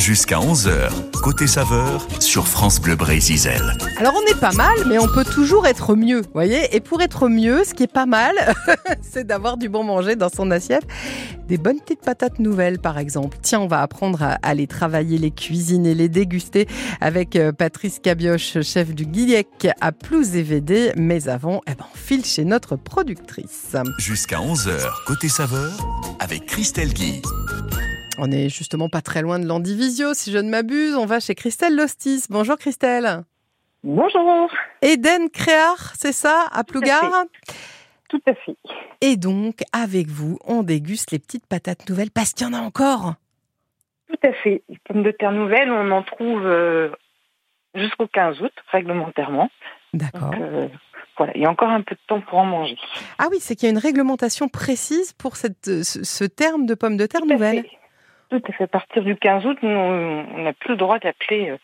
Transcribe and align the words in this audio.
Jusqu'à 0.00 0.38
11h, 0.38 1.10
côté 1.20 1.46
saveur, 1.46 2.08
sur 2.20 2.48
France 2.48 2.80
Bleu 2.80 2.96
Brésil. 2.96 3.50
Alors 3.98 4.14
on 4.16 4.30
est 4.30 4.40
pas 4.40 4.52
mal, 4.52 4.74
mais 4.88 4.98
on 4.98 5.06
peut 5.06 5.26
toujours 5.26 5.66
être 5.66 5.94
mieux, 5.94 6.22
voyez 6.32 6.74
Et 6.74 6.80
pour 6.80 7.02
être 7.02 7.28
mieux, 7.28 7.64
ce 7.64 7.74
qui 7.74 7.82
est 7.82 7.92
pas 7.92 8.06
mal, 8.06 8.34
c'est 9.02 9.26
d'avoir 9.26 9.58
du 9.58 9.68
bon 9.68 9.84
manger 9.84 10.16
dans 10.16 10.30
son 10.30 10.50
assiette. 10.50 10.86
Des 11.48 11.58
bonnes 11.58 11.80
petites 11.80 12.00
patates 12.00 12.38
nouvelles, 12.38 12.78
par 12.78 12.96
exemple. 12.96 13.36
Tiens, 13.42 13.60
on 13.60 13.66
va 13.66 13.82
apprendre 13.82 14.22
à 14.22 14.38
aller 14.42 14.66
travailler, 14.66 15.18
les 15.18 15.32
cuisiner, 15.32 15.94
les 15.94 16.08
déguster 16.08 16.66
avec 17.02 17.36
euh, 17.36 17.52
Patrice 17.52 17.98
Cabioche, 17.98 18.62
chef 18.62 18.94
du 18.94 19.04
Guillec 19.04 19.68
à 19.82 19.92
Plouz 19.92 20.34
et 20.34 20.42
VD. 20.42 20.92
Mais 20.96 21.28
avant, 21.28 21.60
eh 21.66 21.74
ben, 21.74 21.84
on 21.92 21.96
file 21.96 22.24
chez 22.24 22.46
notre 22.46 22.76
productrice. 22.76 23.76
Jusqu'à 23.98 24.38
11h, 24.38 24.80
côté 25.06 25.28
saveur, 25.28 25.70
avec 26.20 26.46
Christelle 26.46 26.94
Guy. 26.94 27.20
On 28.22 28.30
est 28.30 28.50
justement 28.50 28.90
pas 28.90 29.00
très 29.00 29.22
loin 29.22 29.38
de 29.38 29.46
l'Andivisio, 29.46 30.12
si 30.12 30.30
je 30.30 30.36
ne 30.36 30.50
m'abuse. 30.50 30.94
On 30.94 31.06
va 31.06 31.20
chez 31.20 31.34
Christelle 31.34 31.74
Lostis. 31.74 32.24
Bonjour 32.28 32.58
Christelle. 32.58 33.22
Bonjour. 33.82 34.50
Eden 34.82 35.30
Créar, 35.30 35.94
c'est 35.96 36.12
ça, 36.12 36.46
à 36.52 36.62
Plougar? 36.62 37.24
Tout 38.10 38.20
à 38.28 38.34
fait. 38.34 38.56
Et 39.00 39.16
donc, 39.16 39.60
avec 39.72 40.08
vous, 40.08 40.38
on 40.44 40.62
déguste 40.62 41.12
les 41.12 41.18
petites 41.18 41.46
patates 41.46 41.88
nouvelles 41.88 42.10
parce 42.10 42.34
qu'il 42.34 42.46
y 42.46 42.50
en 42.50 42.52
a 42.52 42.60
encore. 42.60 43.14
Tout 44.10 44.18
à 44.22 44.34
fait. 44.34 44.64
Les 44.68 44.78
pommes 44.84 45.02
de 45.02 45.12
terre 45.12 45.32
nouvelles, 45.32 45.70
on 45.70 45.90
en 45.90 46.02
trouve 46.02 46.44
euh, 46.44 46.90
jusqu'au 47.74 48.06
15 48.06 48.42
août, 48.42 48.52
réglementairement. 48.70 49.48
D'accord. 49.94 50.32
Euh, 50.38 50.68
voilà, 51.16 51.32
il 51.36 51.40
y 51.40 51.46
a 51.46 51.50
encore 51.50 51.70
un 51.70 51.80
peu 51.80 51.94
de 51.94 52.00
temps 52.06 52.20
pour 52.20 52.38
en 52.38 52.44
manger. 52.44 52.76
Ah 53.16 53.28
oui, 53.30 53.38
c'est 53.40 53.56
qu'il 53.56 53.64
y 53.66 53.70
a 53.70 53.72
une 53.72 53.78
réglementation 53.78 54.48
précise 54.48 55.14
pour 55.14 55.36
cette, 55.36 55.82
ce, 55.84 56.04
ce 56.04 56.24
terme 56.24 56.66
de 56.66 56.74
pommes 56.74 56.98
de 56.98 57.06
terre 57.06 57.24
nouvelles. 57.24 57.62
fait. 57.62 57.79
Tout 58.30 58.40
à 58.48 58.52
fait. 58.52 58.64
À 58.64 58.68
partir 58.68 59.02
du 59.02 59.16
15 59.16 59.44
août, 59.46 59.58
nous, 59.62 59.68
on 59.70 60.38
n'a 60.42 60.52
plus 60.52 60.70
le 60.70 60.76
droit 60.76 60.98
d'appeler 60.98 61.50
euh, 61.50 61.56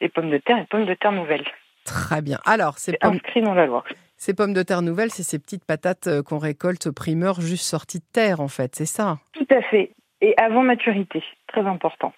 les 0.00 0.08
pommes 0.08 0.30
de 0.30 0.38
terre 0.38 0.58
les 0.58 0.64
pommes 0.66 0.86
de 0.86 0.94
terre 0.94 1.12
nouvelles. 1.12 1.46
Très 1.84 2.20
bien. 2.22 2.38
Alors, 2.44 2.78
ces 2.78 2.92
C'est 2.92 2.98
pommes, 3.00 3.14
inscrit 3.14 3.40
dans 3.42 3.54
la 3.54 3.66
loi. 3.66 3.84
ces 4.16 4.34
pommes 4.34 4.52
de 4.52 4.62
terre 4.62 4.82
nouvelles, 4.82 5.10
c'est 5.10 5.22
ces 5.22 5.38
petites 5.38 5.64
patates 5.64 6.06
euh, 6.08 6.22
qu'on 6.22 6.38
récolte 6.38 6.90
primeur 6.90 7.40
juste 7.40 7.64
sorties 7.64 7.98
de 8.00 8.04
terre, 8.12 8.40
en 8.40 8.48
fait, 8.48 8.74
c'est 8.76 8.86
ça? 8.86 9.18
Tout 9.32 9.46
à 9.50 9.62
fait. 9.62 9.92
Et 10.20 10.34
avant 10.38 10.62
maturité, 10.62 11.24
très 11.48 11.62
important. 11.66 12.12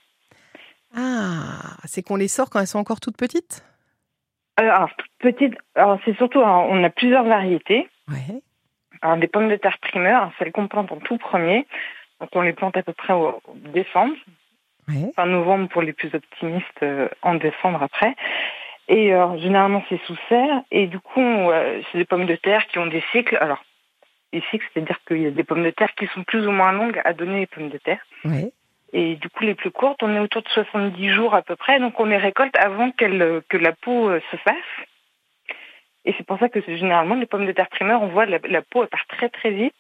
Ah, 0.97 1.77
c'est 1.85 2.03
qu'on 2.03 2.17
les 2.17 2.29
sort 2.29 2.51
quand 2.51 2.61
elles 2.61 2.67
sont 2.67 2.79
encore 2.81 3.01
toutes 3.01 3.17
petites? 3.17 3.65
Euh, 4.61 4.69
Alors, 4.69 4.91
toute 4.97 5.11
petite, 5.35 5.55
alors 5.75 5.99
c'est 6.05 6.17
surtout, 6.17 6.41
alors, 6.41 6.67
on 6.69 6.83
a 6.85 6.91
plusieurs 6.91 7.25
variétés. 7.25 7.89
Ouais. 8.09 8.43
Alors, 9.01 9.17
des 9.17 9.29
pommes 9.29 9.49
de 9.49 9.57
terre 9.57 9.79
primeurs, 9.79 10.31
celles 10.39 10.53
qu'on 10.53 10.69
plante 10.69 10.93
en 10.93 10.99
tout 10.99 11.17
premier. 11.19 11.67
Donc, 12.23 12.31
on 12.35 12.41
les 12.41 12.55
plante 12.55 12.77
à 12.77 12.83
peu 12.83 12.95
près 12.95 13.13
au 13.13 13.43
décembre. 13.75 14.15
Ouais. 14.89 15.13
fin 15.15 15.27
novembre 15.27 15.69
pour 15.69 15.83
les 15.83 15.93
plus 15.93 16.13
optimistes, 16.13 16.83
euh, 16.83 17.09
en 17.23 17.35
décembre 17.35 17.83
après. 17.83 18.17
Et 18.89 19.15
euh, 19.15 19.39
généralement 19.39 19.85
c'est 19.89 20.01
sous 20.07 20.17
serre. 20.29 20.63
Et 20.73 20.87
du 20.87 20.99
coup, 20.99 21.21
euh, 21.21 21.81
c'est 21.91 21.99
des 21.99 22.05
pommes 22.05 22.27
de 22.27 22.35
terre 22.35 22.67
qui 22.67 22.79
ont 22.79 22.87
des 22.87 23.03
cycles. 23.13 23.37
Alors, 23.41 23.63
les 24.33 24.43
cycles, 24.51 24.67
c'est-à-dire 24.73 24.99
qu'il 25.07 25.23
y 25.23 25.27
a 25.27 25.31
des 25.31 25.45
pommes 25.45 25.63
de 25.63 25.71
terre 25.71 25.95
qui 25.95 26.07
sont 26.09 26.25
plus 26.25 26.47
ou 26.47 26.51
moins 26.51 26.73
longues 26.73 27.01
à 27.05 27.13
donner 27.13 27.41
les 27.41 27.47
pommes 27.47 27.69
de 27.69 27.79
terre. 27.79 28.05
Ouais. 28.25 28.51
Et 28.93 29.17
du 29.17 29.29
coup, 29.31 29.45
les 29.45 29.55
plus 29.55 29.71
courtes, 29.71 30.03
on 30.03 30.15
est 30.15 30.21
autour 30.21 30.43
de 30.43 30.49
70 30.49 31.11
jours 31.11 31.35
à 31.35 31.43
peu 31.43 31.57
près. 31.57 31.81
Donc, 31.81 31.99
on 31.99 32.05
les 32.05 32.19
récolte 32.19 32.57
avant 32.59 32.91
qu'elle, 32.91 33.23
euh, 33.23 33.41
que 33.49 33.57
la 33.57 33.73
peau 33.73 34.09
euh, 34.09 34.21
se 34.31 34.37
fasse. 34.39 34.57
Et 36.05 36.15
c'est 36.19 36.27
pour 36.27 36.39
ça 36.39 36.49
que 36.49 36.61
généralement, 36.61 37.15
les 37.15 37.27
pommes 37.27 37.47
de 37.47 37.53
terre 37.53 37.69
primeurs, 37.69 38.03
on 38.03 38.09
voit 38.09 38.27
la, 38.27 38.39
la 38.45 38.63
peau, 38.63 38.83
elle 38.83 38.89
part 38.89 39.07
très 39.07 39.29
très 39.29 39.51
vite. 39.51 39.75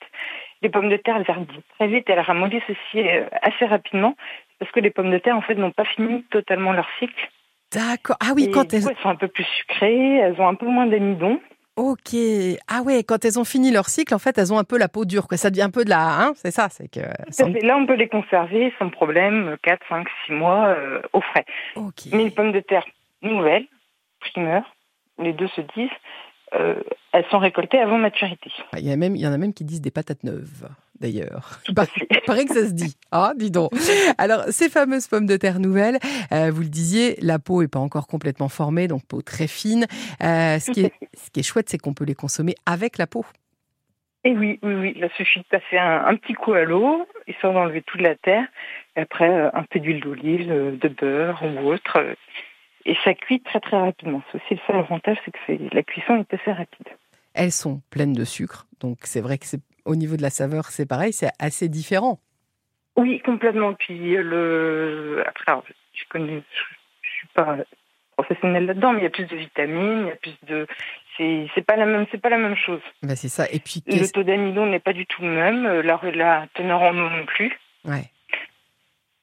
Les 0.62 0.68
pommes 0.68 0.88
de 0.88 0.96
terre, 0.96 1.16
elles 1.16 1.24
verdissent 1.24 1.48
très 1.76 1.88
vite, 1.88 2.08
elles 2.08 2.20
ramollissent 2.20 2.62
aussi 2.70 3.00
euh, 3.08 3.24
assez 3.42 3.64
rapidement. 3.66 4.14
Parce 4.58 4.70
que 4.70 4.80
les 4.80 4.90
pommes 4.90 5.10
de 5.10 5.18
terre, 5.18 5.36
en 5.36 5.42
fait, 5.42 5.56
n'ont 5.56 5.72
pas 5.72 5.84
fini 5.84 6.22
totalement 6.30 6.72
leur 6.72 6.88
cycle. 6.98 7.28
D'accord. 7.72 8.16
Ah 8.20 8.32
oui, 8.36 8.44
Et 8.44 8.50
quand 8.50 8.72
elles... 8.72 8.82
coup, 8.82 8.90
elles 8.90 9.02
sont 9.02 9.08
un 9.08 9.16
peu 9.16 9.28
plus 9.28 9.44
sucrées, 9.44 10.16
elles 10.18 10.40
ont 10.40 10.46
un 10.46 10.54
peu 10.54 10.66
moins 10.66 10.86
d'amidon. 10.86 11.40
Ok. 11.76 12.14
Ah 12.68 12.82
ouais, 12.82 13.02
quand 13.02 13.24
elles 13.24 13.38
ont 13.40 13.44
fini 13.44 13.70
leur 13.72 13.86
cycle, 13.88 14.14
en 14.14 14.18
fait, 14.18 14.36
elles 14.38 14.52
ont 14.52 14.58
un 14.58 14.64
peu 14.64 14.78
la 14.78 14.88
peau 14.88 15.04
dure. 15.06 15.26
Quoi. 15.26 15.38
Ça 15.38 15.48
devient 15.50 15.62
un 15.62 15.70
peu 15.70 15.84
de 15.84 15.90
la... 15.90 16.20
Hein 16.20 16.32
c'est 16.36 16.50
ça, 16.50 16.68
c'est 16.68 16.86
que... 16.88 17.00
Fait- 17.34 17.60
Là, 17.62 17.76
on 17.78 17.86
peut 17.86 17.94
les 17.94 18.08
conserver 18.08 18.72
sans 18.78 18.90
problème, 18.90 19.56
4, 19.62 19.80
5, 19.88 20.06
6 20.26 20.32
mois 20.32 20.66
euh, 20.66 21.00
au 21.14 21.22
frais. 21.22 21.46
Ok. 21.76 22.08
Mais 22.12 22.24
les 22.24 22.30
pommes 22.30 22.52
de 22.52 22.60
terre 22.60 22.84
nouvelles, 23.22 23.66
primeurs, 24.20 24.70
les 25.18 25.32
deux 25.32 25.48
se 25.48 25.62
disent, 25.74 25.88
elles 27.12 27.24
sont 27.30 27.38
récoltées 27.38 27.78
avant 27.78 27.98
maturité. 27.98 28.50
Ah, 28.72 28.78
Il 28.78 28.86
y, 28.86 28.92
a 28.92 28.96
même, 28.96 29.16
il 29.16 29.22
y 29.22 29.26
en 29.26 29.32
a 29.32 29.38
même 29.38 29.52
qui 29.54 29.64
disent 29.64 29.80
des 29.80 29.90
patates 29.90 30.24
neuves, 30.24 30.68
d'ailleurs. 31.00 31.60
Il 31.68 31.74
paraît 31.74 32.44
que 32.44 32.54
ça 32.54 32.66
se 32.66 32.72
dit. 32.72 32.96
Ah, 33.10 33.32
dis 33.36 33.50
donc. 33.50 33.70
Alors, 34.18 34.44
ces 34.48 34.68
fameuses 34.68 35.08
pommes 35.08 35.26
de 35.26 35.36
terre 35.36 35.60
nouvelles, 35.60 35.98
euh, 36.32 36.50
vous 36.50 36.62
le 36.62 36.68
disiez, 36.68 37.16
la 37.20 37.38
peau 37.38 37.62
est 37.62 37.68
pas 37.68 37.80
encore 37.80 38.06
complètement 38.06 38.48
formée, 38.48 38.88
donc 38.88 39.06
peau 39.06 39.22
très 39.22 39.46
fine. 39.46 39.86
Euh, 40.22 40.58
ce, 40.58 40.70
qui 40.70 40.80
est, 40.82 40.92
ce 41.14 41.30
qui 41.30 41.40
est 41.40 41.42
chouette, 41.42 41.68
c'est 41.68 41.78
qu'on 41.78 41.94
peut 41.94 42.04
les 42.04 42.14
consommer 42.14 42.54
avec 42.66 42.98
la 42.98 43.06
peau. 43.06 43.24
Et 44.24 44.36
oui, 44.36 44.60
oui, 44.62 44.74
oui, 44.74 44.92
il 44.96 45.08
suffit 45.16 45.40
de 45.40 45.44
passer 45.50 45.78
un, 45.78 46.04
un 46.06 46.14
petit 46.14 46.34
coup 46.34 46.52
à 46.52 46.62
l'eau, 46.62 47.06
histoire 47.26 47.52
d'enlever 47.52 47.82
toute 47.82 48.00
la 48.00 48.14
terre, 48.14 48.44
et 48.96 49.00
après 49.00 49.28
euh, 49.28 49.50
un 49.52 49.64
peu 49.64 49.80
d'huile 49.80 50.00
d'olive, 50.00 50.50
euh, 50.50 50.76
de 50.80 50.88
beurre 50.88 51.42
ou 51.42 51.72
autre, 51.72 51.98
euh, 51.98 52.14
et 52.84 52.96
ça 53.04 53.14
cuit 53.14 53.40
très 53.40 53.60
très 53.60 53.78
rapidement. 53.78 54.22
C'est 54.30 54.38
aussi 54.38 54.54
le 54.54 54.60
seul 54.66 54.76
avantage, 54.76 55.18
c'est 55.24 55.30
que 55.30 55.74
la 55.74 55.82
cuisson 55.82 56.16
est 56.16 56.34
assez 56.34 56.52
rapide. 56.52 56.86
Elles 57.34 57.52
sont 57.52 57.80
pleines 57.90 58.12
de 58.12 58.24
sucre, 58.24 58.66
donc 58.80 58.98
c'est 59.02 59.20
vrai 59.20 59.38
que 59.38 59.46
c'est 59.46 59.60
au 59.84 59.96
niveau 59.96 60.16
de 60.16 60.22
la 60.22 60.30
saveur, 60.30 60.66
c'est 60.66 60.86
pareil, 60.86 61.12
c'est 61.12 61.30
assez 61.38 61.68
différent. 61.68 62.20
Oui, 62.96 63.20
complètement. 63.20 63.74
Puis 63.74 64.16
le 64.16 65.24
après, 65.26 65.44
alors, 65.50 65.64
je 65.94 66.04
connais, 66.08 66.42
je, 67.02 67.08
suis 67.08 67.28
pas 67.34 67.56
professionnelle 68.16 68.66
là-dedans, 68.66 68.92
mais 68.92 69.00
il 69.00 69.04
y 69.04 69.06
a 69.06 69.10
plus 69.10 69.26
de 69.26 69.36
vitamines, 69.36 70.02
il 70.02 70.08
y 70.08 70.10
a 70.10 70.16
plus 70.16 70.36
de, 70.46 70.66
c'est 71.16 71.66
pas 71.66 71.76
la 71.76 71.86
même, 71.86 72.06
c'est 72.10 72.20
pas 72.20 72.28
la 72.28 72.38
même 72.38 72.56
chose. 72.56 72.80
Ben, 73.02 73.16
c'est 73.16 73.28
ça. 73.28 73.46
Et 73.50 73.58
puis, 73.58 73.82
Le 73.86 74.10
taux 74.10 74.22
d'amidon 74.22 74.66
n'est 74.66 74.80
pas 74.80 74.92
du 74.92 75.06
tout 75.06 75.22
le 75.22 75.30
même, 75.30 75.66
euh, 75.66 75.82
la, 75.82 75.98
la 76.12 76.46
teneur 76.54 76.82
en 76.82 76.96
eau 76.96 77.08
non 77.08 77.24
plus. 77.26 77.58
ouais. 77.84 78.10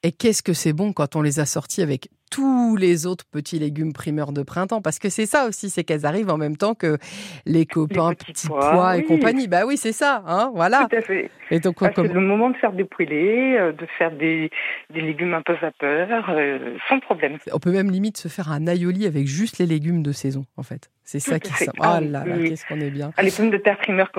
Et 0.04 0.12
qu'est-ce 0.14 0.42
que 0.42 0.54
c'est 0.54 0.72
bon 0.74 0.94
quand 0.94 1.16
on 1.18 1.22
les 1.22 1.40
a 1.42 1.46
sortis 1.46 1.82
avec 1.82 2.08
tous 2.32 2.78
les 2.78 3.06
autres 3.06 3.26
petits 3.30 3.60
légumes 3.60 3.92
primeurs 3.92 4.32
de 4.32 4.44
printemps? 4.44 4.82
Parce 4.82 4.98
que 4.98 5.10
c'est 5.10 5.26
ça 5.26 5.46
aussi, 5.46 5.70
c'est 5.70 5.84
qu'elles 5.84 6.06
arrivent 6.06 6.30
en 6.30 6.38
même 6.38 6.56
temps 6.56 6.74
que 6.74 6.98
les 7.46 7.66
copains 7.66 8.14
petits 8.14 8.32
petits, 8.32 8.48
pois, 8.48 8.72
pois, 8.72 8.98
et 8.98 9.04
compagnie. 9.04 9.50
Bah 9.50 9.66
oui, 9.66 9.76
c'est 9.76 9.92
ça, 9.92 10.24
hein, 10.26 10.52
voilà. 10.56 10.88
Tout 10.90 10.96
à 10.96 11.02
fait. 11.02 11.30
Et 11.52 11.60
donc, 11.60 11.82
on 11.82 11.88
Ah, 11.88 11.92
c'est 11.94 12.02
comm- 12.04 12.14
le 12.14 12.22
moment 12.22 12.50
de 12.50 12.56
faire 12.56 12.72
des 12.72 12.86
poêlés, 12.86 13.58
euh, 13.58 13.74
de 13.74 13.86
faire 13.98 14.12
des, 14.16 14.50
des 14.94 15.02
légumes 15.02 15.34
un 15.34 15.42
peu 15.42 15.54
vapeur, 15.62 16.30
euh, 16.30 16.78
sans 16.88 17.02
problème. 17.02 17.38
on 17.52 17.60
peut 17.60 17.72
même 17.74 17.92
limite 17.92 18.16
se 18.18 18.30
faire 18.30 18.52
un 18.54 18.68
aioli 18.68 19.06
avec 19.06 19.28
juste 19.28 19.58
les 19.58 19.66
légumes 19.66 20.02
de 20.02 20.14
saison, 20.14 20.46
en 20.56 20.64
fait. 20.64 20.90
C'est 21.04 21.20
ça 21.20 21.40
qui 21.42 21.52
est 21.52 21.66
simple. 21.66 21.78
Ah 21.82 22.00
Oh 22.02 22.06
là 22.06 22.24
là, 22.24 22.36
oui. 22.38 22.48
qu'est-ce 22.50 22.66
qu'on 22.66 22.80
est 22.80 22.92
bien. 22.92 23.12
Ah, 23.18 23.24
les 23.24 23.32
pommes 23.32 23.50
de 23.50 23.58
terre 23.58 23.78
primeurs, 23.80 24.12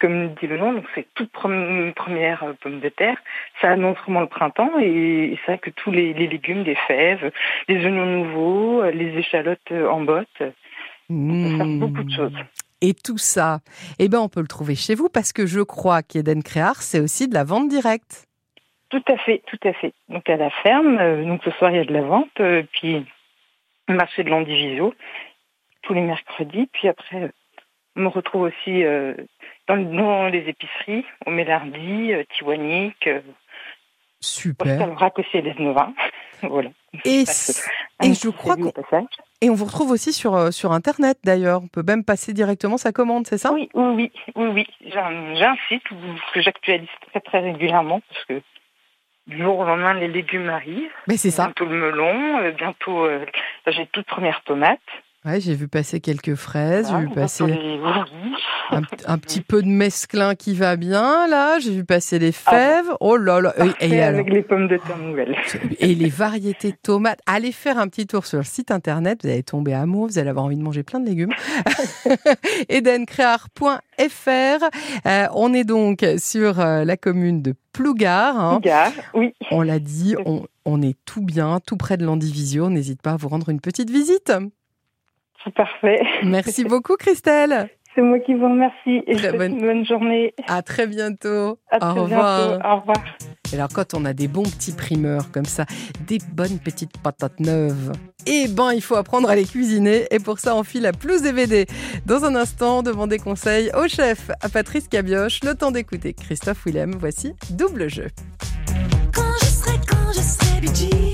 comme, 0.00 0.34
dit 0.34 0.46
le 0.46 0.56
nom, 0.56 0.72
donc 0.72 0.84
c'est 0.94 1.06
toute 1.14 1.30
première 1.30 2.42
euh, 2.42 2.52
pomme 2.60 2.80
de 2.80 2.88
terre. 2.88 3.18
Ça 3.60 3.70
annonce 3.70 3.98
vraiment 3.98 4.20
le 4.20 4.26
printemps 4.26 4.78
et, 4.80 5.38
c'est 5.40 5.52
vrai 5.52 5.58
que 5.58 5.70
tous 5.70 5.90
les, 5.90 6.12
les 6.14 6.26
légumes, 6.26 6.64
des 6.64 6.76
fèves, 6.86 7.30
les 7.68 7.84
oignons 7.84 8.06
nouveaux, 8.06 8.82
euh, 8.82 8.90
les 8.90 9.16
échalotes 9.18 9.60
euh, 9.70 9.88
en 9.88 10.00
botte, 10.00 10.28
on 11.10 11.42
peut 11.42 11.56
faire 11.56 11.66
Mmh. 11.66 11.80
beaucoup 11.80 12.04
de 12.04 12.10
choses. 12.10 12.36
Et 12.80 12.94
tout 12.94 13.18
ça, 13.18 13.58
eh 13.98 14.08
ben, 14.08 14.20
on 14.20 14.28
peut 14.28 14.40
le 14.40 14.46
trouver 14.46 14.74
chez 14.74 14.94
vous 14.94 15.08
parce 15.08 15.32
que 15.32 15.44
je 15.44 15.60
crois 15.60 16.02
qu'Eden 16.02 16.42
Créar, 16.42 16.76
c'est 16.76 17.00
aussi 17.00 17.28
de 17.28 17.34
la 17.34 17.44
vente 17.44 17.68
directe. 17.68 18.26
Tout 18.88 19.02
à 19.06 19.16
fait, 19.18 19.42
tout 19.46 19.58
à 19.68 19.72
fait. 19.72 19.92
Donc 20.08 20.28
à 20.30 20.36
la 20.36 20.50
ferme, 20.50 20.98
euh, 20.98 21.24
donc 21.24 21.42
ce 21.44 21.50
soir 21.52 21.70
il 21.70 21.76
y 21.76 21.80
a 21.80 21.84
de 21.84 21.92
la 21.92 22.02
vente, 22.02 22.40
euh, 22.40 22.62
puis 22.72 23.04
le 23.88 23.94
marché 23.94 24.24
de 24.24 24.30
l'Andivisio 24.30 24.94
tous 25.82 25.94
les 25.94 26.02
mercredis, 26.02 26.68
puis 26.72 26.88
après 26.88 27.30
on 27.96 28.02
me 28.02 28.08
retrouve 28.08 28.42
aussi 28.42 28.84
euh, 28.84 29.14
dans, 29.70 29.96
dans 29.96 30.26
les 30.28 30.48
épiceries, 30.48 31.04
au 31.26 31.30
Mélardi, 31.30 32.12
euh, 32.12 32.24
Tiwanik, 32.36 33.06
euh, 33.06 33.20
Super. 34.20 34.88
au 34.88 34.94
Rac 34.94 35.18
aussi 35.18 35.42
Novins. 35.58 35.94
voilà. 36.42 36.70
Et, 37.04 37.24
je 37.24 38.28
crois 38.30 38.56
qu'on 38.56 38.72
et 39.42 39.48
on 39.48 39.54
vous 39.54 39.64
retrouve 39.64 39.90
aussi 39.90 40.12
sur, 40.12 40.34
euh, 40.34 40.50
sur 40.50 40.72
Internet 40.72 41.18
d'ailleurs. 41.24 41.62
On 41.62 41.68
peut 41.68 41.82
même 41.82 42.04
passer 42.04 42.32
directement 42.32 42.76
sa 42.76 42.92
commande, 42.92 43.26
c'est 43.26 43.38
ça? 43.38 43.52
Oui, 43.52 43.70
oui, 43.74 43.84
oui, 43.94 44.12
oui, 44.34 44.46
oui. 44.48 44.66
J'ai 44.84 44.98
un, 44.98 45.34
j'ai 45.34 45.44
un 45.44 45.56
site 45.68 45.84
que 46.34 46.40
j'actualise 46.40 46.88
très 47.10 47.20
très 47.20 47.40
régulièrement 47.40 48.00
parce 48.08 48.24
que 48.26 48.42
du 49.26 49.38
jour 49.38 49.58
au 49.58 49.64
lendemain 49.64 49.94
les 49.94 50.08
légumes 50.08 50.48
arrivent. 50.48 50.90
Mais 51.06 51.16
c'est 51.16 51.30
ça. 51.30 51.44
Bientôt 51.44 51.66
le 51.66 51.76
melon, 51.76 52.50
bientôt 52.52 53.04
euh, 53.04 53.24
j'ai 53.68 53.86
toute 53.86 54.06
première 54.06 54.42
tomate. 54.42 54.80
Ouais, 55.26 55.38
j'ai 55.40 55.54
vu 55.54 55.68
passer 55.68 56.00
quelques 56.00 56.34
fraises, 56.34 56.88
j'ai 56.90 56.96
vu 57.06 57.10
passer 57.10 57.44
un, 58.72 58.82
un 59.06 59.18
petit 59.18 59.42
peu 59.42 59.62
de 59.62 59.68
mesclin 59.68 60.34
qui 60.34 60.54
va 60.54 60.76
bien, 60.76 61.26
là. 61.28 61.58
J'ai 61.58 61.72
vu 61.72 61.84
passer 61.84 62.18
les 62.18 62.32
Ah 62.46 62.50
fèves. 62.50 62.90
Oh 63.00 63.16
là 63.18 63.40
là. 63.40 63.52
Et- 63.56 63.68
Parfait 63.68 63.88
Et, 63.88 64.00
alors, 64.00 64.20
avec 64.20 64.32
les 64.32 64.42
pommes 64.42 64.66
de 64.68 64.78
terre 64.78 64.96
nouvelles. 64.96 65.36
et 65.78 65.94
les 65.94 66.08
variétés 66.08 66.70
de 66.70 66.76
tomates. 66.82 67.20
Allez 67.26 67.52
faire 67.52 67.78
un 67.78 67.88
petit 67.88 68.06
tour 68.06 68.24
sur 68.24 68.38
le 68.38 68.44
site 68.44 68.70
internet. 68.70 69.20
Vous 69.22 69.28
allez 69.28 69.42
tomber 69.42 69.74
amoureux. 69.74 70.08
Vous 70.08 70.18
allez 70.18 70.30
avoir 70.30 70.46
envie 70.46 70.56
de 70.56 70.62
manger 70.62 70.84
plein 70.84 71.00
de 71.00 71.06
légumes. 71.08 71.32
edencrear.fr. 72.70 74.64
Euh, 75.06 75.26
on 75.34 75.52
est 75.52 75.64
donc 75.64 76.04
sur 76.18 76.60
euh, 76.60 76.84
la 76.84 76.96
commune 76.96 77.42
de 77.42 77.54
Plougar. 77.72 78.38
hein. 78.40 78.58
Gare, 78.62 78.92
oui. 79.14 79.32
On 79.50 79.62
l'a 79.62 79.78
dit, 79.78 80.16
on, 80.26 80.44
on 80.64 80.80
est 80.82 80.96
tout 81.04 81.22
bien, 81.22 81.60
tout 81.66 81.76
près 81.76 81.96
de 81.96 82.04
l'Andivisio. 82.04 82.68
N'hésite 82.70 83.02
pas 83.02 83.12
à 83.12 83.16
vous 83.16 83.28
rendre 83.28 83.48
une 83.48 83.60
petite 83.60 83.90
visite. 83.90 84.32
C'est 85.44 85.54
parfait. 85.54 86.00
Merci 86.24 86.64
beaucoup, 86.68 86.96
Christelle. 86.96 87.68
C'est 87.94 88.02
moi 88.02 88.20
qui 88.20 88.34
vous 88.34 88.44
remercie 88.44 89.02
et 89.06 89.14
je 89.14 89.18
Très 89.18 89.30
vous 89.30 89.36
souhaite 89.36 89.50
bonne- 89.50 89.58
une 89.60 89.66
bonne 89.66 89.84
journée. 89.86 90.32
À 90.46 90.62
très 90.62 90.86
bientôt. 90.86 91.58
À 91.72 91.76
Au 91.76 91.78
très 91.92 92.00
revoir. 92.02 92.48
bientôt. 92.50 92.64
Au 92.68 92.76
revoir. 92.80 92.96
Et 93.52 93.56
alors, 93.56 93.68
quand 93.74 93.94
on 93.94 94.04
a 94.04 94.12
des 94.12 94.28
bons 94.28 94.44
petits 94.44 94.70
primeurs 94.70 95.32
comme 95.32 95.44
ça, 95.44 95.64
des 96.06 96.18
bonnes 96.32 96.60
petites 96.60 96.96
patates 96.98 97.40
neuves, 97.40 97.90
eh 98.26 98.46
ben, 98.46 98.72
il 98.72 98.80
faut 98.80 98.94
apprendre 98.94 99.28
à 99.28 99.34
les 99.34 99.44
cuisiner. 99.44 100.06
Et 100.12 100.20
pour 100.20 100.38
ça, 100.38 100.54
on 100.54 100.62
file 100.62 100.86
à 100.86 100.92
plus 100.92 101.22
DVD. 101.22 101.66
Dans 102.06 102.24
un 102.24 102.36
instant, 102.36 102.84
demandez 102.84 103.18
conseil 103.18 103.72
au 103.76 103.88
chef, 103.88 104.30
à 104.40 104.48
Patrice 104.48 104.86
Cabioche. 104.86 105.40
Le 105.42 105.54
temps 105.56 105.72
d'écouter 105.72 106.12
Christophe 106.14 106.64
Willem. 106.66 106.94
Voici 106.96 107.34
Double 107.50 107.90
Jeu. 107.90 108.06
Quand 109.12 109.22
je 109.40 109.46
serai, 109.46 109.72
quand 109.88 110.12
je 110.14 110.20
serai 110.20 110.60
Bee 110.60 111.09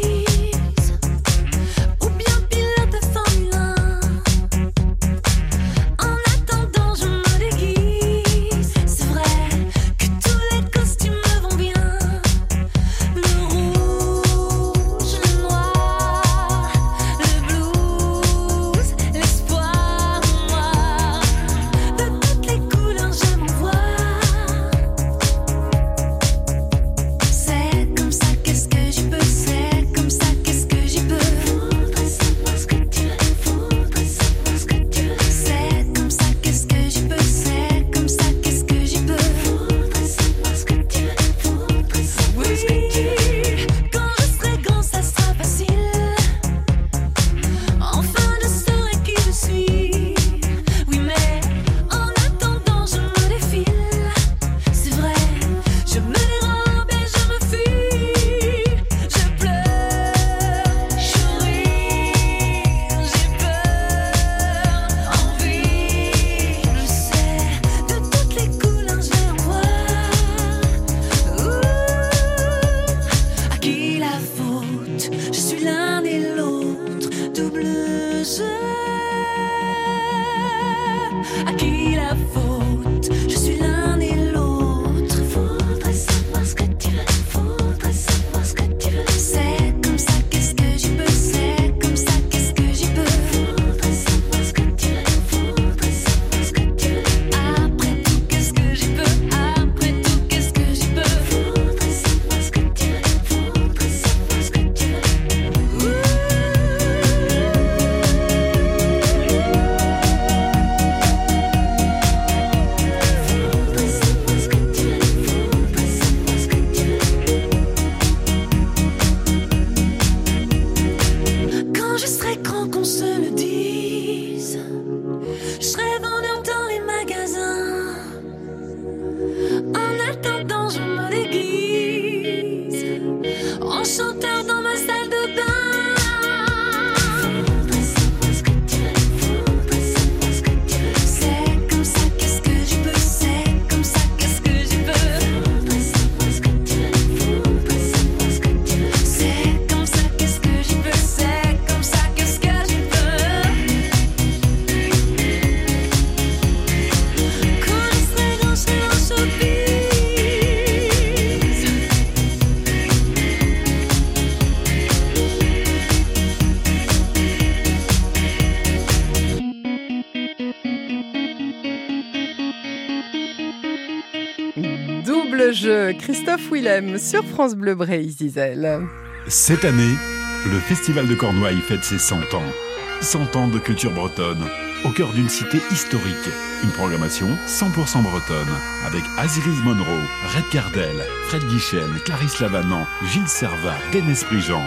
Christophe 175.99 176.53
Willem 176.53 176.99
sur 176.99 177.25
France 177.25 177.55
Bleu 177.57 177.75
Bray, 177.75 178.09
Zizel. 178.09 178.87
Cette 179.27 179.65
année, 179.65 179.95
le 180.45 180.59
Festival 180.61 181.09
de 181.09 181.15
Cornouailles 181.15 181.61
fête 181.61 181.83
ses 181.83 181.99
100 181.99 182.35
ans. 182.35 182.53
100 183.01 183.37
ans 183.37 183.49
de 183.49 183.59
culture 183.59 183.91
bretonne, 183.91 184.45
au 184.85 184.91
cœur 184.91 185.13
d'une 185.13 185.29
cité 185.29 185.59
historique. 185.73 186.31
Une 186.63 186.71
programmation 186.71 187.29
100% 187.49 188.03
bretonne, 188.03 188.55
avec 188.87 189.03
Aziris 189.19 189.63
Monroe, 189.65 190.05
Red 190.35 190.49
Cardel, 190.53 190.97
Fred 191.25 191.43
Guichen, 191.49 191.99
Clarisse 192.05 192.39
Lavanant, 192.41 192.87
Gilles 193.13 193.29
Servat, 193.29 193.79
Denis 193.93 194.23
Prigent. 194.25 194.63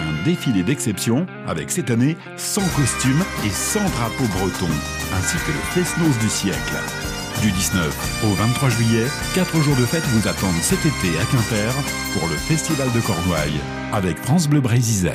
Un 0.00 0.24
défilé 0.24 0.62
d'exception, 0.62 1.26
avec 1.46 1.70
cette 1.70 1.90
année 1.90 2.16
100 2.36 2.62
costumes 2.76 3.24
et 3.46 3.50
100 3.50 3.80
drapeaux 3.90 4.28
bretons, 4.38 4.74
ainsi 5.14 5.36
que 5.46 5.52
le 5.52 5.84
Fesnos 5.84 6.18
du 6.18 6.28
siècle. 6.28 7.09
Du 7.42 7.50
19 7.50 8.22
au 8.24 8.34
23 8.34 8.68
juillet, 8.68 9.06
4 9.34 9.60
jours 9.62 9.76
de 9.76 9.86
fête 9.86 10.02
vous 10.08 10.28
attendent 10.28 10.60
cet 10.60 10.80
été 10.80 11.18
à 11.18 11.24
Quimper 11.24 11.72
pour 12.12 12.28
le 12.28 12.36
Festival 12.36 12.92
de 12.92 13.00
Cornouailles 13.00 13.60
avec 13.92 14.18
France 14.18 14.46
Bleu 14.46 14.60
Brésil. 14.60 15.10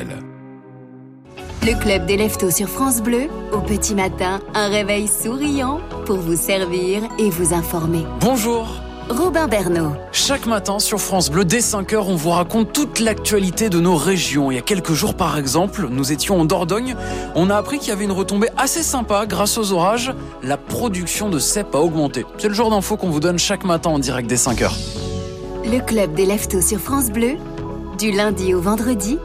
Le 1.61 1.79
club 1.79 2.07
des 2.07 2.17
leftos 2.17 2.49
sur 2.49 2.67
France 2.67 3.03
Bleu, 3.03 3.27
au 3.53 3.59
petit 3.59 3.93
matin, 3.93 4.39
un 4.55 4.69
réveil 4.69 5.07
souriant 5.07 5.81
pour 6.05 6.17
vous 6.17 6.35
servir 6.35 7.03
et 7.19 7.29
vous 7.29 7.53
informer. 7.53 8.05
Bonjour 8.21 8.67
Robin 9.09 9.47
Bernot. 9.47 9.91
Chaque 10.11 10.47
matin 10.47 10.79
sur 10.79 10.99
France 10.99 11.29
Bleu, 11.29 11.45
dès 11.45 11.59
5h, 11.59 11.97
on 12.07 12.15
vous 12.15 12.31
raconte 12.31 12.73
toute 12.73 12.99
l'actualité 12.99 13.69
de 13.69 13.79
nos 13.79 13.95
régions. 13.95 14.49
Il 14.51 14.55
y 14.55 14.57
a 14.57 14.61
quelques 14.61 14.93
jours, 14.93 15.13
par 15.13 15.37
exemple, 15.37 15.87
nous 15.91 16.11
étions 16.11 16.39
en 16.39 16.45
Dordogne. 16.45 16.95
On 17.35 17.51
a 17.51 17.55
appris 17.55 17.77
qu'il 17.77 17.89
y 17.89 17.91
avait 17.91 18.05
une 18.05 18.11
retombée 18.11 18.49
assez 18.57 18.81
sympa 18.81 19.25
grâce 19.27 19.57
aux 19.59 19.71
orages. 19.71 20.13
La 20.41 20.57
production 20.57 21.29
de 21.29 21.37
cèpes 21.37 21.75
a 21.75 21.79
augmenté. 21.79 22.25
C'est 22.39 22.47
le 22.47 22.55
genre 22.55 22.71
d'infos 22.71 22.97
qu'on 22.97 23.09
vous 23.09 23.19
donne 23.19 23.37
chaque 23.37 23.63
matin 23.63 23.91
en 23.91 23.99
direct 23.99 24.27
dès 24.27 24.35
5h. 24.35 24.71
Le 25.65 25.79
club 25.85 26.15
des 26.15 26.25
leftos 26.25 26.61
sur 26.61 26.79
France 26.79 27.11
Bleu, 27.11 27.35
du 27.99 28.11
lundi 28.11 28.55
au 28.55 28.61
vendredi, 28.61 29.19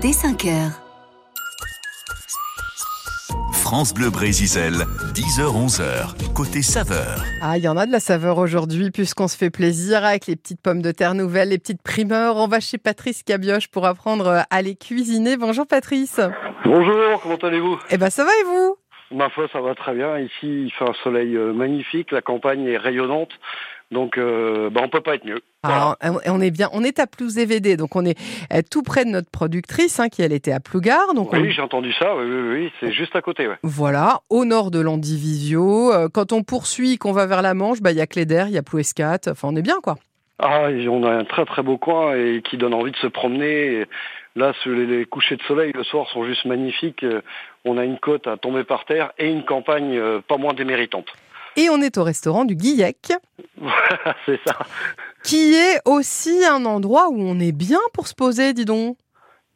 dès 0.00 0.10
5h. 0.10 0.87
France 3.70 3.92
Bleu 3.92 4.08
Brésisel, 4.08 4.72
10h-11h, 5.12 6.32
côté 6.32 6.62
saveur. 6.62 7.22
Ah, 7.42 7.58
il 7.58 7.64
y 7.64 7.68
en 7.68 7.76
a 7.76 7.84
de 7.84 7.92
la 7.92 8.00
saveur 8.00 8.38
aujourd'hui 8.38 8.90
puisqu'on 8.90 9.28
se 9.28 9.36
fait 9.36 9.50
plaisir 9.50 10.06
avec 10.06 10.26
les 10.26 10.36
petites 10.36 10.62
pommes 10.62 10.80
de 10.80 10.90
terre 10.90 11.12
nouvelles, 11.12 11.50
les 11.50 11.58
petites 11.58 11.82
primeurs. 11.82 12.36
On 12.36 12.48
va 12.48 12.60
chez 12.60 12.78
Patrice 12.78 13.22
Cabioche 13.22 13.68
pour 13.68 13.84
apprendre 13.84 14.44
à 14.48 14.62
les 14.62 14.74
cuisiner. 14.74 15.36
Bonjour 15.36 15.66
Patrice. 15.66 16.18
Bonjour, 16.64 17.20
comment 17.20 17.36
allez-vous? 17.36 17.78
Eh 17.90 17.98
ben 17.98 18.08
ça 18.08 18.24
va 18.24 18.30
et 18.40 18.44
vous? 18.44 18.76
Ma 19.10 19.28
foi, 19.28 19.48
ça 19.52 19.60
va 19.60 19.74
très 19.74 19.94
bien. 19.94 20.18
Ici, 20.18 20.64
il 20.64 20.72
fait 20.72 20.88
un 20.88 20.94
soleil 21.02 21.36
euh, 21.36 21.52
magnifique, 21.52 22.10
la 22.10 22.22
campagne 22.22 22.64
est 22.64 22.78
rayonnante, 22.78 23.32
donc 23.90 24.18
euh, 24.18 24.68
bah, 24.70 24.80
on 24.84 24.88
peut 24.88 25.00
pas 25.00 25.14
être 25.14 25.24
mieux. 25.24 25.40
Voilà. 25.64 25.96
Ah, 26.00 26.12
on 26.26 26.40
est 26.40 26.50
bien, 26.50 26.68
on 26.72 26.84
est 26.84 26.98
à 26.98 27.06
Plouz-EVD, 27.06 27.76
donc 27.76 27.96
on 27.96 28.04
est 28.04 28.18
euh, 28.52 28.60
tout 28.70 28.82
près 28.82 29.04
de 29.04 29.10
notre 29.10 29.30
productrice 29.30 29.98
hein, 29.98 30.08
qui 30.08 30.22
elle 30.22 30.32
était 30.32 30.52
à 30.52 30.60
Plougar. 30.60 31.14
Donc 31.14 31.32
on- 31.32 31.40
Oui, 31.40 31.50
j'ai 31.50 31.62
entendu 31.62 31.92
ça, 31.94 32.14
oui, 32.16 32.24
oui, 32.24 32.48
oui, 32.52 32.72
c'est 32.80 32.92
juste 32.92 33.16
à 33.16 33.22
côté. 33.22 33.48
Ouais. 33.48 33.56
Voilà, 33.62 34.20
au 34.30 34.44
nord 34.44 34.70
de 34.70 34.80
l'Andivisio. 34.80 35.92
Euh, 35.92 36.08
Quand 36.12 36.32
on 36.32 36.42
poursuit, 36.42 36.98
qu'on 36.98 37.12
va 37.12 37.26
vers 37.26 37.42
la 37.42 37.54
Manche, 37.54 37.80
bah 37.80 37.90
il 37.92 37.98
y 37.98 38.00
a 38.00 38.06
Cléder, 38.06 38.44
il 38.48 38.52
y 38.54 38.58
a 38.58 38.62
Plouescat. 38.62 39.18
Enfin, 39.28 39.48
on 39.50 39.56
est 39.56 39.62
bien 39.62 39.76
quoi. 39.82 39.96
Ah, 40.38 40.68
on 40.88 41.02
a 41.04 41.10
un 41.10 41.24
très 41.24 41.44
très 41.44 41.62
beau 41.62 41.78
coin 41.78 42.14
et 42.14 42.42
qui 42.48 42.56
donne 42.58 42.74
envie 42.74 42.92
de 42.92 42.96
se 42.98 43.08
promener. 43.08 43.86
Là, 44.36 44.52
les, 44.66 45.04
couchers 45.04 45.36
de 45.36 45.42
soleil 45.42 45.72
le 45.74 45.82
soir 45.82 46.06
sont 46.10 46.24
juste 46.24 46.44
magnifiques. 46.44 47.02
Euh, 47.02 47.22
On 47.64 47.76
a 47.76 47.84
une 47.84 47.98
côte 47.98 48.28
à 48.28 48.36
tomber 48.36 48.62
par 48.62 48.84
terre 48.84 49.10
et 49.18 49.28
une 49.28 49.44
campagne 49.44 50.00
pas 50.28 50.36
moins 50.36 50.54
déméritante. 50.54 51.06
Et 51.58 51.68
on 51.70 51.80
est 51.82 51.98
au 51.98 52.04
restaurant 52.04 52.44
du 52.44 52.54
Guillec, 52.54 53.12
Voilà, 53.56 54.14
c'est 54.26 54.38
ça. 54.46 54.58
qui 55.24 55.54
est 55.54 55.80
aussi 55.86 56.44
un 56.48 56.64
endroit 56.64 57.08
où 57.08 57.20
on 57.20 57.40
est 57.40 57.50
bien 57.50 57.80
pour 57.92 58.06
se 58.06 58.14
poser, 58.14 58.52
dis 58.52 58.64
donc. 58.64 58.96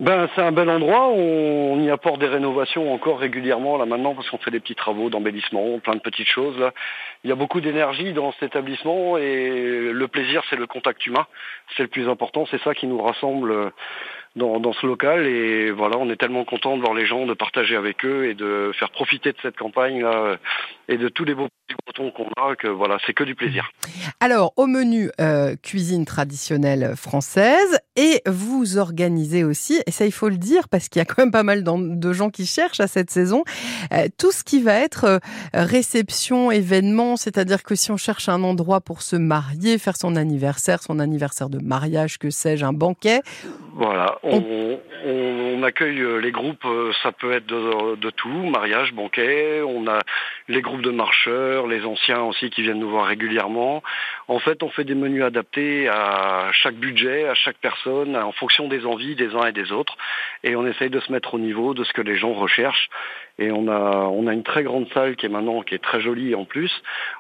Ben, 0.00 0.28
c'est 0.35 0.42
un 0.42 0.50
bel 0.50 0.68
endroit. 0.68 1.11
On, 1.11 1.80
y 1.80 1.88
apporte 1.88 2.18
des 2.18 2.26
rénovations 2.26 2.92
encore 2.92 3.21
régulièrement 3.21 3.76
là 3.76 3.87
maintenant 3.87 4.16
parce 4.16 4.28
qu'on 4.30 4.38
fait 4.38 4.50
des 4.50 4.59
petits 4.59 4.75
travaux 4.75 5.11
d'embellissement, 5.11 5.78
plein 5.78 5.94
de 5.94 6.00
petites 6.00 6.26
choses 6.26 6.59
là. 6.59 6.73
Il 7.23 7.30
y 7.30 7.32
a 7.32 7.37
beaucoup 7.37 7.61
d'énergie 7.61 8.12
dans 8.12 8.32
cet 8.32 8.42
établissement 8.42 9.16
et 9.16 9.92
le 9.92 10.09
plaisir, 10.09 10.42
c'est 10.50 10.56
le 10.56 10.66
contact 10.66 11.06
humain. 11.06 11.26
C'est 11.76 11.85
le 11.85 11.88
plus 11.88 12.09
important. 12.09 12.47
C'est 12.50 12.61
ça 12.62 12.75
qui 12.75 12.88
nous 12.88 13.00
rassemble 13.00 13.52
euh, 13.52 13.71
dans, 14.35 14.59
dans 14.59 14.73
ce 14.73 14.87
local 14.87 15.25
et 15.25 15.71
voilà, 15.71 15.99
on 15.99 16.11
est 16.11 16.16
tellement 16.16 16.44
content 16.44 16.76
de 16.76 16.82
voir 16.82 16.94
les 16.94 17.06
gens, 17.06 17.25
de 17.26 17.35
partager 17.35 17.76
avec 17.76 18.04
eux 18.04 18.28
et 18.28 18.35
de 18.35 18.73
faire 18.75 18.90
profiter 18.90 19.30
de 19.30 19.38
cette 19.40 19.56
campagne 19.56 20.02
là 20.02 20.37
et 20.88 20.97
de 20.97 21.09
tous 21.09 21.25
les 21.25 21.35
beaux 21.35 21.49
petits 21.72 21.82
bretons 21.86 22.10
qu'on 22.10 22.28
a. 22.42 22.54
Que 22.56 22.68
voilà, 22.68 22.98
c'est 23.06 23.14
que 23.14 23.24
du 23.24 23.34
plaisir. 23.34 23.70
Alors, 24.20 24.52
au 24.56 24.66
menu 24.66 25.10
euh, 25.20 25.56
cuisine 25.62 26.04
traditionnelle 26.04 26.94
française, 26.96 27.78
et 27.96 28.22
vous 28.26 28.78
organisez 28.78 29.44
aussi, 29.44 29.80
et 29.86 29.90
ça 29.90 30.04
il 30.06 30.12
faut 30.12 30.28
le 30.28 30.36
dire 30.38 30.68
parce 30.68 30.88
qu'il 30.88 31.00
y 31.00 31.02
a 31.02 31.04
quand 31.04 31.18
même 31.22 31.30
pas 31.32 31.42
mal 31.42 31.62
de 31.64 32.12
gens 32.12 32.30
qui 32.30 32.46
cherchent 32.46 32.80
à 32.80 32.86
cette 32.86 33.10
saison, 33.10 33.44
euh, 33.92 34.08
tout 34.18 34.32
ce 34.32 34.44
qui 34.44 34.60
va 34.62 34.74
être 34.74 35.04
euh, 35.04 35.18
réception, 35.54 36.50
événement, 36.50 37.16
c'est-à-dire 37.16 37.62
que 37.62 37.74
si 37.74 37.90
on 37.90 37.96
cherche 37.96 38.28
un 38.28 38.42
endroit 38.42 38.80
pour 38.80 39.02
se 39.02 39.16
marier, 39.16 39.78
faire 39.78 39.96
son 39.96 40.16
anniversaire, 40.16 40.82
son 40.82 40.98
anniversaire 40.98 41.48
de 41.48 41.58
mariage, 41.58 42.18
que 42.18 42.30
sais-je, 42.30 42.64
un 42.64 42.72
banquet, 42.72 43.20
Voilà, 43.74 44.18
on, 44.22 44.36
on- 44.38 44.78
on 45.04 45.62
accueille 45.64 46.02
les 46.20 46.30
groupes, 46.32 46.64
ça 47.02 47.10
peut 47.12 47.32
être 47.32 47.46
de, 47.46 47.96
de 47.96 48.10
tout, 48.10 48.28
mariage, 48.50 48.92
banquet, 48.92 49.60
on 49.66 49.86
a 49.88 49.98
les 50.48 50.60
groupes 50.60 50.82
de 50.82 50.90
marcheurs, 50.90 51.62
les 51.66 51.85
anciens 51.85 52.23
aussi 52.23 52.50
qui 52.50 52.62
viennent 52.62 52.78
nous 52.78 52.90
voir 52.90 53.07
régulièrement. 53.07 53.83
En 54.28 54.38
fait, 54.38 54.62
on 54.62 54.69
fait 54.69 54.85
des 54.85 54.95
menus 54.95 55.23
adaptés 55.23 55.88
à 55.88 56.50
chaque 56.52 56.76
budget, 56.76 57.28
à 57.28 57.35
chaque 57.35 57.59
personne, 57.59 58.16
en 58.16 58.33
fonction 58.33 58.69
des 58.69 58.87
envies 58.87 59.14
des 59.14 59.35
uns 59.35 59.47
et 59.47 59.52
des 59.52 59.73
autres, 59.73 59.97
et 60.45 60.57
on 60.57 60.66
essaye 60.66 60.90
de 60.90 61.00
se 61.00 61.12
mettre 61.12 61.35
au 61.35 61.38
niveau 61.38 61.75
de 61.75 61.85
ce 61.85 61.92
que 61.92 62.02
les 62.02 62.16
gens 62.16 62.33
recherchent. 62.33 62.88
Et 63.38 63.50
on 63.50 63.69
a, 63.69 64.33
une 64.33 64.42
très 64.42 64.62
grande 64.62 64.88
salle 64.92 65.16
qui 65.16 65.26
est 65.26 65.28
maintenant, 65.28 65.62
qui 65.62 65.75
est 65.75 65.83
très 65.83 66.00
jolie 66.00 66.35
en 66.35 66.45
plus, 66.45 66.73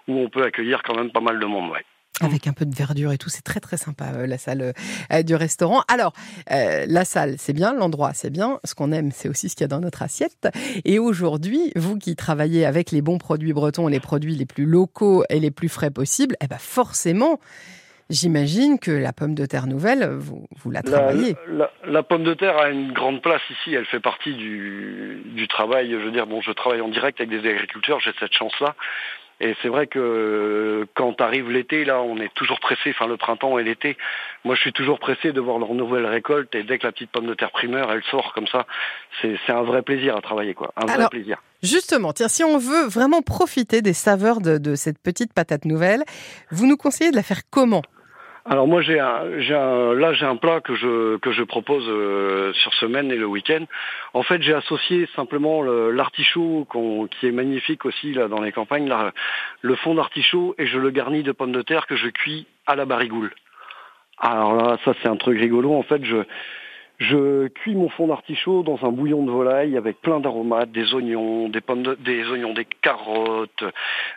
où 0.08 0.18
on 0.18 0.28
peut 0.28 0.42
accueillir 0.42 0.82
quand 0.82 0.94
même 0.94 1.10
pas 1.10 1.20
mal 1.20 1.38
de 1.38 1.46
monde. 1.46 1.72
Avec 2.20 2.46
un 2.46 2.52
peu 2.52 2.64
de 2.66 2.74
verdure 2.74 3.10
et 3.12 3.18
tout, 3.18 3.30
c'est 3.30 3.42
très 3.42 3.58
très 3.58 3.76
sympa 3.76 4.12
euh, 4.14 4.26
la 4.26 4.38
salle 4.38 4.74
euh, 5.12 5.22
du 5.22 5.34
restaurant. 5.34 5.82
Alors, 5.88 6.12
euh, 6.52 6.84
la 6.86 7.04
salle, 7.04 7.34
c'est 7.38 7.52
bien, 7.54 7.72
l'endroit, 7.74 8.12
c'est 8.14 8.30
bien. 8.30 8.60
Ce 8.64 8.74
qu'on 8.74 8.92
aime, 8.92 9.10
c'est 9.12 9.28
aussi 9.28 9.48
ce 9.48 9.56
qu'il 9.56 9.64
y 9.64 9.64
a 9.64 9.68
dans 9.68 9.80
notre 9.80 10.02
assiette. 10.02 10.48
Et 10.84 10.98
aujourd'hui, 10.98 11.72
vous 11.74 11.98
qui 11.98 12.14
travaillez 12.14 12.64
avec 12.66 12.90
les 12.92 13.00
bons 13.02 13.18
produits 13.18 13.52
bretons, 13.52 13.88
les 13.88 13.98
produits 13.98 14.34
les 14.36 14.46
plus 14.46 14.66
locaux 14.66 15.24
et 15.30 15.40
les 15.40 15.50
plus 15.50 15.68
frais 15.70 15.90
possibles, 15.90 16.36
eh 16.42 16.46
ben 16.46 16.58
forcément, 16.58 17.40
j'imagine 18.10 18.78
que 18.78 18.90
la 18.90 19.12
pomme 19.14 19.34
de 19.34 19.46
terre 19.46 19.66
nouvelle, 19.66 20.06
vous, 20.12 20.46
vous 20.62 20.70
la 20.70 20.82
La, 20.84 20.90
travaillez. 20.90 21.34
la- 21.48 21.70
la 21.86 22.02
pomme 22.02 22.24
de 22.24 22.34
terre 22.34 22.58
a 22.58 22.68
une 22.68 22.92
grande 22.92 23.22
place 23.22 23.40
ici. 23.50 23.74
Elle 23.74 23.86
fait 23.86 24.00
partie 24.00 24.34
du, 24.34 25.22
du 25.34 25.48
travail. 25.48 25.90
Je 25.90 25.96
veux 25.96 26.12
dire, 26.12 26.26
bon, 26.26 26.40
je 26.42 26.52
travaille 26.52 26.82
en 26.82 26.88
direct 26.88 27.20
avec 27.20 27.30
des 27.30 27.48
agriculteurs. 27.48 28.00
J'ai 28.00 28.12
cette 28.20 28.34
chance-là. 28.34 28.74
Et 29.42 29.56
c'est 29.60 29.68
vrai 29.68 29.88
que 29.88 29.98
euh, 29.98 30.86
quand 30.94 31.20
arrive 31.20 31.50
l'été, 31.50 31.84
là, 31.84 32.00
on 32.00 32.16
est 32.18 32.32
toujours 32.34 32.60
pressé. 32.60 32.90
Enfin, 32.90 33.08
le 33.08 33.16
printemps 33.16 33.58
et 33.58 33.64
l'été. 33.64 33.96
Moi, 34.44 34.54
je 34.54 34.60
suis 34.60 34.72
toujours 34.72 35.00
pressé 35.00 35.32
de 35.32 35.40
voir 35.40 35.58
leur 35.58 35.74
nouvelle 35.74 36.06
récolte. 36.06 36.54
Et 36.54 36.62
dès 36.62 36.78
que 36.78 36.86
la 36.86 36.92
petite 36.92 37.10
pomme 37.10 37.26
de 37.26 37.34
terre 37.34 37.50
primeur, 37.50 37.90
elle 37.90 38.04
sort 38.04 38.32
comme 38.34 38.46
ça, 38.46 38.66
c'est 39.20 39.36
un 39.48 39.62
vrai 39.62 39.82
plaisir 39.82 40.16
à 40.16 40.20
travailler, 40.20 40.54
quoi. 40.54 40.72
Un 40.76 40.86
vrai 40.86 41.08
plaisir. 41.10 41.42
Justement, 41.60 42.12
tiens, 42.12 42.28
si 42.28 42.44
on 42.44 42.56
veut 42.56 42.86
vraiment 42.86 43.20
profiter 43.20 43.82
des 43.82 43.92
saveurs 43.92 44.40
de, 44.40 44.58
de 44.58 44.76
cette 44.76 45.00
petite 45.00 45.32
patate 45.32 45.64
nouvelle, 45.64 46.04
vous 46.52 46.66
nous 46.66 46.76
conseillez 46.76 47.10
de 47.10 47.16
la 47.16 47.24
faire 47.24 47.40
comment? 47.50 47.82
Alors 48.44 48.66
moi 48.66 48.80
j'ai 48.82 48.98
un, 48.98 49.22
un, 49.50 49.94
là 49.94 50.12
j'ai 50.14 50.24
un 50.26 50.34
plat 50.36 50.60
que 50.60 50.74
je 50.74 51.16
que 51.18 51.30
je 51.30 51.44
propose 51.44 51.84
euh, 51.88 52.52
sur 52.54 52.74
semaine 52.74 53.12
et 53.12 53.16
le 53.16 53.26
week-end. 53.26 53.64
En 54.14 54.24
fait 54.24 54.42
j'ai 54.42 54.52
associé 54.52 55.08
simplement 55.14 55.62
le- 55.62 55.92
l'artichaut 55.92 56.66
qu'on- 56.68 57.06
qui 57.06 57.28
est 57.28 57.32
magnifique 57.32 57.84
aussi 57.84 58.12
là 58.12 58.26
dans 58.26 58.40
les 58.40 58.50
campagnes, 58.50 58.88
là, 58.88 59.12
le 59.60 59.76
fond 59.76 59.94
d'artichaut 59.94 60.56
et 60.58 60.66
je 60.66 60.78
le 60.78 60.90
garnis 60.90 61.22
de 61.22 61.30
pommes 61.30 61.52
de 61.52 61.62
terre 61.62 61.86
que 61.86 61.94
je 61.94 62.08
cuis 62.08 62.46
à 62.66 62.74
la 62.74 62.84
barigoule. 62.84 63.32
Alors 64.18 64.54
là 64.56 64.76
ça 64.84 64.92
c'est 65.02 65.08
un 65.08 65.16
truc 65.16 65.38
rigolo 65.38 65.72
en 65.74 65.84
fait 65.84 66.04
je 66.04 66.16
je 67.02 67.48
cuis 67.48 67.74
mon 67.74 67.88
fond 67.88 68.06
d'artichaut 68.06 68.62
dans 68.62 68.78
un 68.84 68.90
bouillon 68.92 69.24
de 69.24 69.30
volaille 69.30 69.76
avec 69.76 70.00
plein 70.00 70.20
d'aromates, 70.20 70.70
des 70.70 70.94
oignons, 70.94 71.48
des 71.48 71.60
pommes, 71.60 71.82
de- 71.82 71.94
des 71.96 72.26
oignons, 72.28 72.52
des 72.54 72.64
carottes, 72.64 73.64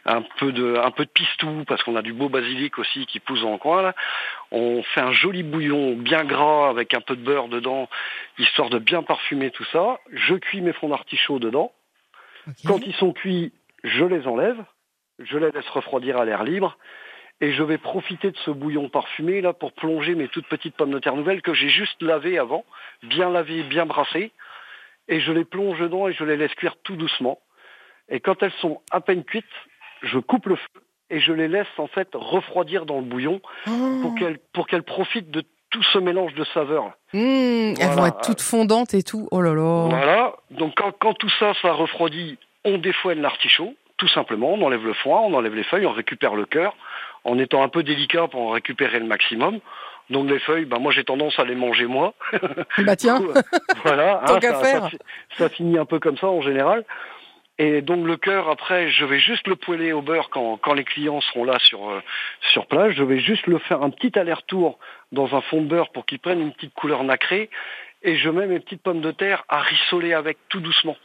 un 0.05 0.21
peu 0.37 0.51
de, 0.51 0.75
un 0.77 0.91
peu 0.91 1.05
de 1.05 1.09
pistou 1.09 1.63
parce 1.67 1.81
qu'on 1.83 1.95
a 1.95 2.01
du 2.01 2.13
beau 2.13 2.29
basilic 2.29 2.77
aussi 2.77 3.05
qui 3.05 3.19
pousse 3.19 3.41
dans 3.41 3.53
le 3.53 3.57
coin 3.57 3.81
là. 3.81 3.95
On 4.51 4.83
fait 4.83 5.01
un 5.01 5.11
joli 5.13 5.43
bouillon 5.43 5.95
bien 5.95 6.23
gras 6.25 6.69
avec 6.69 6.93
un 6.93 7.01
peu 7.01 7.15
de 7.15 7.23
beurre 7.23 7.47
dedans, 7.47 7.89
histoire 8.37 8.69
de 8.69 8.79
bien 8.79 9.03
parfumer 9.03 9.51
tout 9.51 9.65
ça. 9.71 9.99
Je 10.11 10.35
cuis 10.35 10.61
mes 10.61 10.73
fonds 10.73 10.89
d'artichaut 10.89 11.39
dedans. 11.39 11.71
Quand 12.67 12.79
ils 12.85 12.93
sont 12.95 13.11
cuits, 13.13 13.51
je 13.83 14.05
les 14.05 14.27
enlève, 14.27 14.63
je 15.19 15.37
les 15.37 15.51
laisse 15.51 15.67
refroidir 15.69 16.17
à 16.17 16.25
l'air 16.25 16.43
libre. 16.43 16.77
Et 17.45 17.53
je 17.53 17.61
vais 17.61 17.77
profiter 17.77 18.31
de 18.31 18.37
ce 18.37 18.49
bouillon 18.49 18.89
parfumé 18.89 19.39
là 19.39 19.53
pour 19.53 19.71
plonger 19.71 20.15
mes 20.15 20.27
toutes 20.27 20.47
petites 20.47 20.75
pommes 20.75 20.89
de 20.89 20.97
terre 20.97 21.15
nouvelles 21.15 21.43
que 21.43 21.53
j'ai 21.53 21.69
juste 21.69 22.01
lavées 22.01 22.39
avant, 22.39 22.65
bien 23.03 23.29
lavées, 23.29 23.61
bien 23.61 23.85
brassées. 23.85 24.31
Et 25.09 25.19
je 25.19 25.31
les 25.31 25.45
plonge 25.45 25.77
dedans 25.79 26.07
et 26.07 26.13
je 26.13 26.23
les 26.23 26.37
laisse 26.37 26.55
cuire 26.55 26.75
tout 26.83 26.95
doucement. 26.95 27.37
Et 28.09 28.19
quand 28.19 28.41
elles 28.41 28.51
sont 28.61 28.81
à 28.89 28.99
peine 28.99 29.23
cuites, 29.23 29.45
je 30.01 30.17
coupe 30.17 30.47
le 30.47 30.55
feu 30.55 30.81
et 31.11 31.19
je 31.19 31.33
les 31.33 31.47
laisse 31.47 31.67
en 31.77 31.85
fait 31.85 32.07
refroidir 32.15 32.87
dans 32.87 32.97
le 32.97 33.05
bouillon 33.05 33.39
pour 33.65 34.15
qu'elles 34.15 34.39
pour 34.51 34.65
qu'elles 34.65 34.81
profitent 34.81 35.29
de 35.29 35.43
tout 35.69 35.83
ce 35.93 35.99
mélange 35.99 36.33
de 36.33 36.45
saveurs. 36.45 36.93
Mmh, 37.13 37.75
Elles 37.79 37.95
vont 37.95 38.07
être 38.07 38.21
toutes 38.21 38.41
fondantes 38.41 38.95
et 38.95 39.03
tout. 39.03 39.27
Oh 39.29 39.41
là 39.43 39.53
là. 39.53 39.85
Voilà. 39.87 40.33
Donc 40.49 40.73
quand, 40.77 40.93
quand 40.97 41.13
tout 41.13 41.31
ça, 41.37 41.53
ça 41.61 41.73
refroidit, 41.73 42.39
on 42.63 42.79
défouenne 42.79 43.21
l'artichaut, 43.21 43.75
tout 43.97 44.07
simplement. 44.07 44.51
On 44.53 44.61
enlève 44.63 44.83
le 44.83 44.93
foin, 44.93 45.19
on 45.19 45.35
enlève 45.35 45.53
les 45.53 45.63
feuilles, 45.63 45.85
on 45.85 45.91
récupère 45.91 46.33
le 46.33 46.45
cœur, 46.45 46.75
en 47.25 47.37
étant 47.37 47.61
un 47.63 47.67
peu 47.69 47.83
délicat 47.83 48.27
pour 48.27 48.41
en 48.41 48.49
récupérer 48.51 48.99
le 48.99 49.05
maximum. 49.05 49.59
Donc 50.09 50.29
les 50.29 50.39
feuilles, 50.39 50.65
ben 50.65 50.79
moi 50.79 50.91
j'ai 50.91 51.03
tendance 51.03 51.37
à 51.39 51.43
les 51.43 51.55
manger 51.55 51.85
moi. 51.87 52.13
Bah 52.77 52.95
tiens, 52.95 53.19
voilà. 53.83 54.21
Tant 54.27 54.35
hein, 54.35 54.39
qu'à 54.39 54.53
ça, 54.53 54.63
faire. 54.63 54.83
ça 54.83 54.89
fi- 54.89 54.97
ça 55.37 55.49
finit 55.49 55.77
un 55.77 55.85
peu 55.85 55.99
comme 55.99 56.17
ça 56.17 56.27
en 56.27 56.41
général. 56.41 56.85
Et 57.57 57.81
donc 57.81 58.05
le 58.05 58.17
cœur, 58.17 58.49
après, 58.49 58.89
je 58.91 59.05
vais 59.05 59.17
juste 59.19 59.47
le 59.47 59.55
poêler 59.55 59.93
au 59.93 60.01
beurre 60.01 60.29
quand, 60.29 60.57
quand 60.57 60.73
les 60.73 60.83
clients 60.83 61.21
seront 61.21 61.45
là 61.45 61.57
sur, 61.59 61.89
euh, 61.89 62.01
sur 62.51 62.67
place. 62.67 62.91
Je 62.93 63.03
vais 63.03 63.19
juste 63.19 63.47
le 63.47 63.59
faire 63.59 63.81
un 63.81 63.89
petit 63.91 64.17
aller-retour 64.19 64.77
dans 65.13 65.35
un 65.35 65.41
fond 65.41 65.61
de 65.61 65.67
beurre 65.67 65.89
pour 65.91 66.05
qu'il 66.05 66.19
prenne 66.19 66.41
une 66.41 66.51
petite 66.51 66.73
couleur 66.73 67.03
nacrée. 67.05 67.49
Et 68.03 68.17
je 68.17 68.29
mets 68.29 68.45
mes 68.45 68.59
petites 68.59 68.83
pommes 68.83 68.99
de 69.01 69.11
terre 69.11 69.43
à 69.47 69.61
rissoler 69.61 70.13
avec 70.13 70.37
tout 70.49 70.59
doucement. 70.59 70.97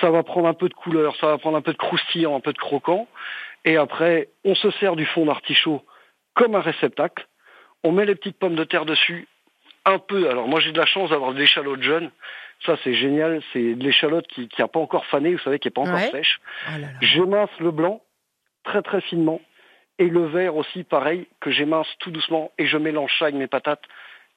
Ça 0.00 0.10
va 0.10 0.22
prendre 0.22 0.46
un 0.46 0.54
peu 0.54 0.68
de 0.68 0.74
couleur, 0.74 1.16
ça 1.16 1.26
va 1.28 1.38
prendre 1.38 1.56
un 1.56 1.62
peu 1.62 1.72
de 1.72 1.78
croustillant, 1.78 2.36
un 2.36 2.40
peu 2.40 2.52
de 2.52 2.58
croquant. 2.58 3.08
Et 3.64 3.76
après, 3.76 4.28
on 4.44 4.54
se 4.54 4.70
sert 4.72 4.96
du 4.96 5.06
fond 5.06 5.26
d'artichaut 5.26 5.82
comme 6.34 6.54
un 6.54 6.60
réceptacle. 6.60 7.26
On 7.84 7.92
met 7.92 8.06
les 8.06 8.14
petites 8.14 8.38
pommes 8.38 8.56
de 8.56 8.64
terre 8.64 8.84
dessus, 8.86 9.26
un 9.84 9.98
peu. 9.98 10.28
Alors 10.30 10.48
moi 10.48 10.60
j'ai 10.60 10.72
de 10.72 10.78
la 10.78 10.86
chance 10.86 11.10
d'avoir 11.10 11.32
de 11.32 11.38
l'échalote 11.38 11.82
jeune. 11.82 12.10
Ça 12.66 12.76
c'est 12.84 12.94
génial. 12.94 13.42
C'est 13.52 13.74
de 13.74 13.82
l'échalote 13.82 14.26
qui 14.28 14.48
n'a 14.58 14.68
pas 14.68 14.80
encore 14.80 15.06
fané, 15.06 15.32
vous 15.32 15.38
savez, 15.40 15.58
qui 15.58 15.68
n'est 15.68 15.72
pas 15.72 15.80
encore 15.82 15.94
Ouais. 15.94 16.10
sèche. 16.10 16.40
Oh. 16.68 16.72
J'émince 17.00 17.50
le 17.58 17.70
blanc 17.70 18.02
très 18.64 18.82
très 18.82 19.00
finement. 19.00 19.40
Et 19.98 20.08
le 20.08 20.26
vert 20.26 20.56
aussi 20.56 20.82
pareil, 20.84 21.26
que 21.40 21.50
j'émince 21.50 21.86
tout 21.98 22.10
doucement. 22.10 22.50
Et 22.56 22.66
je 22.66 22.78
mélange 22.78 23.12
ça 23.18 23.26
avec 23.26 23.34
mes 23.36 23.46
patates. 23.46 23.82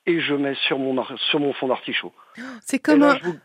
Et 0.05 0.19
je 0.19 0.33
mets 0.33 0.55
sur 0.67 0.77
mon, 0.77 1.01
sur 1.31 1.39
mon 1.39 1.53
fond 1.53 1.67
d'artichaut. 1.69 2.13
c'est 2.61 2.79
comme 2.79 2.99
là, 2.99 3.11
un, 3.11 3.19
vous- 3.19 3.39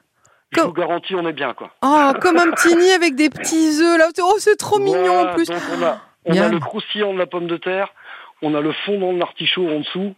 Je 0.53 0.61
Comme- 0.61 0.69
vous 0.69 0.73
garantis, 0.75 1.15
on 1.15 1.27
est 1.29 1.33
bien, 1.33 1.53
quoi. 1.55 1.71
Oh, 1.83 2.13
comme 2.21 2.39
un 2.39 2.51
petit 2.53 2.75
nid 2.75 2.91
avec 2.93 3.15
des 3.15 3.29
petits 3.29 3.81
œufs 3.83 3.99
là. 3.99 4.09
Oh, 4.23 4.37
c'est 4.39 4.57
trop 4.57 4.79
mignon 4.79 5.21
en 5.29 5.35
plus. 5.35 5.47
Donc 5.47 5.59
on 5.79 5.83
a, 5.85 6.01
on 6.25 6.33
a 6.33 6.35
Miam. 6.41 6.53
le 6.53 6.59
croustillant 6.61 7.13
de 7.13 7.19
la 7.19 7.27
pomme 7.27 7.47
de 7.47 7.57
terre, 7.59 7.89
on 8.41 8.55
a 8.55 8.61
le 8.61 8.73
fondant 8.87 9.13
de 9.13 9.19
l'artichaut 9.19 9.69
en 9.69 9.81
dessous. 9.81 10.15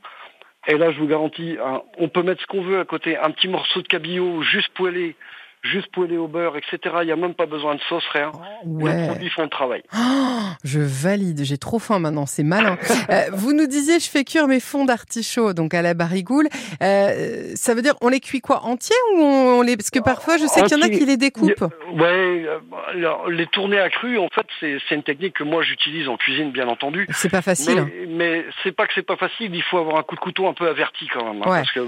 Et 0.69 0.77
là, 0.77 0.93
je 0.93 0.99
vous 1.01 1.07
garantis, 1.07 1.57
hein, 1.65 1.83
on 1.99 2.09
peut 2.09 2.23
mettre 2.23 2.43
ce 2.43 2.47
qu'on 2.47 2.63
veut 2.63 2.79
à 2.79 2.85
côté, 2.85 3.17
un 3.17 3.31
petit 3.31 3.49
morceau 3.49 3.83
de 3.83 3.89
cabillaud 3.89 4.43
juste 4.43 4.69
poêlé, 4.75 5.17
juste 5.63 5.89
poêlé 5.93 6.17
au 6.17 6.27
beurre, 6.29 6.57
etc. 6.57 6.79
Il 7.03 7.07
n'y 7.07 7.13
a 7.13 7.17
même 7.17 7.35
pas 7.35 7.47
besoin 7.47 7.75
de 7.75 7.81
sauce, 7.89 8.05
rien. 8.13 8.33
Les 8.65 8.85
Ouais. 8.85 9.07
produits 9.09 9.31
font 9.31 9.43
le 9.43 9.49
travail. 9.49 9.83
Oh, 9.95 9.99
je 10.65 10.81
valide, 10.81 11.45
j'ai 11.45 11.59
trop 11.59 11.79
faim 11.79 11.99
maintenant, 11.99 12.27
c'est 12.27 12.43
malin. 12.45 12.77
Euh, 13.11 13.25
vous 13.33 13.53
nous 13.53 13.67
disiez, 13.67 13.99
je 13.99 14.09
fais 14.09 14.23
cuire 14.25 14.47
mes 14.47 14.61
fonds 14.61 14.85
d'artichaut, 14.85 15.53
donc 15.53 15.75
à 15.75 15.83
la 15.83 15.95
barigoule. 15.95 16.47
Euh, 16.83 17.53
ça 17.57 17.75
veut 17.75 17.83
dire, 17.83 17.95
on 18.03 18.09
les 18.09 18.21
cuit 18.21 18.41
quoi? 18.41 18.65
Entiers 18.65 18.95
ou 19.15 19.21
on, 19.21 19.59
on 19.59 19.63
les... 19.63 19.77
Parce 19.77 19.91
que 19.91 19.99
parfois, 19.99 20.37
je 20.37 20.47
sais 20.47 20.63
qu'il 20.63 20.77
y 20.79 20.81
en 20.81 20.85
a 20.85 20.89
qui 20.89 21.05
les 21.05 21.17
découpent. 21.17 21.65
Ouais, 21.93 22.45
euh, 22.47 22.59
alors, 22.95 23.29
les 23.29 23.47
tourner 23.47 23.81
à 23.81 23.91
cru, 23.91 24.19
en 24.19 24.29
fait, 24.29 24.47
c'est 24.61 24.95
une 24.95 25.03
technique 25.03 25.35
que 25.35 25.45
moi 25.45 25.63
j'utilise 25.63 26.09
en 26.09 26.17
cuisine, 26.17 26.53
bien 26.53 26.69
entendu. 26.69 27.07
C'est 27.11 27.31
pas 27.31 27.43
facile. 27.43 27.85
Mais, 27.85 28.07
mais 28.07 28.45
c'est 28.63 28.73
pas 28.73 28.87
que 28.87 28.93
c'est 28.95 29.07
pas 29.07 29.17
facile, 29.17 29.55
il 29.55 29.63
faut 29.65 29.79
avoir 29.79 29.97
un 29.97 30.03
coup 30.03 30.15
de 30.15 30.21
couteau 30.21 30.47
un 30.47 30.55
peu 30.55 30.69
averti 30.69 31.09
quand 31.13 31.25
même. 31.25 31.43
hein, 31.43 31.51
Ouais. 31.51 31.59
Parce 31.59 31.73
que 31.73 31.81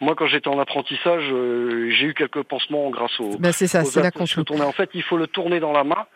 moi, 0.00 0.14
quand 0.16 0.26
j'étais 0.26 0.48
en 0.48 0.58
apprentissage, 0.58 1.24
euh, 1.32 1.90
j'ai 1.90 2.06
eu 2.06 2.14
quelques 2.14 2.42
pansements 2.44 2.88
grâce 2.90 3.11
au. 3.20 3.36
Bah, 3.38 3.52
c'est 3.52 3.66
ça, 3.66 3.82
aux 3.82 3.84
c'est 3.84 4.02
là 4.02 4.10
qu'on 4.10 4.20
attaches 4.20 4.34
se... 4.36 4.40
tourner. 4.40 4.62
En 4.62 4.72
fait, 4.72 4.90
il 4.94 5.02
faut 5.02 5.16
le 5.16 5.26
tourner 5.26 5.60
dans 5.60 5.72
la 5.72 5.84
main 5.84 6.06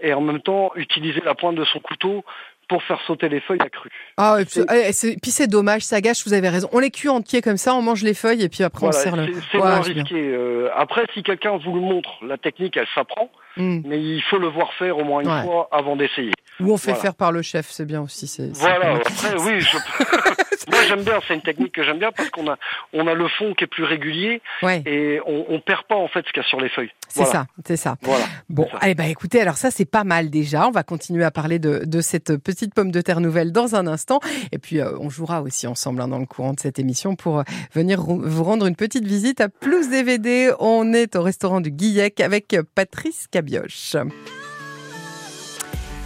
et 0.00 0.12
en 0.14 0.20
même 0.20 0.40
temps 0.40 0.72
utiliser 0.76 1.20
la 1.24 1.34
pointe 1.34 1.56
de 1.56 1.64
son 1.64 1.78
couteau 1.80 2.24
pour 2.68 2.82
faire 2.82 3.00
sauter 3.06 3.28
les 3.28 3.40
feuilles 3.40 3.60
à 3.62 3.68
cru. 3.70 3.88
Ah, 4.16 4.38
et 4.40 4.44
puis, 4.44 4.60
eh, 4.74 4.92
c'est- 4.92 5.16
puis 5.22 5.30
c'est 5.30 5.46
dommage, 5.46 5.82
ça 5.82 6.00
gâche, 6.00 6.26
vous 6.26 6.32
avez 6.32 6.48
raison. 6.48 6.68
On 6.72 6.80
les 6.80 6.90
cuit 6.90 7.08
entiers 7.08 7.40
comme 7.40 7.56
ça, 7.58 7.72
on 7.76 7.80
mange 7.80 8.02
les 8.02 8.12
feuilles 8.12 8.42
et 8.42 8.48
puis 8.48 8.64
après 8.64 8.88
on 8.88 8.92
sert 8.92 9.14
le... 9.14 9.26
c'est 9.32 9.40
c'est 9.52 9.58
Ouais, 9.58 9.78
risqué. 9.78 10.14
Euh, 10.16 10.68
après, 10.76 11.06
si 11.14 11.22
quelqu'un 11.22 11.56
vous 11.58 11.72
le 11.74 11.80
montre, 11.80 12.10
la 12.26 12.36
technique, 12.38 12.76
elle 12.76 12.88
s'apprend, 12.94 13.30
Mm. 13.58 13.82
mais 13.86 13.98
il 13.98 14.20
faut 14.28 14.36
le 14.36 14.48
voir 14.48 14.70
faire 14.74 14.98
au 14.98 15.04
moins 15.04 15.22
une 15.22 15.28
Ouais. 15.30 15.42
fois 15.44 15.68
avant 15.72 15.96
d'essayer. 15.96 16.32
Ou 16.60 16.72
on 16.74 16.76
fait 16.76 16.90
Voilà. 16.90 17.00
faire 17.00 17.14
par 17.14 17.32
le 17.32 17.40
chef, 17.40 17.66
c'est 17.70 17.86
bien 17.86 18.02
aussi. 18.02 18.26
c'est- 18.26 18.50
Voilà. 18.54 18.96
Après, 18.96 19.34
oui, 19.38 19.60
je... 19.60 19.76
moi 20.68 20.78
j'aime 20.88 21.02
bien. 21.02 21.20
C'est 21.26 21.34
une 21.34 21.42
technique 21.42 21.72
que 21.72 21.82
j'aime 21.82 21.98
bien 21.98 22.10
parce 22.12 22.30
qu'on 22.30 22.48
a 22.50 22.56
on 22.92 23.06
a 23.06 23.14
le 23.14 23.28
fond 23.28 23.54
qui 23.54 23.64
est 23.64 23.68
plus 23.68 23.84
régulier 23.84 24.40
Ouais, 24.62 24.82
et 24.86 25.20
on, 25.26 25.46
on 25.48 25.60
perd 25.60 25.84
pas 25.84 25.96
en 25.96 26.08
fait 26.08 26.24
ce 26.26 26.32
qu'il 26.32 26.42
y 26.42 26.46
a 26.46 26.48
sur 26.48 26.60
les 26.60 26.68
feuilles. 26.68 26.90
c'est 27.08 27.22
Voilà. 27.22 27.32
ça, 27.32 27.46
c'est 27.66 27.76
ça. 27.76 27.96
Voilà. 28.02 28.24
Bon, 28.48 28.68
ça. 28.70 28.78
allez, 28.80 28.94
bah 28.94 29.06
écoutez, 29.06 29.40
alors 29.40 29.56
ça 29.56 29.70
c'est 29.70 29.84
pas 29.84 30.04
mal 30.04 30.30
déjà. 30.30 30.66
On 30.68 30.70
va 30.70 30.82
continuer 30.82 31.24
à 31.24 31.30
parler 31.30 31.58
de, 31.58 31.82
de 31.84 32.00
cette 32.00 32.36
petite 32.36 32.74
pomme 32.74 32.90
de 32.90 33.00
terre 33.00 33.20
nouvelle 33.20 33.52
dans 33.52 33.74
un 33.74 33.86
instant. 33.86 34.20
Et 34.52 34.58
puis 34.58 34.80
euh, 34.80 34.96
on 35.00 35.10
jouera 35.10 35.42
aussi 35.42 35.66
ensemble 35.66 36.00
hein, 36.00 36.08
dans 36.08 36.18
le 36.18 36.26
courant 36.26 36.52
de 36.52 36.60
cette 36.60 36.78
émission 36.78 37.16
pour 37.16 37.40
euh, 37.40 37.42
venir 37.74 38.00
vous 38.02 38.44
rendre 38.44 38.66
une 38.66 38.76
petite 38.76 39.04
visite 39.04 39.40
à 39.40 39.48
Plus 39.48 39.88
DVD. 39.90 40.52
On 40.60 40.92
est 40.92 41.16
au 41.16 41.22
restaurant 41.22 41.60
du 41.60 41.70
Guillec 41.70 42.20
avec 42.20 42.54
euh, 42.54 42.62
Patrice 42.74 43.26
Cabioche. 43.30 43.96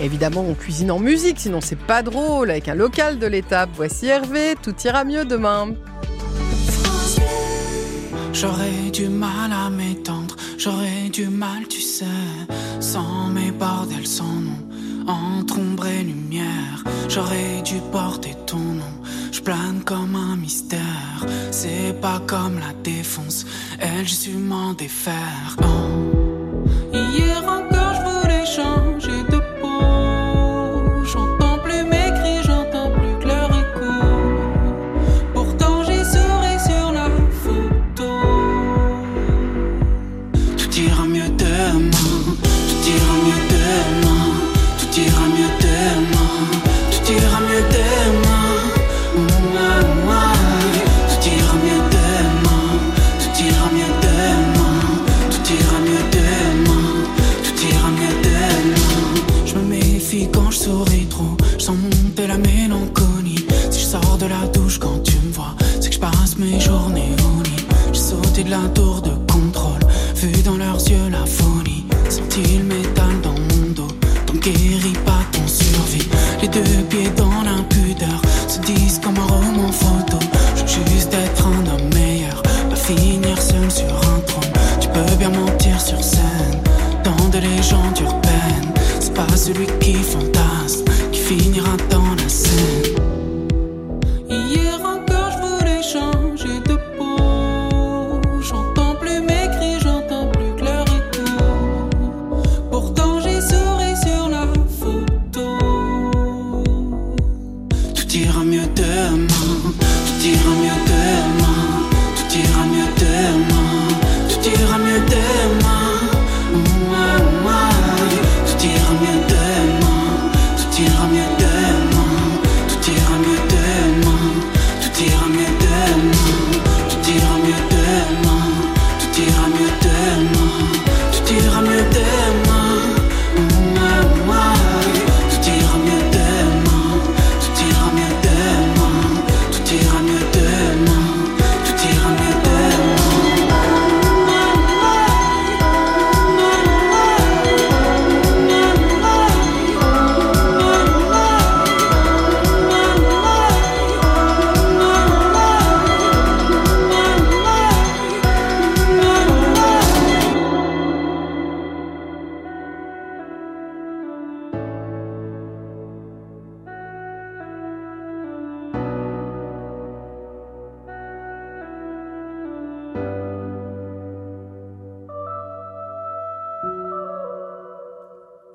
Évidemment, 0.00 0.44
on 0.48 0.54
cuisine 0.54 0.90
en 0.90 0.98
musique, 0.98 1.38
sinon 1.40 1.60
c'est 1.60 1.78
pas 1.78 2.02
drôle. 2.02 2.50
Avec 2.50 2.68
un 2.68 2.74
local 2.74 3.18
de 3.18 3.26
l'étape, 3.26 3.70
voici 3.74 4.06
Hervé, 4.06 4.54
tout 4.62 4.74
ira 4.84 5.04
mieux 5.04 5.24
demain. 5.24 5.74
J'aurais 8.32 8.90
du 8.92 9.08
mal 9.08 9.52
à 9.52 9.68
m'étendre, 9.68 10.36
j'aurais 10.56 11.10
du 11.12 11.26
mal, 11.26 11.66
tu 11.68 11.80
sais, 11.80 12.04
sans 12.78 13.28
mes 13.28 13.50
bordels, 13.50 14.06
sans 14.06 14.24
nom, 14.24 15.06
entre 15.06 15.58
ombre 15.58 15.86
et 15.86 16.02
lumière. 16.02 16.84
J'aurais 17.08 17.60
dû 17.62 17.74
porter 17.92 18.34
ton 18.46 18.56
nom, 18.56 18.94
je 19.32 19.40
plane 19.40 19.82
comme 19.84 20.14
un 20.14 20.36
mystère. 20.36 21.26
C'est 21.50 22.00
pas 22.00 22.22
comme 22.26 22.58
la 22.58 22.72
défonce, 22.82 23.44
elle, 23.78 24.06
je 24.06 24.30
m'en 24.30 24.72
défaire. 24.72 25.56
Oh. 25.62 26.19
Sur 83.70 83.86
un 83.86 84.20
trône. 84.26 84.52
Tu 84.80 84.88
peux 84.88 85.16
bien 85.16 85.30
mentir 85.30 85.80
sur 85.80 86.02
scène, 86.02 86.60
dans 87.04 87.28
de 87.28 87.38
légendes 87.38 87.98
urbaines. 88.00 88.72
C'est 88.98 89.14
pas 89.14 89.36
celui 89.36 89.66
qui 89.80 89.94
fantasme 89.94 90.84
qui 91.12 91.20
finira 91.20 91.76
dans 91.90 92.14
la 92.16 92.28
scène. 92.28 92.89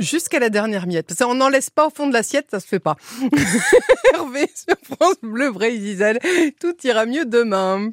Jusqu'à 0.06 0.39
la 0.39 0.50
dernière 0.50 0.86
miette. 0.88 1.08
Parce 1.08 1.20
qu'on 1.20 1.36
n'en 1.36 1.50
laisse 1.50 1.70
pas 1.72 1.88
au 1.88 1.89
fond 1.89 2.08
de 2.08 2.13
l'assiette, 2.13 2.48
ça 2.52 2.60
se 2.60 2.68
fait 2.68 2.80
pas. 2.80 2.96
Hervé 4.13 4.50
sur 4.56 4.76
France 4.98 5.15
Bleu 5.24 5.52
Brésil, 5.52 6.20
tout 6.60 6.76
ira 6.84 7.06
mieux 7.06 7.26
demain. 7.26 7.89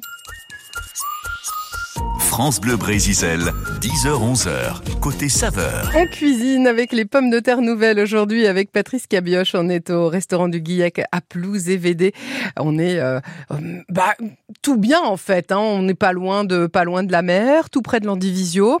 France 2.19 2.59
Bleu 2.59 2.77
Brésisel, 2.77 3.51
10h-11h, 3.79 4.99
côté 4.99 5.29
saveur. 5.29 5.91
On 5.95 6.07
cuisine 6.07 6.65
avec 6.67 6.91
les 6.91 7.05
pommes 7.05 7.29
de 7.29 7.39
terre 7.39 7.61
nouvelles 7.61 7.99
aujourd'hui 7.99 8.47
avec 8.47 8.71
Patrice 8.71 9.05
Cabioche. 9.05 9.53
On 9.53 9.69
est 9.69 9.91
au 9.91 10.07
restaurant 10.09 10.47
du 10.47 10.59
Guillac 10.59 11.01
à 11.11 11.21
Plouz 11.21 11.69
et 11.69 11.77
VD. 11.77 12.11
On 12.57 12.79
est 12.79 12.99
euh, 12.99 13.19
euh, 13.51 13.55
bah, 13.89 14.15
tout 14.63 14.77
bien 14.77 15.01
en 15.01 15.17
fait. 15.17 15.51
hein. 15.51 15.59
On 15.59 15.83
n'est 15.83 15.93
pas 15.93 16.11
loin 16.11 16.43
de 16.43 16.65
pas 16.65 16.83
loin 16.85 17.03
de 17.03 17.11
la 17.11 17.21
mer, 17.21 17.69
tout 17.69 17.83
près 17.83 17.99
de 17.99 18.07
l'Andivisio. 18.07 18.79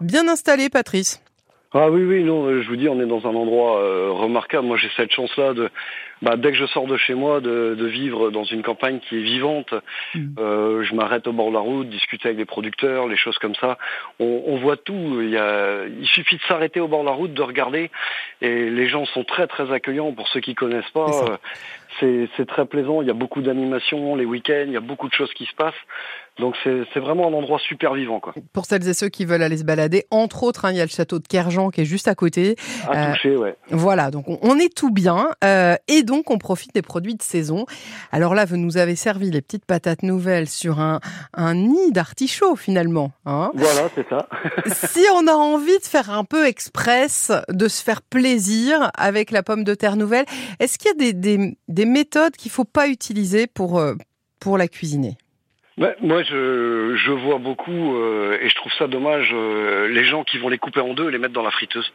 Bien 0.00 0.28
installé, 0.28 0.68
Patrice. 0.68 1.20
Ah 1.74 1.90
oui, 1.90 2.02
oui, 2.02 2.22
non, 2.22 2.44
euh, 2.44 2.60
je 2.60 2.68
vous 2.68 2.76
dis, 2.76 2.88
on 2.88 3.00
est 3.00 3.06
dans 3.06 3.26
un 3.26 3.34
endroit 3.34 3.80
euh, 3.80 4.10
remarquable. 4.10 4.66
Moi, 4.66 4.76
j'ai 4.76 4.90
cette 4.94 5.10
chance-là 5.10 5.54
de, 5.54 5.70
bah, 6.20 6.36
dès 6.36 6.50
que 6.50 6.58
je 6.58 6.66
sors 6.66 6.86
de 6.86 6.98
chez 6.98 7.14
moi, 7.14 7.40
de, 7.40 7.74
de 7.78 7.86
vivre 7.86 8.30
dans 8.30 8.44
une 8.44 8.62
campagne 8.62 8.98
qui 9.00 9.16
est 9.16 9.22
vivante. 9.22 9.72
Euh, 10.38 10.82
je 10.82 10.94
m'arrête 10.94 11.26
au 11.26 11.32
bord 11.32 11.48
de 11.48 11.54
la 11.54 11.60
route, 11.60 11.88
discuter 11.88 12.28
avec 12.28 12.38
les 12.38 12.44
producteurs, 12.44 13.08
les 13.08 13.16
choses 13.16 13.38
comme 13.38 13.54
ça. 13.54 13.78
On, 14.20 14.42
on 14.48 14.56
voit 14.56 14.76
tout. 14.76 15.20
Il, 15.22 15.30
y 15.30 15.38
a, 15.38 15.86
il 15.86 16.06
suffit 16.08 16.36
de 16.36 16.42
s'arrêter 16.42 16.78
au 16.78 16.88
bord 16.88 17.00
de 17.00 17.06
la 17.06 17.12
route, 17.12 17.32
de 17.32 17.42
regarder, 17.42 17.90
et 18.42 18.68
les 18.68 18.88
gens 18.88 19.06
sont 19.06 19.24
très, 19.24 19.46
très 19.46 19.72
accueillants. 19.72 20.12
Pour 20.12 20.28
ceux 20.28 20.40
qui 20.40 20.54
connaissent 20.54 20.90
pas, 20.90 21.06
C'est 22.00 22.06
euh, 22.06 22.26
c'est 22.36 22.46
très 22.46 22.66
plaisant. 22.66 23.02
Il 23.02 23.08
y 23.08 23.10
a 23.10 23.14
beaucoup 23.14 23.42
d'animations 23.42 24.14
les 24.16 24.24
week-ends. 24.24 24.64
Il 24.66 24.72
y 24.72 24.76
a 24.76 24.80
beaucoup 24.80 25.08
de 25.08 25.14
choses 25.14 25.32
qui 25.34 25.46
se 25.46 25.54
passent. 25.54 25.74
Donc 26.38 26.56
c'est 26.64 26.98
vraiment 26.98 27.28
un 27.28 27.32
endroit 27.34 27.58
super 27.58 27.92
vivant, 27.94 28.18
quoi. 28.18 28.34
Pour 28.54 28.64
celles 28.64 28.88
et 28.88 28.94
ceux 28.94 29.08
qui 29.10 29.24
veulent 29.26 29.42
aller 29.42 29.58
se 29.58 29.64
balader, 29.64 30.06
entre 30.10 30.42
autres, 30.44 30.64
hein, 30.64 30.70
il 30.72 30.78
y 30.78 30.80
a 30.80 30.84
le 30.84 30.90
château 30.90 31.18
de 31.18 31.26
Kerjan 31.28 31.70
qui 31.70 31.82
est 31.82 31.84
juste 31.84 32.08
à 32.08 32.14
côté. 32.14 32.56
À 32.88 33.10
Euh, 33.10 33.12
toucher, 33.12 33.36
ouais. 33.36 33.54
Voilà, 33.70 34.10
donc 34.10 34.28
on, 34.28 34.38
on 34.42 34.58
est 34.58 34.74
tout 34.74 34.90
bien 34.90 35.28
euh, 35.44 35.76
et 35.88 36.02
donc 36.02 36.30
on 36.30 36.38
profite 36.38 36.74
des 36.74 36.80
produits 36.82 37.14
de 37.14 37.22
saison. 37.22 37.66
Alors 38.12 38.34
là, 38.34 38.46
vous 38.46 38.56
nous 38.56 38.78
avez 38.78 38.96
servi 38.96 39.30
les 39.30 39.42
petites 39.42 39.66
patates 39.66 40.02
nouvelles 40.02 40.48
sur 40.48 40.80
un, 40.80 41.00
un 41.34 41.54
nid 41.54 41.92
d'artichaut 41.92 42.56
finalement. 42.56 43.12
Hein. 43.26 43.50
Voilà, 43.54 43.90
c'est 43.94 44.08
ça. 44.08 44.26
si 44.88 45.04
on 45.14 45.26
a 45.26 45.34
envie 45.34 45.78
de 45.78 45.84
faire 45.84 46.10
un 46.10 46.24
peu 46.24 46.46
express, 46.46 47.30
de 47.50 47.68
se 47.68 47.82
faire 47.82 48.00
plaisir 48.00 48.90
avec 48.96 49.32
la 49.32 49.42
pomme 49.42 49.64
de 49.64 49.74
terre 49.74 49.96
nouvelle, 49.96 50.24
est-ce 50.60 50.78
qu'il 50.78 50.88
y 50.88 50.92
a 50.92 50.94
des, 50.94 51.12
des, 51.12 51.58
des 51.68 51.84
méthodes 51.84 52.36
qu'il 52.36 52.50
faut 52.50 52.64
pas 52.64 52.88
utiliser 52.88 53.46
pour, 53.46 53.78
euh, 53.78 53.94
pour 54.40 54.56
la 54.56 54.66
cuisiner? 54.66 55.18
Ouais, 55.82 55.96
moi, 56.00 56.22
je, 56.22 56.94
je 56.94 57.10
vois 57.10 57.38
beaucoup, 57.38 57.96
euh, 57.96 58.38
et 58.40 58.48
je 58.48 58.54
trouve 58.54 58.72
ça 58.74 58.86
dommage, 58.86 59.30
euh, 59.32 59.88
les 59.88 60.04
gens 60.04 60.22
qui 60.22 60.38
vont 60.38 60.48
les 60.48 60.58
couper 60.58 60.78
en 60.78 60.94
deux 60.94 61.08
et 61.08 61.10
les 61.10 61.18
mettre 61.18 61.34
dans 61.34 61.42
la 61.42 61.50
friteuse. 61.50 61.92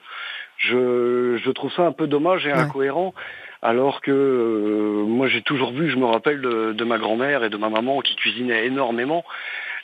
Je, 0.58 1.40
je 1.42 1.52
trouve 1.52 1.72
ça 1.72 1.84
un 1.84 1.94
peu 1.94 2.06
dommage 2.06 2.46
et 2.46 2.52
Ouais. 2.52 2.60
incohérent, 2.60 3.14
alors 3.62 4.02
que 4.02 4.12
euh, 4.12 5.06
moi, 5.06 5.30
j'ai 5.30 5.42
toujours 5.42 5.72
vu, 5.72 5.90
je 5.90 5.96
me 5.96 6.04
rappelle 6.04 6.42
de, 6.42 6.74
de 6.74 6.84
ma 6.84 6.98
grand-mère 6.98 7.46
et 7.46 7.50
de 7.50 7.56
ma 7.56 7.70
maman 7.70 8.02
qui 8.02 8.18
cuisinaient 8.18 8.66
énormément. 8.66 9.24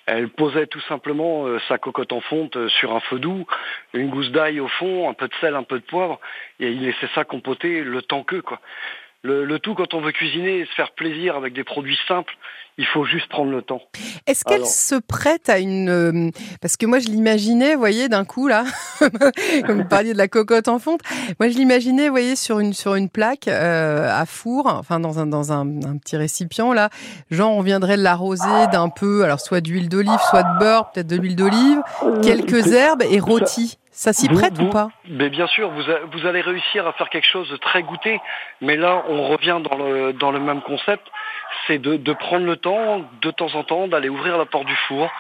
Elle 0.06 0.28
posait 0.28 0.68
tout 0.68 0.82
simplement 0.90 1.46
sa 1.70 1.78
cocotte 1.78 2.12
en 2.12 2.20
fonte 2.20 2.58
sur 2.68 2.94
un 2.94 3.00
feu 3.00 3.20
doux, 3.20 3.46
une 3.94 4.10
gousse 4.10 4.32
d'ail 4.32 4.60
au 4.60 4.68
fond, 4.68 5.10
un 5.10 5.14
peu 5.14 5.30
de 5.30 5.34
sel, 5.40 5.56
un 5.56 5.64
peu 5.64 5.80
de 5.80 5.86
poivre, 5.86 6.20
et 6.60 6.68
il 6.68 6.84
laissait 6.84 7.08
ça 7.16 7.24
compoter 7.24 7.86
le 7.86 8.02
temps 8.02 8.24
que, 8.24 8.42
quoi. 8.42 8.60
Le, 9.26 9.46
le 9.46 9.58
tout, 9.60 9.74
quand 9.74 9.94
on 9.94 10.02
veut 10.02 10.12
cuisiner 10.12 10.60
et 10.60 10.66
se 10.66 10.72
faire 10.76 10.92
plaisir 10.92 11.38
avec 11.38 11.54
des 11.54 11.64
produits 11.64 11.98
simples, 12.10 12.34
il 12.78 12.86
faut 12.86 13.06
juste 13.06 13.30
prendre 13.30 13.52
le 13.52 13.62
temps. 13.62 13.82
Est-ce 14.28 14.44
qu'elle 14.44 14.56
Alors. 14.58 14.68
se 14.68 14.96
prête 14.96 15.48
à 15.48 15.60
une... 15.60 15.88
euh, 15.90 16.30
Parce 16.60 16.76
que 16.76 16.86
moi, 16.86 17.00
je 17.00 17.08
l'imaginais, 17.08 17.74
vous 17.76 17.80
voyez, 17.80 18.10
d'un 18.10 18.26
coup, 18.26 18.48
là, 18.50 18.66
comme 19.66 19.84
vous 19.84 19.88
parliez 19.88 20.12
de 20.12 20.18
la 20.18 20.28
cocotte 20.28 20.68
en 20.68 20.78
fonte, 20.80 21.00
moi, 21.40 21.48
je 21.50 21.56
l'imaginais, 21.56 22.08
vous 22.08 22.14
voyez, 22.14 22.36
sur 22.36 22.60
une, 22.60 22.74
sur 22.74 22.96
une 22.96 23.10
plaque 23.10 23.48
euh, 23.48 24.10
à 24.12 24.26
four, 24.26 24.66
enfin, 24.68 25.00
dans, 25.00 25.20
un, 25.20 25.26
dans 25.28 25.54
un, 25.54 25.62
un 25.84 25.98
petit 25.98 26.18
récipient, 26.18 26.74
là. 26.74 26.90
Genre, 27.32 27.56
on 27.56 27.62
viendrait 27.62 27.96
l'arroser 27.96 28.68
d'un 28.74 28.90
peu, 28.90 29.24
alors, 29.24 29.40
soit 29.40 29.62
d'huile 29.62 29.88
d'olive, 29.88 30.20
soit 30.30 30.44
de 30.44 30.60
beurre, 30.60 30.92
peut-être 30.92 31.08
de 31.08 31.16
l'huile 31.16 31.36
d'olive, 31.38 31.80
quelques 32.24 32.64
c'est- 32.64 32.72
herbes 32.74 33.04
et 33.10 33.20
rôti. 33.22 33.78
Ça 33.96 34.12
s'y 34.12 34.28
Vous- 34.28 34.36
prête 34.40 34.58
ou 34.60 34.70
pas? 34.70 34.90
Mais 35.08 35.30
bien 35.30 35.46
sûr, 35.48 35.70
vous, 35.70 35.90
a- 35.90 36.00
vous 36.12 36.26
allez 36.26 36.42
réussir 36.42 36.86
à 36.88 36.94
faire 36.94 37.10
quelque 37.10 37.28
chose 37.28 37.48
de 37.50 37.58
très 37.58 37.84
goûté, 37.84 38.20
mais 38.60 38.76
là, 38.76 39.04
on 39.08 39.28
revient 39.28 39.60
dans 39.70 39.78
le, 39.78 40.14
dans 40.14 40.32
le 40.32 40.40
même 40.40 40.62
concept, 40.62 41.06
c'est 41.68 41.78
de, 41.78 41.98
de 41.98 42.14
prendre 42.14 42.46
le 42.46 42.58
temps, 42.58 43.04
de 43.22 43.32
temps 43.32 43.54
en 43.56 43.64
temps, 43.64 43.88
d'aller 43.88 44.10
ouvrir 44.10 44.38
la 44.40 44.46
porte 44.46 44.66
du 44.66 44.76
four, 44.88 45.12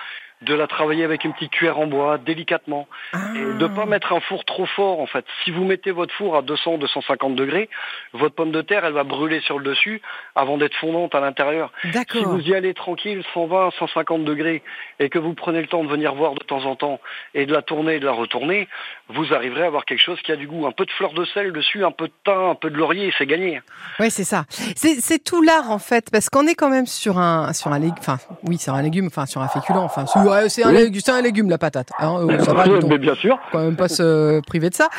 de 0.46 0.54
la 0.54 0.68
travailler 0.68 1.04
avec 1.04 1.24
une 1.24 1.34
petite 1.34 1.52
cuillère 1.52 1.80
en 1.80 1.88
bois, 1.88 2.18
délicatement, 2.18 2.88
et 3.14 3.58
de 3.58 3.68
pas 3.68 3.86
mettre 3.86 4.14
un 4.14 4.20
four 4.20 4.46
trop 4.46 4.66
fort, 4.66 5.00
en 5.00 5.08
fait. 5.08 5.26
Si 5.44 5.52
vous 5.52 5.64
mettez 5.64 5.92
votre 5.92 6.14
four 6.14 6.36
à 6.36 6.42
200, 6.42 6.78
250 6.78 7.36
degrés, 7.36 7.70
votre 8.14 8.36
pomme 8.36 8.52
de 8.52 8.62
terre, 8.62 8.86
elle 8.86 8.94
va 8.94 9.04
brûler 9.04 9.42
sur 9.42 9.60
le 9.60 9.66
dessus 9.66 10.02
avant 10.36 10.58
d'être 10.58 10.76
fondante 10.76 11.16
à 11.16 11.20
l'intérieur. 11.20 11.72
Si 12.12 12.24
vous 12.24 12.42
y 12.42 12.56
allez 12.56 12.74
tranquille, 12.74 13.24
120, 13.34 13.72
150 13.78 14.26
degrés, 14.26 14.64
et 15.00 15.10
que 15.10 15.20
vous 15.20 15.34
prenez 15.34 15.62
le 15.62 15.68
temps 15.68 15.84
de 15.84 15.90
venir 15.90 16.14
voir 16.16 16.34
de 16.34 16.44
temps 16.44 16.66
en 16.66 16.76
temps, 16.76 17.00
et 17.34 17.46
de 17.46 17.54
la 17.54 17.62
tourner 17.62 17.96
et 17.96 18.00
de 18.00 18.06
la 18.06 18.12
retourner, 18.12 18.68
vous 19.10 19.34
arriverez 19.34 19.64
à 19.64 19.68
avoir 19.68 19.86
quelque 19.86 20.02
chose 20.02 20.22
qui 20.22 20.32
a 20.32 20.36
du 20.36 20.48
goût. 20.48 20.66
Un 20.68 20.72
peu 20.72 20.86
de 20.86 20.92
fleur 20.92 21.14
de 21.14 21.26
sel 21.26 21.52
dessus, 21.52 21.84
un 21.84 21.92
peu 21.92 22.08
de 22.08 22.14
thym, 22.24 22.50
un 22.52 22.56
peu 22.56 22.70
de 22.70 22.78
laurier, 22.78 23.14
c'est 23.18 23.26
gagné. 23.26 23.62
Oui, 24.00 24.10
c'est 24.12 24.24
ça. 24.24 24.46
C'est 24.76 25.24
tout 25.24 25.42
l'art 25.42 25.72
en 25.72 25.80
fait, 25.80 26.10
parce 26.12 26.30
qu'on 26.30 26.48
est 26.48 26.56
quand 26.56 26.70
même 26.70 26.86
sur 26.86 27.18
un 27.18 27.54
sur 27.54 27.72
un 27.72 27.80
légume, 27.80 27.96
enfin 28.00 28.18
oui, 28.44 28.58
c'est 28.58 28.72
un 28.72 28.82
légume, 28.82 29.08
enfin 29.08 29.26
sur 29.26 29.42
un 29.42 29.48
féculent, 29.48 29.78
enfin 29.78 30.06
ouais, 30.34 30.50
c'est 30.50 30.64
un, 30.64 30.70
Oui. 30.72 30.78
légume, 30.78 31.02
c'est 31.04 31.12
un 31.12 31.22
légume 31.22 31.50
la 31.50 31.58
patate. 31.58 31.90
Hein, 32.00 32.28
euh, 32.30 32.40
ça 32.44 32.54
va. 32.54 32.66
Mais 32.88 32.98
bien 32.98 33.16
sûr, 33.16 33.40
quand 33.52 33.60
même 33.64 33.76
pas 33.76 33.88
se 33.88 34.40
priver 34.42 34.70
de 34.70 34.76
ça. 34.76 34.90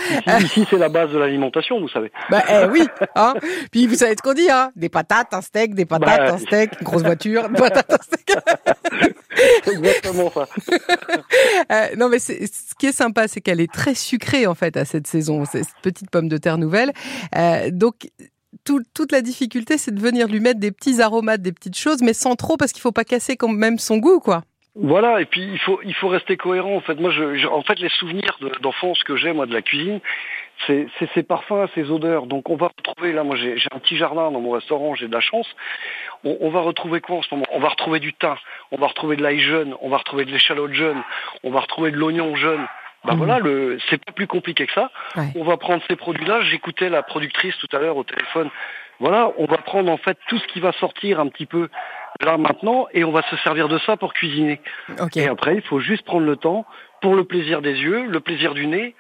ici 0.41 0.67
c'est 0.71 0.79
la 0.79 0.89
base 0.89 1.11
de 1.13 1.19
l'alimentation, 1.19 1.81
vous 1.81 1.89
savez. 1.89 2.11
Bah 2.31 2.43
eh 2.49 2.67
oui, 2.71 2.87
hein. 3.17 3.35
Puis 3.71 3.87
vous 3.87 3.95
savez 3.95 4.13
ce 4.17 4.23
qu'on 4.23 4.35
dit, 4.35 4.51
hein 4.51 4.71
Des 4.77 4.89
patates, 4.89 5.33
un 5.35 5.41
steak, 5.41 5.75
des 5.75 5.85
patates, 5.87 6.19
Bah, 6.19 6.35
un 6.35 6.39
steak, 6.39 6.73
une 6.81 6.85
grosse 6.85 7.03
voiture, 7.03 7.47
une 7.49 7.55
patate, 7.57 7.93
un 7.93 8.03
steak. 8.03 8.37
Exactement 9.67 10.31
ça. 10.31 10.47
Euh, 11.73 11.87
non 11.97 12.09
mais 12.09 12.19
ce 12.19 12.33
qui 12.79 12.87
est 12.87 12.93
sympa, 12.93 13.27
c'est 13.29 13.41
qu'elle 13.41 13.61
est 13.61 13.73
très 13.73 13.95
sucrée 13.95 14.47
en 14.47 14.55
fait 14.55 14.77
à 14.77 14.85
cette 14.85 15.07
saison, 15.07 15.45
cette 15.45 15.67
petite 15.83 16.11
pomme 16.11 16.29
de 16.29 16.37
terre 16.37 16.59
nouvelle. 16.59 16.93
Euh, 17.37 17.71
donc 17.71 18.09
tout- 18.65 18.83
toute 18.95 19.13
la 19.13 19.21
difficulté, 19.21 19.79
c'est 19.79 19.93
de 19.95 20.01
venir 20.01 20.29
lui 20.29 20.41
mettre 20.41 20.61
des 20.61 20.71
petits 20.71 21.01
aromates, 21.01 21.43
des 21.43 21.53
petites 21.53 21.77
choses, 21.77 22.03
mais 22.03 22.13
sans 22.13 22.35
trop 22.37 22.57
parce 22.57 22.73
qu'il 22.73 22.83
faut 22.83 22.93
pas 22.93 23.05
casser 23.05 23.37
quand 23.37 23.49
même 23.49 23.79
son 23.79 23.97
goût, 23.99 24.21
quoi. 24.21 24.43
Voilà, 24.77 25.21
et 25.21 25.25
puis 25.25 25.43
il 25.43 25.59
faut 25.61 25.81
il 25.85 25.95
faut 25.95 26.09
rester 26.09 26.37
cohérent. 26.37 26.75
En 26.75 26.81
fait, 26.81 26.99
moi, 26.99 27.11
je, 27.11 27.37
je- 27.37 27.47
en 27.47 27.63
fait, 27.63 27.79
les 27.79 27.89
souvenirs 27.91 28.37
de- 28.41 28.51
d'enfance 28.61 29.03
que 29.05 29.15
j'ai 29.17 29.33
moi 29.33 29.47
de 29.47 29.53
la 29.55 29.63
cuisine, 29.63 30.01
c'est 30.67 30.87
ces 31.15 31.23
parfums, 31.23 31.69
ces 31.77 31.91
odeurs. 31.91 32.27
Donc 32.27 32.51
on 32.51 32.57
va 32.57 32.69
retrouver 32.77 33.13
là, 33.13 33.23
moi 33.23 33.37
j'ai 33.37 33.55
un 33.73 33.79
petit 33.79 33.97
jardin 33.97 34.31
dans 34.33 34.41
mon 34.41 34.51
restaurant, 34.51 34.95
j'ai 34.97 35.07
de 35.07 35.13
la 35.13 35.21
chance. 35.21 35.47
On, 36.25 36.37
on 36.41 36.51
va 36.51 36.61
retrouver 36.61 37.01
quoi 37.01 37.17
en 37.19 37.23
ce 37.23 37.33
moment? 37.35 37.47
On 37.53 37.61
va 37.61 37.69
retrouver 37.69 38.01
du 38.01 38.15
thym, 38.15 38.35
on 38.73 38.77
va 38.77 38.87
retrouver 38.89 39.17
de 39.17 39.23
l'ail 39.23 39.41
jeune, 39.41 39.75
on 39.81 39.89
va 39.91 39.99
retrouver 39.99 40.25
de 40.25 40.31
l'échalote 40.33 40.73
jeune, 40.73 41.01
on 41.45 41.51
va 41.51 41.61
retrouver 41.61 41.91
de 41.93 41.97
l'oignon 41.97 42.35
jeune. 42.35 42.67
Ben 43.05 43.13
Mhm. 43.13 43.19
voilà, 43.19 43.39
le 43.39 43.79
c'est 43.91 44.03
pas 44.05 44.13
plus 44.13 44.27
compliqué 44.27 44.67
que 44.67 44.73
ça. 44.73 44.91
Ouais. 45.17 45.29
On 45.37 45.45
va 45.45 45.57
prendre 45.57 45.83
ces 45.89 45.95
produits-là. 45.97 46.41
J'écoutais 46.43 46.89
la 46.89 47.03
productrice 47.03 47.57
tout 47.59 47.69
à 47.77 47.79
l'heure 47.79 47.97
au 47.97 48.05
téléphone. 48.05 48.49
Voilà, 49.01 49.31
on 49.39 49.45
va 49.47 49.59
prendre 49.59 49.91
en 49.91 49.97
fait 49.99 50.17
tout 50.29 50.39
ce 50.39 50.47
qui 50.47 50.61
va 50.61 50.73
sortir 50.73 51.21
un 51.21 51.27
petit 51.29 51.47
peu 51.47 51.69
là 52.23 52.37
maintenant 52.37 52.87
et 52.93 53.05
on 53.05 53.13
va 53.13 53.23
se 53.23 53.37
servir 53.39 53.69
de 53.69 53.79
ça 53.79 53.97
pour 53.97 54.15
cuisiner. 54.15 54.61
Et 55.17 55.27
après, 55.27 55.57
il 55.57 55.63
faut 55.63 55.81
juste 55.81 56.05
prendre 56.05 56.27
le 56.27 56.37
temps 56.37 56.65
pour 57.01 57.15
le 57.15 57.25
plaisir 57.25 57.61
des 57.61 57.75
yeux, 57.75 58.07
le 58.07 58.21
plaisir 58.21 58.55
du 58.55 58.67
nez 58.67 58.95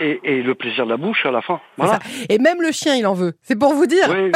et, 0.00 0.20
et 0.24 0.42
le 0.42 0.54
plaisir 0.54 0.84
de 0.86 0.90
la 0.90 0.96
bouche 0.96 1.24
à 1.26 1.30
la 1.30 1.42
fin. 1.42 1.60
Voilà. 1.76 1.98
Et 2.28 2.38
même 2.38 2.60
le 2.62 2.72
chien, 2.72 2.94
il 2.96 3.06
en 3.06 3.14
veut. 3.14 3.34
C'est 3.42 3.56
pour 3.58 3.74
vous 3.74 3.86
dire. 3.86 4.08
Oui, 4.10 4.32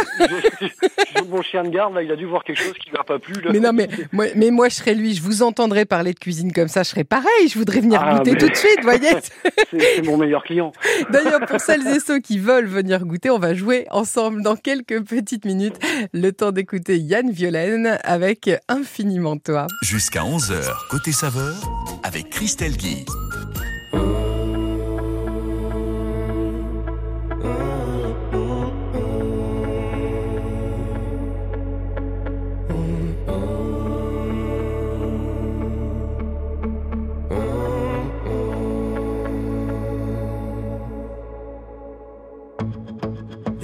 mon 1.29 1.43
chien 1.43 1.63
de 1.65 1.71
garde, 1.71 1.95
là, 1.95 2.03
il 2.03 2.11
a 2.13 2.17
dû 2.17 2.27
voir 2.27 2.45
quelque 2.45 2.63
chose 2.63 2.75
qui 2.75 2.91
lui 2.91 2.97
a 2.99 3.05
pas 3.05 3.19
plu. 3.19 3.35
là. 3.43 3.51
Mais 3.53 3.61
non, 3.61 3.73
mais 3.73 3.89
moi, 4.13 4.27
mais 4.37 4.51
moi, 4.51 4.69
je 4.69 4.75
serais 4.75 4.95
lui. 4.95 5.15
Je 5.15 5.23
vous 5.23 5.43
entendrai 5.43 5.85
parler 5.85 6.13
de 6.13 6.19
cuisine 6.19 6.53
comme 6.53 6.69
ça, 6.69 6.83
je 6.83 6.91
serais 6.91 7.05
pareil. 7.05 7.49
Je 7.49 7.59
voudrais 7.59 7.81
venir 7.81 8.01
Ah, 8.05 8.17
goûter 8.19 8.33
mais- 8.33 8.39
tout 8.39 8.49
de 8.49 8.55
suite, 8.57 8.81
voyez. 8.83 9.09
C'est 9.71 9.81
c'est 9.97 10.03
mon 10.03 10.17
meilleur 10.17 10.43
client. 10.45 10.73
D'ailleurs, 11.11 11.41
pour 11.47 11.61
celles 11.61 11.87
et 11.87 11.99
ceux 12.01 12.21
qui 12.21 12.39
veulent 12.39 12.67
venir 12.67 13.05
goûter, 13.05 13.31
on 13.31 13.39
va 13.39 13.55
jouer 13.55 13.87
ensemble 13.91 14.43
dans 14.43 14.57
quelques 14.57 15.03
petites 15.05 15.45
minutes. 15.45 15.77
Le 16.13 16.31
temps 16.31 16.53
d'écouter 16.53 16.97
Yann 16.99 17.31
Violaine 17.31 17.99
avec 18.05 18.51
Infiniment 18.69 19.37
Toi. 19.37 19.67
Jusqu'à 19.83 20.21
11h, 20.23 20.55
côté 20.91 21.13
saveur, 21.13 21.55
avec 22.03 22.31
Christelle 22.31 22.77
Guy. 22.77 23.05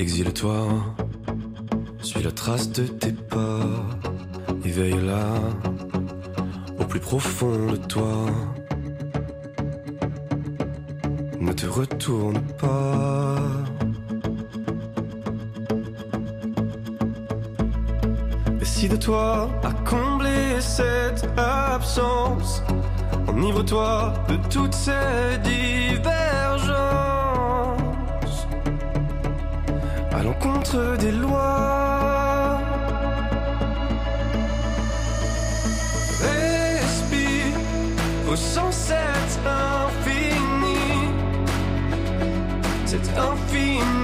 Exile-toi, 0.00 0.66
suis 2.00 2.22
la 2.22 2.32
trace 2.32 2.72
de 2.72 2.84
tes 2.84 3.12
pas, 3.12 3.60
éveille-la 4.64 5.26
au 6.80 6.84
plus 6.84 7.00
profond 7.00 7.66
de 7.72 7.76
toi. 7.76 8.24
Ne 11.38 11.52
te 11.52 11.66
retourne 11.66 12.40
pas. 12.58 13.36
Décide-toi 18.58 19.50
à 19.62 19.72
combler 19.86 20.60
cette 20.60 21.28
absence 21.36 22.62
Enivre-toi 23.28 24.14
de 24.30 24.36
toutes 24.48 24.74
ces 24.74 25.36
divergences 25.44 26.19
l'encontre 30.30 30.96
des 30.98 31.12
lois. 31.12 32.60
Respire, 36.22 37.56
ressens 38.28 38.72
cet 38.88 39.30
infini, 39.46 40.78
cet 42.86 43.06
infiniment 43.18 43.99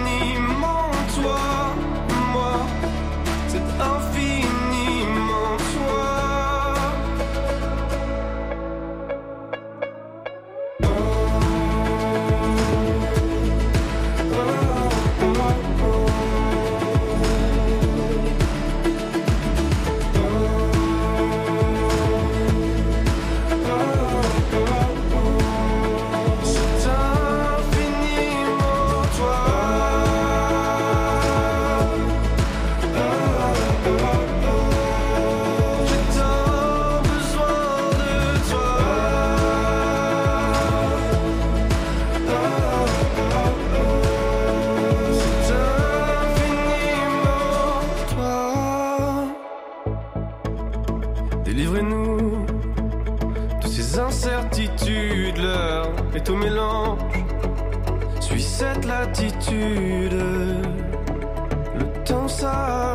latitude, 59.66 60.12
le 61.78 62.04
temps 62.04 62.28
s'arrête 62.28 62.85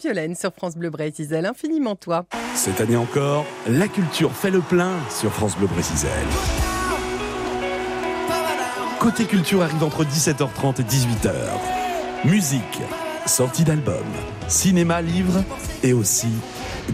Violaine 0.00 0.34
sur 0.34 0.52
France 0.52 0.76
Bleu 0.76 0.90
Brésil, 0.90 1.34
infiniment 1.46 1.96
toi. 1.96 2.26
Cette 2.54 2.80
année 2.80 2.96
encore, 2.96 3.44
la 3.68 3.88
culture 3.88 4.32
fait 4.32 4.50
le 4.50 4.60
plein 4.60 4.92
sur 5.10 5.32
France 5.32 5.56
Bleu 5.56 5.66
Brésil. 5.66 6.08
Côté 8.98 9.24
culture 9.24 9.62
arrive 9.62 9.84
entre 9.84 10.04
17h30 10.04 10.80
et 10.80 10.84
18h. 10.84 11.32
Musique, 12.24 12.80
sortie 13.26 13.64
d'albums, 13.64 14.02
cinéma, 14.48 15.00
livres 15.00 15.44
et 15.82 15.92
aussi 15.92 16.32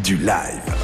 du 0.03 0.17
live. 0.17 0.75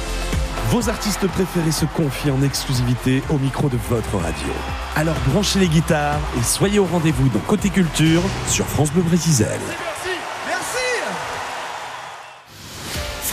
Vos 0.69 0.89
artistes 0.89 1.27
préférés 1.27 1.71
se 1.71 1.85
confient 1.85 2.31
en 2.31 2.41
exclusivité 2.43 3.23
au 3.29 3.37
micro 3.37 3.69
de 3.69 3.77
votre 3.89 4.17
radio. 4.17 4.53
Alors 4.95 5.15
branchez 5.31 5.59
les 5.59 5.67
guitares 5.67 6.19
et 6.39 6.43
soyez 6.43 6.79
au 6.79 6.85
rendez-vous 6.85 7.29
dans 7.29 7.39
Côté 7.39 7.69
Culture 7.69 8.21
sur 8.47 8.65
France 8.65 8.91
Bleu 8.91 9.03
Brésil. 9.03 9.45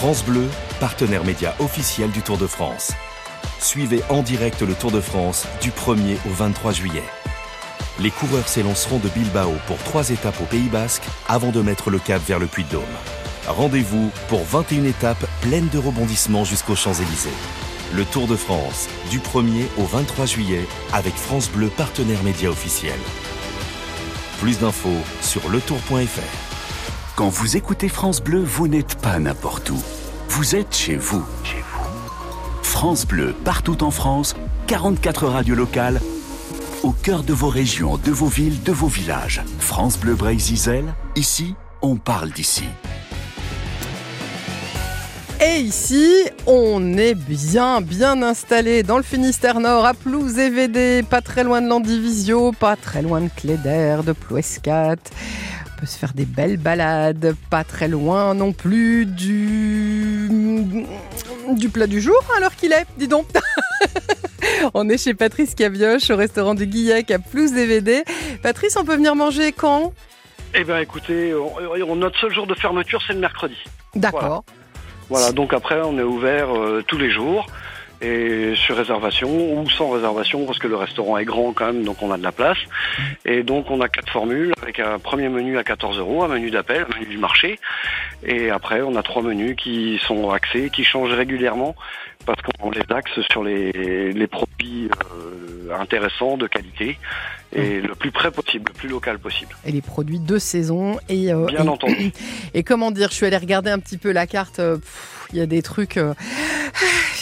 France 0.06 0.24
Bleu, 0.24 0.48
partenaire 0.78 1.24
média 1.24 1.56
officiel 1.58 2.12
du 2.12 2.22
Tour 2.22 2.38
de 2.38 2.46
France. 2.46 2.92
Suivez 3.58 4.04
en 4.08 4.22
direct 4.22 4.62
le 4.62 4.74
Tour 4.74 4.92
de 4.92 5.00
France 5.00 5.48
du 5.60 5.72
1er 5.72 6.16
au 6.28 6.32
23 6.32 6.70
juillet. 6.70 7.02
Les 7.98 8.12
coureurs 8.12 8.46
s'élanceront 8.46 8.98
de 8.98 9.08
Bilbao 9.08 9.54
pour 9.66 9.78
trois 9.78 10.10
étapes 10.10 10.40
au 10.40 10.44
Pays 10.44 10.68
Basque 10.68 11.02
avant 11.26 11.50
de 11.50 11.60
mettre 11.60 11.90
le 11.90 11.98
cap 11.98 12.22
vers 12.24 12.38
le 12.38 12.46
Puy-de-Dôme. 12.46 12.82
Rendez-vous 13.48 14.12
pour 14.28 14.44
21 14.44 14.84
étapes 14.84 15.26
pleines 15.40 15.68
de 15.70 15.78
rebondissements 15.78 16.44
jusqu'aux 16.44 16.76
Champs-Élysées. 16.76 17.28
Le 17.92 18.04
Tour 18.04 18.28
de 18.28 18.36
France 18.36 18.88
du 19.10 19.18
1er 19.18 19.64
au 19.76 19.86
23 19.86 20.24
juillet 20.24 20.68
avec 20.92 21.16
France 21.16 21.50
Bleu, 21.50 21.66
partenaire 21.66 22.22
média 22.22 22.48
officiel. 22.48 23.00
Plus 24.38 24.60
d'infos 24.60 25.02
sur 25.20 25.48
letour.fr. 25.48 26.46
Quand 27.16 27.28
vous 27.28 27.56
écoutez 27.56 27.88
France 27.88 28.22
Bleu, 28.22 28.44
vous 28.44 28.68
n'êtes 28.68 28.94
pas 29.00 29.18
n'importe 29.18 29.70
où. 29.70 29.82
Vous 30.28 30.54
êtes 30.54 30.74
chez 30.74 30.96
vous. 30.96 31.24
France 32.62 33.06
Bleu, 33.06 33.34
partout 33.44 33.82
en 33.82 33.90
France, 33.90 34.34
44 34.66 35.26
radios 35.26 35.54
locales, 35.54 36.00
au 36.82 36.90
cœur 36.90 37.22
de 37.22 37.32
vos 37.32 37.48
régions, 37.48 37.96
de 37.96 38.10
vos 38.10 38.26
villes, 38.26 38.62
de 38.62 38.72
vos 38.72 38.88
villages. 38.88 39.42
France 39.58 39.98
Bleu 39.98 40.14
Brésil, 40.14 40.84
ici, 41.14 41.54
on 41.80 41.96
parle 41.96 42.30
d'ici. 42.30 42.64
Et 45.40 45.60
ici, 45.60 46.24
on 46.46 46.96
est 46.96 47.14
bien, 47.14 47.80
bien 47.80 48.22
installé 48.22 48.82
dans 48.82 48.96
le 48.96 49.02
Finistère 49.02 49.60
Nord, 49.60 49.84
à 49.84 49.94
Plouze 49.94 50.38
et 50.38 51.02
pas 51.02 51.20
très 51.20 51.44
loin 51.44 51.60
de 51.62 51.68
Landivisio, 51.68 52.52
pas 52.52 52.76
très 52.76 53.02
loin 53.02 53.20
de 53.20 53.30
Cléder, 53.36 53.98
de 54.04 54.12
Plouescat. 54.12 54.96
On 55.76 55.80
peut 55.80 55.86
se 55.86 55.98
faire 55.98 56.14
des 56.14 56.24
belles 56.24 56.56
balades, 56.56 57.34
pas 57.50 57.62
très 57.62 57.86
loin 57.86 58.32
non 58.32 58.52
plus 58.54 59.04
du 59.04 60.28
du 61.50 61.68
plat 61.68 61.86
du 61.86 62.00
jour, 62.00 62.16
alors 62.38 62.54
qu'il 62.56 62.72
est, 62.72 62.86
dis 62.96 63.08
donc. 63.08 63.26
on 64.74 64.88
est 64.88 64.96
chez 64.96 65.12
Patrice 65.12 65.54
Cavioche 65.54 66.08
au 66.10 66.16
restaurant 66.16 66.54
du 66.54 66.66
Guillac 66.66 67.10
à 67.10 67.18
Plouze 67.18 67.52
et 67.52 67.66
VD. 67.66 68.04
Patrice, 68.42 68.76
on 68.78 68.84
peut 68.84 68.96
venir 68.96 69.14
manger 69.14 69.52
quand? 69.52 69.92
Eh 70.54 70.64
bien, 70.64 70.78
écoutez, 70.78 71.34
on- 71.34 71.52
on- 71.90 71.96
notre 71.96 72.18
seul 72.20 72.32
jour 72.32 72.46
de 72.46 72.54
fermeture, 72.54 73.02
c'est 73.06 73.12
le 73.12 73.20
mercredi. 73.20 73.56
D'accord. 73.94 74.44
Voilà, 75.10 75.30
donc 75.32 75.52
après, 75.52 75.80
on 75.84 75.98
est 75.98 76.02
ouvert 76.02 76.56
euh, 76.56 76.82
tous 76.88 76.96
les 76.98 77.10
jours 77.12 77.46
et 78.02 78.52
sur 78.56 78.76
réservation 78.76 79.28
ou 79.58 79.68
sans 79.70 79.90
réservation 79.90 80.44
parce 80.44 80.58
que 80.58 80.68
le 80.68 80.76
restaurant 80.76 81.16
est 81.18 81.24
grand 81.24 81.52
quand 81.52 81.66
même, 81.66 81.82
donc 81.84 82.02
on 82.02 82.10
a 82.12 82.18
de 82.18 82.22
la 82.22 82.32
place. 82.32 82.58
Et 83.24 83.42
donc 83.42 83.70
on 83.70 83.80
a 83.80 83.88
quatre 83.88 84.10
formules 84.12 84.52
avec 84.62 84.80
un 84.80 84.98
premier 84.98 85.28
menu 85.28 85.56
à 85.58 85.64
14 85.64 85.98
euros, 85.98 86.22
un 86.24 86.28
menu 86.28 86.50
d'appel, 86.50 86.84
un 86.90 86.94
menu 86.94 87.06
du 87.06 87.18
marché. 87.18 87.58
Et 88.24 88.50
après, 88.50 88.82
on 88.82 88.96
a 88.96 89.02
trois 89.02 89.22
menus 89.22 89.56
qui 89.56 89.98
sont 90.06 90.30
axés, 90.30 90.70
qui 90.70 90.84
changent 90.84 91.12
régulièrement 91.12 91.74
parce 92.24 92.40
qu'on 92.42 92.70
les 92.70 92.80
axe 92.90 93.12
sur 93.30 93.44
les, 93.44 94.12
les 94.12 94.26
produits 94.26 94.90
euh, 95.14 95.72
intéressants, 95.78 96.36
de 96.36 96.46
qualité 96.48 96.98
et 97.52 97.80
le 97.80 97.94
plus 97.94 98.10
près 98.10 98.30
possible, 98.32 98.72
le 98.74 98.78
plus 98.78 98.88
local 98.88 99.18
possible. 99.18 99.54
Et 99.64 99.70
les 99.72 99.80
produits 99.80 100.18
de 100.18 100.36
saison. 100.38 100.98
Et, 101.08 101.32
euh, 101.32 101.46
Bien 101.46 101.64
et- 101.64 101.68
entendu. 101.68 102.12
Et 102.54 102.62
comment 102.64 102.90
dire, 102.90 103.10
je 103.10 103.14
suis 103.14 103.26
allée 103.26 103.36
regarder 103.36 103.70
un 103.70 103.78
petit 103.78 103.96
peu 103.98 104.10
la 104.12 104.26
carte. 104.26 104.58
euh, 104.58 104.76
pff, 104.76 105.12
Il 105.32 105.38
y 105.38 105.42
a 105.42 105.46
des 105.46 105.62
trucs. 105.62 105.96
euh, 105.96 106.14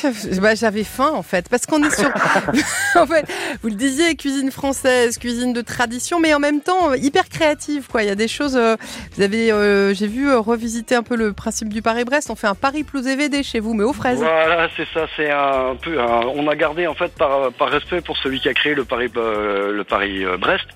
bah, 0.41 0.55
j'avais 0.55 0.85
faim 0.85 1.11
en 1.15 1.23
fait, 1.23 1.49
parce 1.49 1.67
qu'on 1.67 1.83
est 1.83 1.95
sur. 1.95 2.09
en 3.01 3.07
fait, 3.07 3.27
vous 3.63 3.69
le 3.69 3.75
disiez, 3.75 4.15
cuisine 4.17 4.51
française, 4.51 5.19
cuisine 5.19 5.53
de 5.53 5.61
tradition, 5.61 6.21
mais 6.21 6.35
en 6.35 6.39
même 6.39 6.61
temps 6.61 6.95
hyper 6.95 7.29
créative. 7.29 7.87
Quoi, 7.91 8.03
il 8.03 8.09
y 8.09 8.13
a 8.13 8.15
des 8.15 8.29
choses. 8.29 8.57
euh, 8.57 8.77
vous 9.17 9.23
avez, 9.23 9.53
euh, 9.53 9.95
j'ai 9.95 10.07
vu 10.07 10.33
revisiter 10.35 10.95
un 10.95 11.03
peu 11.03 11.17
le 11.17 11.33
principe 11.33 11.69
du 11.69 11.83
Paris-Brest. 11.83 12.31
On 12.31 12.37
fait 12.37 12.47
un 12.47 12.55
Paris 12.55 12.85
plus 12.85 13.07
EVD 13.07 13.43
chez 13.43 13.61
vous, 13.61 13.75
mais 13.75 13.85
aux 13.85 13.93
fraises. 13.93 14.19
Voilà, 14.19 14.69
c'est 14.77 14.89
ça. 14.93 15.07
C'est 15.17 15.31
un 15.31 15.77
peu. 15.81 15.99
on 16.01 16.47
a 16.49 16.57
gardé 16.57 16.87
en 16.87 16.95
fait 16.95 17.15
par, 17.15 17.53
par 17.53 17.69
respect 17.69 18.01
pour 18.01 18.17
celui 18.19 18.41
qui 18.41 18.49
a 18.49 18.55
créé 18.55 18.75
le 18.75 18.85
Paris 18.85 19.11
le 19.15 19.83
Paris 19.85 20.25
euh, 20.25 20.37
Brest. 20.37 20.67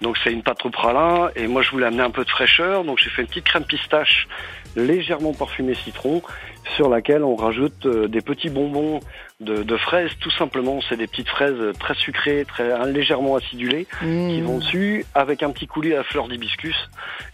Donc 0.00 0.16
c'est 0.22 0.32
une 0.32 0.42
pâte 0.42 0.64
au 0.64 0.70
pralin 0.70 1.30
et 1.36 1.46
moi 1.46 1.62
je 1.62 1.70
voulais 1.70 1.86
amener 1.86 2.02
un 2.02 2.10
peu 2.10 2.24
de 2.24 2.30
fraîcheur. 2.30 2.84
Donc 2.84 2.98
j'ai 3.02 3.10
fait 3.10 3.22
une 3.22 3.28
petite 3.28 3.44
crème 3.44 3.64
pistache 3.64 4.28
légèrement 4.76 5.32
parfumée 5.32 5.74
citron 5.74 6.22
sur 6.76 6.88
laquelle 6.88 7.24
on 7.24 7.36
rajoute 7.36 7.86
euh, 7.86 8.08
des 8.08 8.20
petits 8.20 8.50
bonbons 8.50 9.00
de, 9.40 9.62
de 9.62 9.76
fraises. 9.76 10.10
Tout 10.20 10.30
simplement, 10.30 10.80
c'est 10.88 10.96
des 10.96 11.06
petites 11.06 11.28
fraises 11.28 11.72
très 11.78 11.94
sucrées, 11.94 12.44
très 12.46 12.86
légèrement 12.90 13.36
acidulées 13.36 13.86
qui 14.00 14.06
Mmh. 14.06 14.44
vont 14.44 14.58
dessus 14.58 15.04
avec 15.14 15.42
un 15.42 15.50
petit 15.50 15.66
coulis 15.66 15.94
à 15.94 16.02
fleur 16.02 16.28
d'hibiscus 16.28 16.76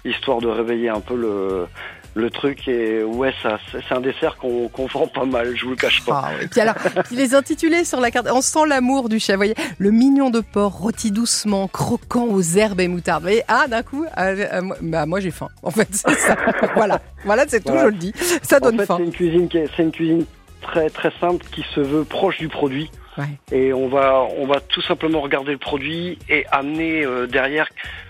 histoire 0.05 0.41
de 0.41 0.49
réveiller 0.49 0.89
un 0.89 1.01
peu 1.01 1.17
le 1.17 1.67
le 2.17 2.31
truc 2.31 2.67
et 2.67 3.03
ouais 3.03 3.33
ça 3.43 3.59
c'est 3.71 3.95
un 3.95 4.01
dessert 4.01 4.37
qu'on 4.39 4.69
qu'on 4.69 4.87
vend 4.87 5.07
pas 5.07 5.27
mal 5.27 5.55
je 5.55 5.65
vous 5.65 5.71
le 5.73 5.77
cache 5.77 6.03
pas 6.05 6.25
Ah. 6.27 6.43
Et 6.43 6.49
puis 6.49 6.61
alors, 6.63 6.75
puis 7.05 7.15
les 7.15 7.35
intitulés 7.35 7.85
sur 7.85 8.01
la 8.01 8.11
carte, 8.11 8.27
on 8.33 8.41
sent 8.41 8.67
l'amour 8.67 9.09
du 9.11 9.21
chef. 9.21 9.35
Vous 9.35 9.41
voyez, 9.41 9.55
le 9.79 9.91
mignon 9.91 10.31
de 10.31 10.41
porc 10.41 10.73
rôti 10.79 11.11
doucement, 11.11 11.69
croquant 11.69 12.25
aux 12.25 12.41
herbes 12.43 12.81
et 12.81 12.89
moutarde. 12.89 13.23
Vous 13.23 13.29
voyez, 13.29 13.43
ah 13.49 13.67
d'un 13.69 13.83
coup, 13.83 14.07
ah, 14.15 14.29
euh, 14.29 14.63
moi- 14.63 14.77
bah, 14.81 15.05
moi 15.07 15.21
j'ai 15.21 15.31
faim. 15.31 15.49
En 15.63 15.71
fait, 15.71 15.89
c'est 15.93 16.11
ça. 16.19 16.37
voilà, 16.75 17.01
voilà, 17.25 17.45
c'est 17.47 17.61
tout. 17.61 17.73
Voilà. 17.73 17.83
Je 17.85 17.89
le 17.89 17.97
dis. 17.99 18.13
Ça 18.43 18.57
en 18.57 18.61
donne 18.61 18.79
fait 18.79 18.87
faim. 18.87 18.97
c'est 18.99 19.05
une 19.05 19.13
cuisine 19.13 19.49
qui 19.49 19.59
est- 19.59 19.69
c'est 19.77 19.83
une 19.83 19.93
cuisine 19.93 20.25
très 20.63 20.89
très 20.89 21.13
simple 21.21 21.45
qui 21.53 21.63
se 21.75 21.81
veut 21.81 22.05
proche 22.05 22.39
du 22.39 22.49
produit 22.49 22.91
Ouais. 23.19 23.25
et 23.51 23.73
on 23.73 23.89
va 23.89 24.25
on 24.39 24.47
va 24.47 24.61
tout 24.61 24.83
simplement 24.83 25.21
regarder 25.23 25.53
le 25.53 25.59
produit 25.59 26.19
et 26.29 26.45
amener 26.53 27.03
euh, 27.05 27.27
derrière 27.27 27.67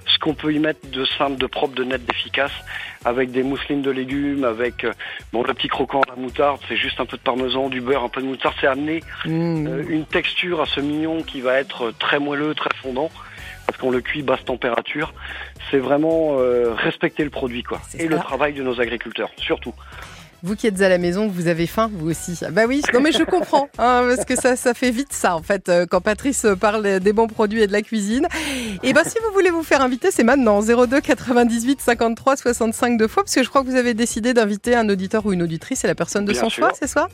ce 0.07 0.19
qu'on 0.19 0.35
peut 0.35 0.53
y 0.53 0.59
mettre 0.59 0.89
de 0.91 1.05
simple 1.05 1.37
de 1.37 1.47
propre 1.47 1.75
de 1.75 1.85
net 1.85 2.05
d'efficace 2.05 2.53
avec 3.05 3.31
des 3.31 3.43
mousselines 3.43 3.83
de 3.83 3.91
légumes 3.91 4.45
avec 4.45 4.85
euh, 4.85 4.93
bon 5.33 5.43
le 5.43 5.53
petit 5.55 5.69
croquant 5.69 6.01
à 6.01 6.11
la 6.11 6.17
moutarde 6.17 6.61
c'est 6.69 6.77
juste 6.77 7.01
un 7.01 7.07
peu 7.07 7.17
de 7.17 7.23
parmesan 7.23 7.69
du 7.69 7.81
beurre 7.81 8.05
un 8.05 8.09
peu 8.09 8.21
de 8.23 8.27
moutarde 8.27 8.55
c'est 8.61 8.67
amener 8.67 9.03
Mmh. 9.25 9.67
euh, 9.67 9.85
une 9.89 10.05
texture 10.05 10.61
à 10.61 10.67
ce 10.67 10.81
mignon 10.81 11.23
qui 11.23 11.41
va 11.41 11.59
être 11.59 11.93
très 11.99 12.19
moelleux, 12.19 12.55
très 12.55 12.71
fondant, 12.83 13.11
parce 13.67 13.79
qu'on 13.79 13.91
le 13.91 14.01
cuit 14.01 14.23
basse 14.23 14.45
température. 14.45 15.13
C'est 15.71 15.79
vraiment 15.79 16.37
euh, 16.39 16.73
respecter 16.75 17.25
le 17.25 17.31
produit, 17.31 17.63
quoi. 17.63 17.81
Et 17.99 18.07
le 18.07 18.19
travail 18.19 18.53
de 18.53 18.63
nos 18.63 18.81
agriculteurs, 18.81 19.31
surtout. 19.37 19.75
Vous 20.47 20.55
qui 20.55 20.69
êtes 20.69 20.81
à 20.81 20.89
la 20.89 20.99
maison, 20.99 21.27
vous 21.27 21.49
avez 21.49 21.67
faim, 21.67 21.91
vous 21.93 22.09
aussi. 22.09 22.39
Ah 22.47 22.53
Bah 22.53 22.67
oui, 22.69 22.81
non 22.95 23.01
mais 23.01 23.11
je 23.11 23.25
comprends, 23.25 23.69
hein, 23.79 24.05
parce 24.09 24.25
que 24.25 24.37
ça, 24.37 24.55
ça 24.55 24.75
fait 24.75 24.93
vite 24.93 25.13
ça 25.13 25.35
en 25.35 25.43
fait, 25.43 25.69
euh, 25.69 25.87
quand 25.91 26.01
Patrice 26.01 26.47
parle 26.61 27.01
des 27.01 27.13
bons 27.13 27.27
produits 27.27 27.63
et 27.63 27.67
de 27.67 27.73
la 27.73 27.83
cuisine. 27.83 28.29
Et 28.85 28.93
ben 28.93 29.03
si 29.05 29.17
vous 29.27 29.33
voulez 29.35 29.51
vous 29.51 29.65
faire 29.65 29.81
inviter, 29.83 30.13
c'est 30.13 30.23
maintenant 30.23 30.63
02 30.63 31.01
98 31.01 31.81
53 31.81 32.37
65 32.37 32.97
deux 32.97 33.09
fois, 33.09 33.25
parce 33.25 33.35
que 33.35 33.43
je 33.43 33.49
crois 33.49 33.63
que 33.65 33.67
vous 33.67 33.75
avez 33.75 33.93
décidé 33.93 34.35
d'inviter 34.35 34.77
un 34.77 34.89
auditeur 34.89 35.27
ou 35.27 35.33
une 35.33 35.43
auditrice 35.43 35.83
et 35.83 35.89
la 35.89 35.97
personne 35.97 36.25
de 36.25 36.31
Bien 36.31 36.43
son 36.43 36.49
sûr. 36.49 36.63
choix, 36.69 36.73
c'est 36.79 36.87
ça? 36.87 37.09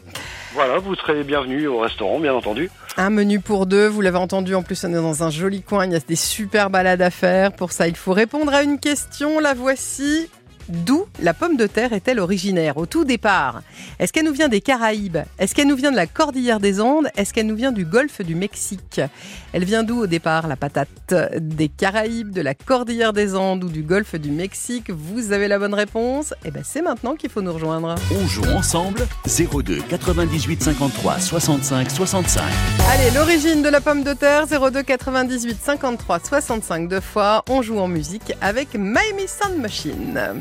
Voilà, 0.52 0.76
vous 0.76 0.94
serez 0.96 1.14
les 1.14 1.24
bienvenus 1.24 1.66
au 1.68 1.78
restaurant, 1.78 2.20
bien 2.20 2.34
entendu. 2.34 2.68
Un 2.98 3.08
menu 3.08 3.40
pour 3.40 3.64
deux, 3.64 3.86
vous 3.86 4.02
l'avez 4.02 4.18
entendu, 4.18 4.54
en 4.54 4.62
plus 4.62 4.84
on 4.84 4.90
est 4.90 4.96
dans 4.96 5.22
un 5.22 5.30
joli 5.30 5.62
coin, 5.62 5.86
il 5.86 5.92
y 5.92 5.96
a 5.96 6.00
des 6.00 6.16
super 6.16 6.68
balades 6.68 7.00
à 7.00 7.08
faire. 7.10 7.52
Pour 7.52 7.72
ça, 7.72 7.88
il 7.88 7.96
faut 7.96 8.12
répondre 8.12 8.52
à 8.52 8.62
une 8.62 8.78
question, 8.78 9.38
la 9.38 9.54
voici. 9.54 10.28
D'où 10.72 11.04
la 11.20 11.34
pomme 11.34 11.58
de 11.58 11.66
terre 11.66 11.92
est-elle 11.92 12.18
originaire 12.18 12.78
au 12.78 12.86
tout 12.86 13.04
départ? 13.04 13.60
Est-ce 13.98 14.10
qu'elle 14.10 14.24
nous 14.24 14.32
vient 14.32 14.48
des 14.48 14.62
Caraïbes? 14.62 15.18
Est-ce 15.38 15.54
qu'elle 15.54 15.68
nous 15.68 15.76
vient 15.76 15.90
de 15.90 15.96
la 15.96 16.06
cordillère 16.06 16.60
des 16.60 16.80
Andes? 16.80 17.08
Est-ce 17.14 17.34
qu'elle 17.34 17.46
nous 17.46 17.56
vient 17.56 17.72
du 17.72 17.84
golfe 17.84 18.22
du 18.22 18.34
Mexique? 18.34 19.02
Elle 19.52 19.66
vient 19.66 19.82
d'où 19.82 20.00
au 20.00 20.06
départ 20.06 20.48
la 20.48 20.56
patate 20.56 21.14
Des 21.38 21.68
Caraïbes, 21.68 22.30
de 22.30 22.40
la 22.40 22.54
cordillère 22.54 23.12
des 23.12 23.36
Andes 23.36 23.64
ou 23.64 23.68
du 23.68 23.82
golfe 23.82 24.14
du 24.14 24.30
Mexique? 24.30 24.90
Vous 24.90 25.32
avez 25.32 25.46
la 25.46 25.58
bonne 25.58 25.74
réponse 25.74 26.32
Et 26.46 26.50
ben 26.50 26.62
c'est 26.64 26.80
maintenant 26.80 27.16
qu'il 27.16 27.28
faut 27.28 27.42
nous 27.42 27.52
rejoindre. 27.52 27.94
On 28.10 28.26
joue 28.26 28.44
ensemble 28.44 29.06
02 29.26 29.82
98 29.90 30.62
53 30.62 31.20
65 31.20 31.90
65. 31.90 32.42
Allez, 32.90 33.10
l'origine 33.10 33.62
de 33.62 33.68
la 33.68 33.82
pomme 33.82 34.04
de 34.04 34.14
terre, 34.14 34.46
02 34.46 34.82
98 34.82 35.58
53 35.62 36.20
65 36.20 36.88
deux 36.88 37.00
fois. 37.00 37.44
On 37.50 37.60
joue 37.60 37.78
en 37.78 37.88
musique 37.88 38.32
avec 38.40 38.74
Miami 38.74 39.28
Sound 39.28 39.60
Machine. 39.60 40.40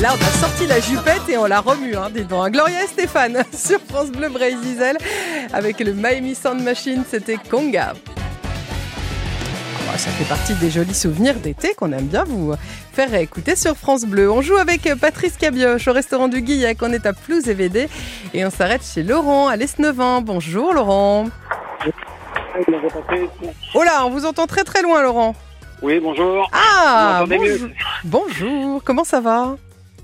Et 0.00 0.02
là, 0.02 0.14
on 0.18 0.24
a 0.24 0.30
sorti 0.40 0.66
la 0.66 0.80
jupette 0.80 1.28
et 1.28 1.36
on 1.36 1.44
l'a 1.44 1.60
remue, 1.60 1.94
hein, 1.94 2.08
dis 2.10 2.24
donc. 2.24 2.52
Gloria 2.52 2.84
et 2.84 2.86
Stéphane 2.86 3.44
sur 3.52 3.78
France 3.80 4.10
Bleu 4.10 4.30
Brésil 4.30 4.96
avec 5.52 5.78
le 5.78 5.92
Miami 5.92 6.34
Sound 6.34 6.62
Machine, 6.62 7.04
c'était 7.06 7.36
Conga. 7.36 7.92
Ah 9.92 9.98
ça 9.98 10.10
fait 10.12 10.24
partie 10.24 10.54
des 10.54 10.70
jolis 10.70 10.94
souvenirs 10.94 11.34
d'été 11.34 11.74
qu'on 11.74 11.92
aime 11.92 12.06
bien 12.06 12.24
vous 12.24 12.54
faire 12.94 13.12
écouter 13.14 13.56
sur 13.56 13.76
France 13.76 14.06
Bleu. 14.06 14.32
On 14.32 14.40
joue 14.40 14.56
avec 14.56 14.88
Patrice 14.98 15.36
Cabioche 15.36 15.86
au 15.86 15.92
restaurant 15.92 16.28
du 16.28 16.40
Guillac, 16.40 16.78
on 16.80 16.94
est 16.94 17.04
à 17.04 17.12
Plouz 17.12 17.46
et 17.50 17.54
VD 17.54 17.86
et 18.32 18.46
on 18.46 18.50
s'arrête 18.50 18.82
chez 18.82 19.02
Laurent 19.02 19.48
à 19.48 19.56
l'Esnevin. 19.56 20.22
Bonjour 20.22 20.72
Laurent. 20.72 21.26
Oh 23.74 23.82
là, 23.82 24.06
on 24.06 24.08
vous 24.08 24.24
entend 24.24 24.46
très 24.46 24.64
très 24.64 24.80
loin 24.80 25.02
Laurent. 25.02 25.34
Oui, 25.82 26.00
bonjour. 26.00 26.48
Ah, 26.54 27.26
bonjour. 27.28 27.68
bonjour, 28.04 28.82
comment 28.82 29.04
ça 29.04 29.20
va? 29.20 29.56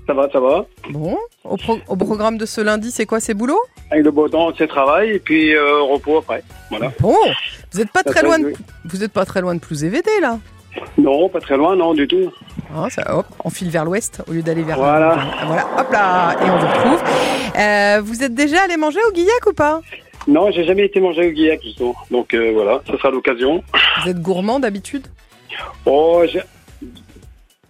Ça 0.07 0.13
va, 0.13 0.29
ça 0.31 0.39
va. 0.39 0.65
Bon, 0.89 1.17
au, 1.43 1.57
pro- 1.57 1.79
au 1.87 1.95
programme 1.97 2.37
de 2.37 2.45
ce 2.45 2.61
lundi, 2.61 2.91
c'est 2.91 3.05
quoi, 3.05 3.19
c'est 3.19 3.33
boulot? 3.33 3.59
Avec 3.91 4.05
le 4.05 4.11
beau 4.11 4.29
temps, 4.29 4.51
c'est 4.57 4.67
travail 4.67 5.11
et 5.11 5.19
puis 5.19 5.53
euh, 5.53 5.81
repos 5.81 6.17
après. 6.19 6.43
Voilà. 6.69 6.91
Bon, 6.99 7.13
vous 7.73 7.79
n'êtes 7.79 7.91
pas 7.91 8.03
Ça 8.05 8.11
très 8.11 8.23
loin 8.23 8.39
de, 8.39 8.53
vous 8.85 9.03
êtes 9.03 9.11
pas 9.11 9.25
très 9.25 9.41
loin 9.41 9.53
de 9.53 9.59
Plouz 9.59 9.83
et 9.83 9.89
VD 9.89 10.09
là. 10.21 10.39
Non, 10.97 11.27
pas 11.27 11.41
très 11.41 11.57
loin, 11.57 11.75
non, 11.75 11.93
du 11.93 12.07
tout. 12.07 12.31
Ah, 12.73 12.87
ça, 12.89 13.17
hop, 13.17 13.25
on 13.43 13.49
file 13.49 13.69
vers 13.69 13.83
l'ouest 13.83 14.21
au 14.29 14.31
lieu 14.31 14.41
d'aller 14.43 14.63
vers 14.63 14.77
Voilà. 14.77 15.17
Voilà, 15.45 15.67
hop 15.77 15.91
là, 15.91 16.35
et 16.39 16.49
on 16.49 16.57
vous 16.57 16.67
retrouve. 16.67 17.03
Euh, 17.59 18.01
vous 18.03 18.23
êtes 18.23 18.33
déjà 18.33 18.63
allé 18.63 18.77
manger 18.77 18.99
au 19.09 19.11
Guillac 19.11 19.45
ou 19.47 19.53
pas? 19.53 19.81
Non, 20.27 20.51
j'ai 20.51 20.63
jamais 20.65 20.85
été 20.85 20.99
manger 21.01 21.27
au 21.27 21.31
Guillac, 21.31 21.61
justement. 21.63 21.95
Donc 22.11 22.33
euh, 22.33 22.51
voilà, 22.53 22.81
ce 22.89 22.95
sera 22.97 23.09
l'occasion. 23.09 23.63
Vous 24.03 24.09
êtes 24.09 24.21
gourmand 24.21 24.59
d'habitude? 24.59 25.07
Oh, 25.85 26.23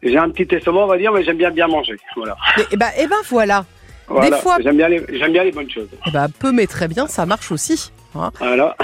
j'ai 0.03 0.17
un 0.17 0.29
petit 0.29 0.53
estomac, 0.55 0.81
on 0.81 0.87
va 0.87 0.97
dire, 0.97 1.11
mais 1.11 1.23
j'aime 1.23 1.37
bien 1.37 1.51
bien 1.51 1.67
manger. 1.67 1.95
Voilà. 2.15 2.35
Et, 2.57 2.73
et 2.73 2.77
ben, 2.77 2.89
et 2.97 3.07
ben 3.07 3.15
voilà. 3.29 3.65
voilà. 4.07 4.37
fois- 4.37 4.57
J'aime 4.61 4.77
bien, 4.77 4.89
les, 4.89 5.03
j'aime 5.17 5.31
bien 5.33 5.43
les 5.43 5.51
bonnes 5.51 5.69
choses. 5.69 5.89
Et 6.05 6.11
ben 6.11 6.27
peu 6.39 6.51
mais 6.51 6.67
très 6.67 6.87
bien, 6.87 7.07
ça 7.07 7.25
marche 7.25 7.51
aussi. 7.51 7.91
Hein. 8.23 8.31
Voilà. 8.39 8.75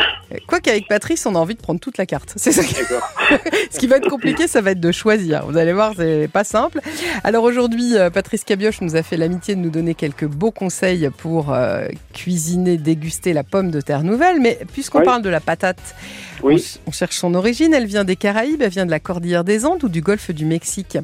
Quoi 0.47 0.59
qu'avec 0.59 0.87
Patrice, 0.87 1.25
on 1.25 1.35
a 1.35 1.39
envie 1.39 1.53
de 1.55 1.61
prendre 1.61 1.79
toute 1.79 1.97
la 1.97 2.05
carte. 2.05 2.33
C'est 2.37 2.51
ça. 2.51 2.61
Ce 3.71 3.77
qui 3.79 3.87
va 3.87 3.97
être 3.97 4.09
compliqué, 4.09 4.47
ça 4.47 4.61
va 4.61 4.71
être 4.71 4.79
de 4.79 4.91
choisir. 4.91 5.45
Vous 5.47 5.57
allez 5.57 5.73
voir, 5.73 5.93
c'est 5.95 6.27
pas 6.31 6.43
simple. 6.43 6.79
Alors 7.23 7.43
aujourd'hui, 7.43 7.97
euh, 7.97 8.09
Patrice 8.09 8.43
Cabioche 8.43 8.81
nous 8.81 8.95
a 8.95 9.03
fait 9.03 9.17
l'amitié 9.17 9.55
de 9.55 9.59
nous 9.59 9.69
donner 9.69 9.93
quelques 9.95 10.25
beaux 10.25 10.51
conseils 10.51 11.09
pour 11.17 11.53
euh, 11.53 11.87
cuisiner, 12.13 12.77
déguster 12.77 13.33
la 13.33 13.43
pomme 13.43 13.71
de 13.71 13.81
terre 13.81 14.03
nouvelle. 14.03 14.39
Mais 14.39 14.59
puisqu'on 14.73 14.99
Oui. 14.99 15.05
parle 15.05 15.21
de 15.21 15.29
la 15.29 15.39
patate, 15.39 15.95
Oui. 16.41 16.77
on, 16.85 16.89
on 16.89 16.91
cherche 16.91 17.15
son 17.17 17.33
origine. 17.35 17.73
Elle 17.73 17.85
vient 17.85 18.03
des 18.03 18.15
Caraïbes, 18.15 18.61
elle 18.61 18.69
vient 18.69 18.85
de 18.85 18.91
la 18.91 18.99
cordillère 18.99 19.43
des 19.43 19.65
Andes 19.65 19.83
ou 19.83 19.89
du 19.89 20.01
golfe 20.01 20.31
du 20.31 20.45
Mexique? 20.45 20.97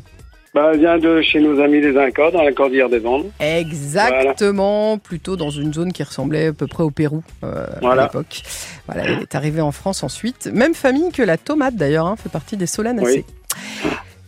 Bah, 0.53 0.71
elle 0.73 0.79
vient 0.79 0.97
de 0.97 1.21
chez 1.21 1.39
nos 1.39 1.59
amis 1.61 1.79
les 1.79 1.95
Incas, 1.97 2.31
dans 2.31 2.41
la 2.41 2.51
cordillère 2.51 2.89
des 2.89 3.05
Andes. 3.05 3.29
Exactement, 3.39 4.97
plutôt 4.97 5.35
dans 5.35 5.51
une 5.51 5.73
zone 5.73 5.93
qui 5.93 6.01
ressemblait 6.03 6.47
à 6.47 6.53
peu 6.53 6.65
près 6.67 6.83
au 6.83 6.89
Pérou 6.91 7.23
euh, 7.43 7.65
Voilà. 7.81 8.03
à 8.03 8.05
l'époque. 8.05 8.41
Voilà, 8.87 9.03
elle 9.05 9.21
est 9.21 9.35
arrivée 9.35 9.61
en 9.61 9.71
France 9.71 10.01
ensuite. 10.03 10.47
Même 10.53 10.73
famille 10.73 11.11
que 11.11 11.21
la 11.21 11.37
tomate 11.37 11.75
d'ailleurs, 11.75 12.07
hein, 12.07 12.15
fait 12.15 12.29
partie 12.29 12.57
des 12.57 12.65
solanacées. 12.65 13.25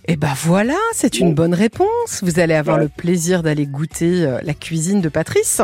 Et 0.07 0.15
ben 0.15 0.33
voilà, 0.35 0.75
c'est 0.93 1.19
une 1.19 1.33
bonne 1.33 1.53
réponse. 1.53 2.21
Vous 2.23 2.39
allez 2.39 2.53
avoir 2.55 2.77
Ouais. 2.77 2.83
le 2.83 2.89
plaisir 2.89 3.43
d'aller 3.43 3.65
goûter 3.67 4.23
euh, 4.25 4.39
la 4.43 4.53
cuisine 4.53 4.99
de 5.01 5.09
Patrice. 5.09 5.61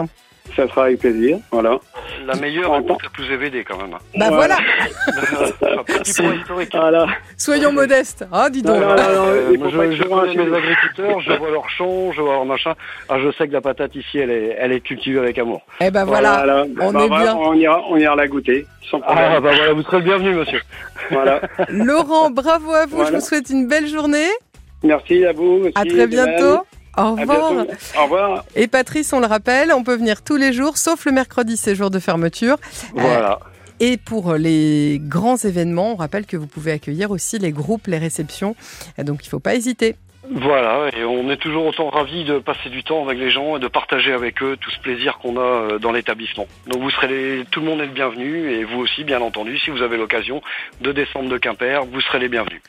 Ça 0.55 0.67
sera 0.67 0.85
avec 0.85 0.99
plaisir. 0.99 1.37
Voilà. 1.51 1.77
La 2.25 2.35
meilleure 2.35 2.71
En 2.71 2.81
goûte 2.81 3.03
la 3.03 3.09
plus 3.09 3.31
EVD 3.31 3.63
quand 3.67 3.77
même. 3.77 3.95
Bah 4.17 4.29
voilà, 4.31 4.57
Un 5.61 5.83
petit 5.83 6.13
point 6.21 6.33
historique. 6.33 6.69
Voilà. 6.73 7.05
soyons 7.37 7.71
modestes. 7.71 8.25
Ah, 8.31 8.49
dis 8.49 8.61
donc. 8.63 8.75
Non, 8.79 8.87
non, 8.87 8.95
non, 8.95 8.95
non, 8.95 9.27
Euh, 9.27 9.51
je, 9.69 9.77
être 9.81 9.91
je 9.93 10.03
connais 10.03 10.35
mes 10.45 10.55
agriculteurs, 10.57 11.19
je 11.21 11.33
vois 11.33 11.51
leurs 11.51 11.69
champs, 11.69 12.11
je 12.11 12.21
vois 12.21 12.33
leur 12.33 12.45
machin. 12.45 12.73
Ah, 13.09 13.17
je 13.19 13.31
sais 13.33 13.47
que 13.47 13.53
la 13.53 13.61
patate 13.61 13.95
ici, 13.95 14.17
elle 14.17 14.31
est, 14.31 14.55
elle 14.59 14.71
est 14.71 14.79
cultivée 14.81 15.19
avec 15.19 15.37
amour. 15.37 15.61
Eh 15.79 15.91
ben 15.91 16.05
voilà, 16.05 16.37
Voilà. 16.37 16.65
on 16.81 16.91
Bah, 16.91 17.03
est 17.03 17.07
voilà, 17.07 17.23
bien. 17.23 17.35
On 17.37 17.53
ira, 17.53 17.81
on 17.89 17.97
ira 17.97 18.15
la 18.15 18.27
goûter. 18.27 18.65
Sans 18.89 18.99
problème. 18.99 19.25
Ah, 19.35 19.39
bah 19.39 19.51
voilà, 19.55 19.73
vous 19.73 19.83
serez 19.83 19.97
le 19.97 20.03
bienvenu, 20.03 20.33
monsieur. 20.33 20.61
Voilà. 21.11 21.41
Laurent, 21.69 22.29
bravo 22.31 22.73
à 22.73 22.85
vous. 22.85 22.91
Je 22.97 23.01
Voilà. 23.03 23.19
vous 23.19 23.25
souhaite 23.25 23.49
une 23.49 23.67
belle 23.67 23.87
journée. 23.87 24.27
Merci 24.83 25.25
à 25.25 25.33
vous. 25.33 25.61
Aussi, 25.63 25.73
À 25.75 25.85
très 25.85 26.07
bientôt. 26.07 26.63
Au 26.97 27.15
revoir. 27.15 27.65
Au 27.97 28.03
revoir. 28.03 28.45
Et 28.55 28.67
Patrice, 28.67 29.13
on 29.13 29.19
le 29.19 29.27
rappelle, 29.27 29.71
on 29.71 29.83
peut 29.83 29.95
venir 29.95 30.23
tous 30.23 30.37
les 30.37 30.53
jours, 30.53 30.77
sauf 30.77 31.05
le 31.05 31.11
mercredi, 31.11 31.57
c'est 31.57 31.75
jour 31.75 31.89
de 31.89 31.99
fermeture. 31.99 32.57
Voilà. 32.93 33.39
Et 33.79 33.97
pour 33.97 34.33
les 34.33 34.99
grands 35.01 35.37
événements, 35.37 35.93
on 35.93 35.95
rappelle 35.95 36.25
que 36.25 36.35
vous 36.35 36.47
pouvez 36.47 36.71
accueillir 36.71 37.11
aussi 37.11 37.37
les 37.37 37.51
groupes, 37.51 37.87
les 37.87 37.99
réceptions. 37.99 38.55
Donc 38.97 39.23
il 39.23 39.27
ne 39.27 39.29
faut 39.29 39.39
pas 39.39 39.55
hésiter. 39.55 39.95
Voilà, 40.29 40.89
et 40.93 41.05
on 41.05 41.29
est 41.29 41.37
toujours 41.37 41.67
autant 41.67 41.89
ravis 41.89 42.25
de 42.25 42.39
passer 42.39 42.69
du 42.69 42.83
temps 42.83 43.05
avec 43.05 43.17
les 43.17 43.31
gens 43.31 43.55
et 43.55 43.59
de 43.61 43.67
partager 43.69 44.11
avec 44.11 44.43
eux 44.43 44.57
tout 44.59 44.69
ce 44.71 44.79
plaisir 44.79 45.19
qu'on 45.19 45.37
a 45.37 45.41
euh, 45.41 45.79
dans 45.79 45.93
l'établissement. 45.93 46.47
Donc 46.67 46.81
vous 46.81 46.89
serez 46.89 47.07
les... 47.07 47.45
tout 47.45 47.61
le 47.61 47.65
monde 47.65 47.79
est 47.79 47.85
le 47.85 47.93
bienvenu 47.93 48.51
et 48.51 48.65
vous 48.65 48.79
aussi, 48.79 49.05
bien 49.05 49.21
entendu, 49.21 49.57
si 49.57 49.69
vous 49.69 49.81
avez 49.81 49.95
l'occasion 49.95 50.41
de 50.81 50.91
descendre 50.91 51.29
de 51.29 51.37
Quimper, 51.37 51.85
vous 51.85 52.01
serez 52.01 52.19
les 52.19 52.27
bienvenus. 52.27 52.61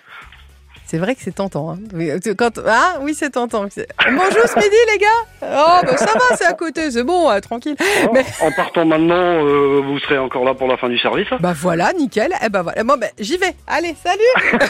C'est 0.90 0.96
vrai 0.96 1.14
que 1.14 1.20
c'est 1.22 1.34
tentant. 1.34 1.72
Hein. 1.72 1.78
Oui, 1.92 2.10
euh, 2.10 2.18
Quand... 2.34 2.58
Ah 2.66 2.94
oui, 3.02 3.14
c'est 3.14 3.28
tentant. 3.28 3.66
Où 3.66 3.68
ce 3.70 3.80
midi, 3.80 4.76
les 4.90 4.98
gars 4.98 5.06
Oh, 5.42 5.84
bah, 5.84 5.96
ça 5.98 6.06
va, 6.06 6.34
c'est 6.34 6.46
à 6.46 6.54
côté, 6.54 6.90
c'est 6.90 7.02
bon, 7.04 7.28
tranquille. 7.42 7.76
Mais 8.14 8.24
En 8.40 8.50
partant 8.52 8.86
maintenant, 8.86 9.44
euh, 9.44 9.82
vous 9.84 9.98
serez 9.98 10.16
encore 10.16 10.44
là 10.46 10.54
pour 10.54 10.66
la 10.66 10.78
fin 10.78 10.88
du 10.88 10.98
service. 10.98 11.28
bah 11.40 11.52
voilà, 11.54 11.92
nickel. 11.92 12.32
Eh 12.42 12.48
ben 12.48 12.62
voilà. 12.62 12.84
Bon, 12.84 12.96
ben 12.96 13.10
j'y 13.18 13.36
vais. 13.36 13.54
Allez, 13.66 13.94
salut 14.02 14.64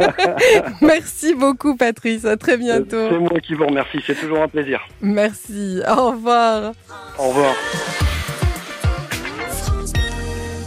Merci 0.82 1.34
beaucoup, 1.34 1.76
Patrice. 1.76 2.24
À 2.24 2.36
très 2.36 2.56
bientôt. 2.56 3.08
C'est 3.08 3.18
moi 3.18 3.38
qui 3.40 3.54
vous 3.54 3.66
remercie, 3.66 4.02
c'est 4.04 4.16
toujours 4.18 4.42
un 4.42 4.48
plaisir. 4.48 4.80
Merci. 5.00 5.80
Au 5.88 6.10
revoir. 6.10 6.72
Au 7.16 7.28
revoir. 7.28 7.54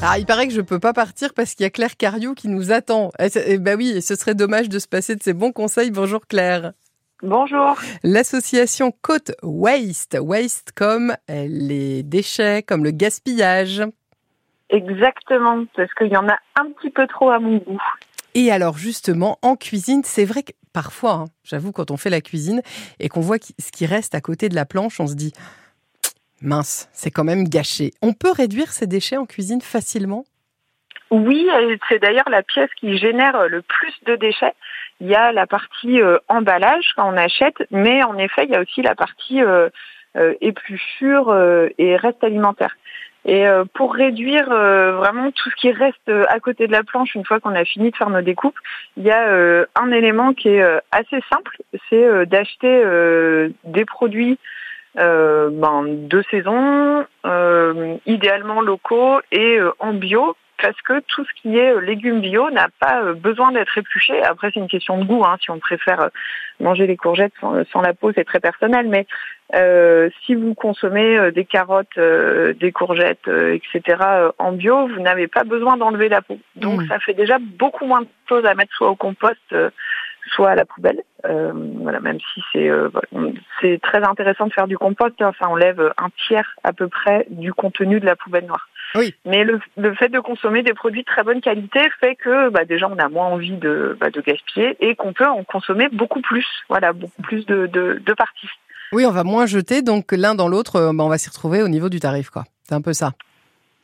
Ah, 0.03 0.17
il 0.17 0.25
paraît 0.25 0.47
que 0.47 0.53
je 0.53 0.61
peux 0.61 0.79
pas 0.79 0.93
partir 0.93 1.33
parce 1.33 1.53
qu'il 1.53 1.63
y 1.63 1.67
a 1.67 1.69
Claire 1.69 1.95
Cariou 1.95 2.33
qui 2.33 2.47
nous 2.47 2.71
attend. 2.71 3.11
Eh, 3.19 3.29
c'est- 3.29 3.45
eh 3.47 3.57
ben 3.59 3.77
oui, 3.77 3.89
et 3.91 4.01
ce 4.01 4.15
serait 4.15 4.33
dommage 4.33 4.67
de 4.67 4.79
se 4.79 4.87
passer 4.87 5.15
de 5.15 5.21
ses 5.21 5.33
bons 5.33 5.51
conseils. 5.51 5.91
Bonjour 5.91 6.25
Claire. 6.27 6.73
Bonjour. 7.21 7.75
L'association 8.03 8.91
Côte 9.03 9.31
Waste, 9.43 10.17
Waste 10.19 10.71
comme 10.75 11.11
euh, 11.29 11.45
les 11.47 12.01
déchets, 12.01 12.63
comme 12.63 12.83
le 12.83 12.89
gaspillage. 12.89 13.83
Exactement, 14.71 15.65
parce 15.75 15.93
qu'il 15.93 16.07
y 16.07 16.17
en 16.17 16.27
a 16.27 16.37
un 16.55 16.71
petit 16.71 16.89
peu 16.89 17.05
trop 17.05 17.29
à 17.29 17.37
mon 17.39 17.57
goût. 17.57 17.81
Et 18.33 18.51
alors 18.51 18.77
justement, 18.79 19.37
en 19.43 19.55
cuisine, 19.55 20.01
c'est 20.03 20.25
vrai 20.25 20.41
que 20.41 20.53
parfois, 20.73 21.11
hein, 21.13 21.25
j'avoue, 21.43 21.71
quand 21.71 21.91
on 21.91 21.97
fait 21.97 22.09
la 22.09 22.21
cuisine 22.21 22.61
et 22.99 23.07
qu'on 23.07 23.21
voit 23.21 23.37
ce 23.59 23.71
qui 23.71 23.85
reste 23.85 24.15
à 24.15 24.21
côté 24.21 24.49
de 24.49 24.55
la 24.55 24.65
planche, 24.65 24.99
on 24.99 25.05
se 25.07 25.13
dit, 25.15 25.33
mince, 26.41 26.89
c'est 26.93 27.11
quand 27.11 27.23
même 27.23 27.45
gâché. 27.47 27.91
On 28.01 28.13
peut 28.13 28.31
réduire 28.31 28.71
ces 28.71 28.87
déchets 28.87 29.17
en 29.17 29.25
cuisine 29.25 29.61
facilement? 29.61 30.25
Oui, 31.11 31.47
et 31.49 31.77
c'est 31.89 31.99
d'ailleurs 31.99 32.29
la 32.29 32.41
pièce 32.41 32.69
qui 32.79 32.97
génère 32.97 33.47
le 33.49 33.61
plus 33.61 33.93
de 34.05 34.15
déchets. 34.15 34.53
Il 35.01 35.07
y 35.07 35.15
a 35.15 35.31
la 35.33 35.45
partie 35.45 36.01
euh, 36.01 36.19
emballage 36.29 36.93
quand 36.95 37.11
on 37.11 37.17
achète, 37.17 37.57
mais 37.69 38.01
en 38.03 38.17
effet, 38.17 38.45
il 38.45 38.51
y 38.51 38.55
a 38.55 38.61
aussi 38.61 38.81
la 38.81 38.95
partie 38.95 39.41
euh, 39.41 39.69
euh, 40.15 40.33
épluchure 40.39 41.29
euh, 41.29 41.67
et 41.77 41.97
reste 41.97 42.23
alimentaire. 42.23 42.75
Et 43.25 43.47
euh, 43.47 43.65
pour 43.73 43.93
réduire 43.93 44.51
euh, 44.51 44.93
vraiment 44.93 45.31
tout 45.31 45.49
ce 45.49 45.55
qui 45.55 45.71
reste 45.71 45.97
euh, 46.09 46.23
à 46.29 46.39
côté 46.39 46.65
de 46.65 46.71
la 46.71 46.83
planche 46.83 47.13
une 47.13 47.25
fois 47.25 47.39
qu'on 47.39 47.55
a 47.55 47.65
fini 47.65 47.91
de 47.91 47.95
faire 47.95 48.09
nos 48.09 48.21
découpes, 48.21 48.57
il 48.97 49.03
y 49.03 49.11
a 49.11 49.27
euh, 49.27 49.65
un 49.75 49.91
élément 49.91 50.33
qui 50.33 50.49
est 50.49 50.61
euh, 50.61 50.79
assez 50.91 51.19
simple, 51.31 51.57
c'est 51.89 52.03
euh, 52.03 52.25
d'acheter 52.25 52.81
euh, 52.83 53.49
des 53.63 53.85
produits 53.85 54.39
euh, 54.97 55.49
ben, 55.51 55.83
de 55.87 56.23
saison, 56.29 57.05
euh, 57.25 57.95
idéalement 58.05 58.61
locaux 58.61 59.21
et 59.31 59.57
euh, 59.59 59.71
en 59.79 59.93
bio, 59.93 60.35
parce 60.61 60.79
que 60.81 60.99
tout 61.07 61.25
ce 61.25 61.41
qui 61.41 61.57
est 61.57 61.71
euh, 61.73 61.79
légumes 61.79 62.21
bio 62.21 62.51
n'a 62.51 62.67
pas 62.79 63.01
euh, 63.01 63.13
besoin 63.13 63.51
d'être 63.51 63.75
épluché. 63.77 64.21
Après, 64.21 64.51
c'est 64.53 64.59
une 64.59 64.67
question 64.67 64.97
de 64.99 65.05
goût. 65.05 65.23
Hein. 65.25 65.37
Si 65.41 65.49
on 65.49 65.59
préfère 65.59 66.01
euh, 66.01 66.09
manger 66.59 66.85
les 66.87 66.97
courgettes 66.97 67.33
sans, 67.39 67.63
sans 67.71 67.81
la 67.81 67.93
peau, 67.93 68.11
c'est 68.13 68.25
très 68.25 68.39
personnel. 68.39 68.87
Mais 68.87 69.07
euh, 69.55 70.09
si 70.25 70.35
vous 70.35 70.53
consommez 70.53 71.31
des 71.31 71.45
carottes, 71.45 71.97
euh, 71.97 72.53
des 72.53 72.71
courgettes, 72.71 73.27
euh, 73.27 73.57
etc. 73.57 73.97
euh, 74.01 74.31
en 74.37 74.51
bio, 74.51 74.87
vous 74.87 74.99
n'avez 75.01 75.27
pas 75.27 75.43
besoin 75.43 75.77
d'enlever 75.77 76.09
la 76.09 76.21
peau. 76.21 76.37
Donc, 76.55 76.81
Mm. 76.81 76.87
ça 76.87 76.99
fait 76.99 77.13
déjà 77.13 77.37
beaucoup 77.39 77.85
moins 77.85 78.01
de 78.01 78.07
choses 78.29 78.45
à 78.45 78.53
mettre 78.53 78.73
soit 78.75 78.89
au 78.89 78.95
compost, 78.95 79.39
euh, 79.53 79.69
soit 80.27 80.51
à 80.51 80.55
la 80.55 80.65
poubelle. 80.65 81.01
Euh, 81.25 81.51
voilà, 81.53 81.99
même 81.99 82.19
si 82.33 82.41
c'est 82.51 82.69
euh, 82.69 82.89
c'est 83.59 83.79
très 83.81 84.03
intéressant 84.03 84.47
de 84.47 84.53
faire 84.53 84.67
du 84.67 84.77
compost, 84.77 85.21
hein, 85.21 85.31
ça 85.39 85.47
enlève 85.47 85.93
un 85.97 86.09
tiers 86.27 86.55
à 86.63 86.73
peu 86.73 86.87
près 86.87 87.27
du 87.29 87.53
contenu 87.53 87.99
de 87.99 88.05
la 88.05 88.15
poubelle 88.15 88.45
noire. 88.45 88.67
Oui. 88.95 89.13
Mais 89.25 89.43
le, 89.43 89.59
le 89.77 89.93
fait 89.93 90.09
de 90.09 90.19
consommer 90.19 90.63
des 90.63 90.73
produits 90.73 91.01
de 91.01 91.05
très 91.05 91.23
bonne 91.23 91.41
qualité 91.41 91.79
fait 91.99 92.15
que 92.15 92.49
bah, 92.49 92.65
déjà 92.65 92.87
on 92.89 92.97
a 92.97 93.07
moins 93.07 93.27
envie 93.27 93.55
de, 93.57 93.95
bah, 93.99 94.09
de 94.09 94.19
gaspiller 94.19 94.75
et 94.79 94.95
qu'on 94.95 95.13
peut 95.13 95.27
en 95.27 95.43
consommer 95.43 95.89
beaucoup 95.91 96.21
plus, 96.21 96.47
voilà, 96.69 96.91
beaucoup 96.91 97.21
plus 97.21 97.45
de, 97.45 97.67
de, 97.67 98.01
de 98.03 98.13
parties. 98.13 98.49
Oui, 98.91 99.05
on 99.05 99.11
va 99.11 99.23
moins 99.23 99.45
jeter, 99.45 99.81
donc 99.81 100.11
l'un 100.11 100.35
dans 100.35 100.49
l'autre, 100.49 100.75
euh, 100.75 100.91
bah, 100.93 101.03
on 101.03 101.09
va 101.09 101.17
s'y 101.17 101.29
retrouver 101.29 101.63
au 101.63 101.69
niveau 101.69 101.87
du 101.87 101.99
tarif, 101.99 102.29
quoi. 102.29 102.43
C'est 102.63 102.75
un 102.75 102.81
peu 102.81 102.93
ça. 102.93 103.11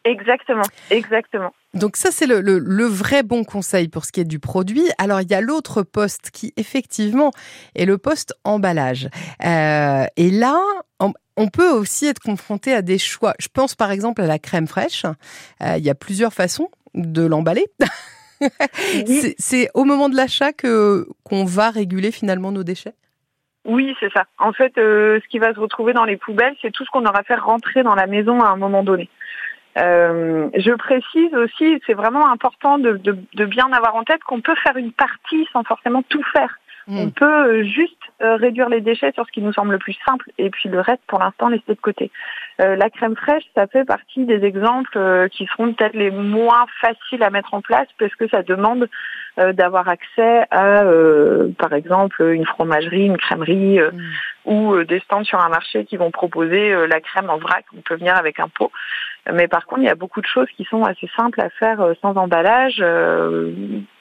Exactement, 0.07 0.63
exactement. 0.89 1.53
Donc 1.73 1.97
ça, 1.97 2.11
c'est 2.11 2.27
le, 2.27 2.39
le- 2.39 2.59
le 2.59 2.85
vrai 2.85 3.23
bon 3.23 3.43
conseil 3.43 3.89
pour 3.89 4.05
ce 4.05 4.11
qui 4.11 4.21
est 4.21 4.25
du 4.25 4.39
produit. 4.39 4.85
Alors, 4.97 5.19
il 5.21 5.29
y 5.29 5.33
a 5.33 5.41
l'autre 5.41 5.83
poste 5.83 6.31
qui, 6.31 6.53
effectivement, 6.55 7.31
est 7.75 7.85
le 7.85 7.97
poste 7.97 8.33
emballage. 8.45 9.09
Euh, 9.45 10.05
et 10.15 10.31
là, 10.31 10.57
on, 10.99 11.47
peut 11.49 11.69
aussi 11.69 12.07
être 12.07 12.19
confronté 12.19 12.73
à 12.73 12.81
des 12.81 12.97
choix. 12.97 13.33
Je 13.39 13.47
pense 13.53 13.75
par 13.75 13.91
exemple 13.91 14.21
à 14.21 14.27
la 14.27 14.39
crème 14.39 14.67
fraîche. 14.67 15.03
Euh, 15.61 15.75
il 15.77 15.83
y 15.83 15.89
a 15.89 15.95
plusieurs 15.95 16.33
façons 16.33 16.69
de 16.95 17.23
l'emballer. 17.25 17.65
C'est- 19.05 19.35
C'est 19.37 19.69
au 19.73 19.83
moment 19.83 20.09
de 20.09 20.15
l'achat 20.15 20.53
que 20.53 21.07
qu'on 21.23 21.43
va 21.45 21.69
réguler 21.69 22.11
finalement 22.11 22.51
nos 22.51 22.63
déchets? 22.63 22.93
Oui, 23.65 23.93
c'est 23.99 24.11
ça. 24.13 24.23
En 24.39 24.53
fait, 24.53 24.77
euh, 24.77 25.19
ce 25.21 25.27
qui 25.27 25.39
va 25.39 25.53
se 25.53 25.59
retrouver 25.59 25.91
dans 25.93 26.05
les 26.05 26.15
poubelles, 26.15 26.55
c'est 26.61 26.71
tout 26.71 26.85
ce 26.85 26.89
qu'on 26.89 27.05
aura 27.05 27.23
fait 27.23 27.35
rentrer 27.35 27.83
dans 27.83 27.95
la 27.95 28.07
maison 28.07 28.39
à 28.41 28.47
un 28.49 28.55
moment 28.55 28.81
donné. 28.83 29.09
Euh, 29.77 30.49
je 30.55 30.71
précise 30.71 31.33
aussi, 31.35 31.81
c'est 31.85 31.93
vraiment 31.93 32.29
important 32.31 32.77
de, 32.77 32.93
de- 32.93 33.17
de 33.33 33.45
bien 33.45 33.71
avoir 33.71 33.95
en 33.95 34.03
tête 34.03 34.23
qu'on 34.23 34.41
peut 34.41 34.55
faire 34.63 34.77
une 34.77 34.91
partie 34.91 35.47
sans 35.53 35.63
forcément 35.63 36.03
tout 36.03 36.23
faire. 36.33 36.57
On 36.89 37.09
peut 37.09 37.25
euh, 37.25 37.63
juste 37.65 37.97
euh, 38.21 38.37
réduire 38.37 38.69
les 38.69 38.79
déchets 38.79 39.11
sur 39.11 39.25
ce 39.25 39.31
qui 39.33 39.41
nous 39.41 39.51
semble 39.51 39.73
le 39.73 39.77
plus 39.77 39.97
simple 40.05 40.31
et 40.37 40.49
puis 40.49 40.69
le 40.69 40.79
reste, 40.79 41.01
pour 41.07 41.19
l'instant, 41.19 41.49
laisser 41.49 41.63
de 41.67 41.81
côté. 41.81 42.11
Euh, 42.61 42.77
la 42.77 42.89
crème 42.89 43.17
fraîche, 43.17 43.43
ça 43.55 43.67
fait 43.67 43.83
partie 43.83 44.23
des 44.25 44.45
exemples 44.45 44.97
euh, 44.97 45.27
qui 45.27 45.45
seront 45.47 45.73
peut-être 45.73 45.95
les 45.95 46.11
moins 46.11 46.65
faciles 46.79 47.21
à 47.23 47.29
mettre 47.29 47.53
en 47.53 47.61
place 47.61 47.87
parce 47.99 48.15
que 48.15 48.29
ça 48.29 48.41
demande 48.41 48.87
d'avoir 49.53 49.87
accès 49.87 50.45
à, 50.49 50.83
euh, 50.83 51.49
par 51.57 51.73
exemple, 51.73 52.23
une 52.23 52.45
fromagerie, 52.45 53.05
une 53.05 53.17
crèmerie 53.17 53.79
euh, 53.79 53.91
ou 54.45 54.73
euh, 54.73 54.85
des 54.85 54.99
stands 55.01 55.23
sur 55.23 55.39
un 55.39 55.49
marché 55.49 55.85
qui 55.85 55.97
vont 55.97 56.09
proposer 56.09 56.73
euh, 56.73 56.87
la 56.87 57.01
crème 57.01 57.29
en 57.29 57.37
vrac. 57.37 57.65
On 57.77 57.81
peut 57.81 57.95
venir 57.95 58.15
avec 58.15 58.39
un 58.39 58.47
pot. 58.47 58.71
Mais 59.31 59.47
par 59.47 59.65
contre, 59.65 59.81
il 59.81 59.87
y 59.87 59.89
a 59.89 59.95
beaucoup 59.95 60.21
de 60.21 60.25
choses 60.25 60.47
qui 60.55 60.63
sont 60.65 60.83
assez 60.83 61.09
simples 61.15 61.41
à 61.41 61.49
faire 61.49 61.81
euh, 61.81 61.93
sans 62.01 62.15
emballage. 62.15 62.77
Euh, 62.79 63.51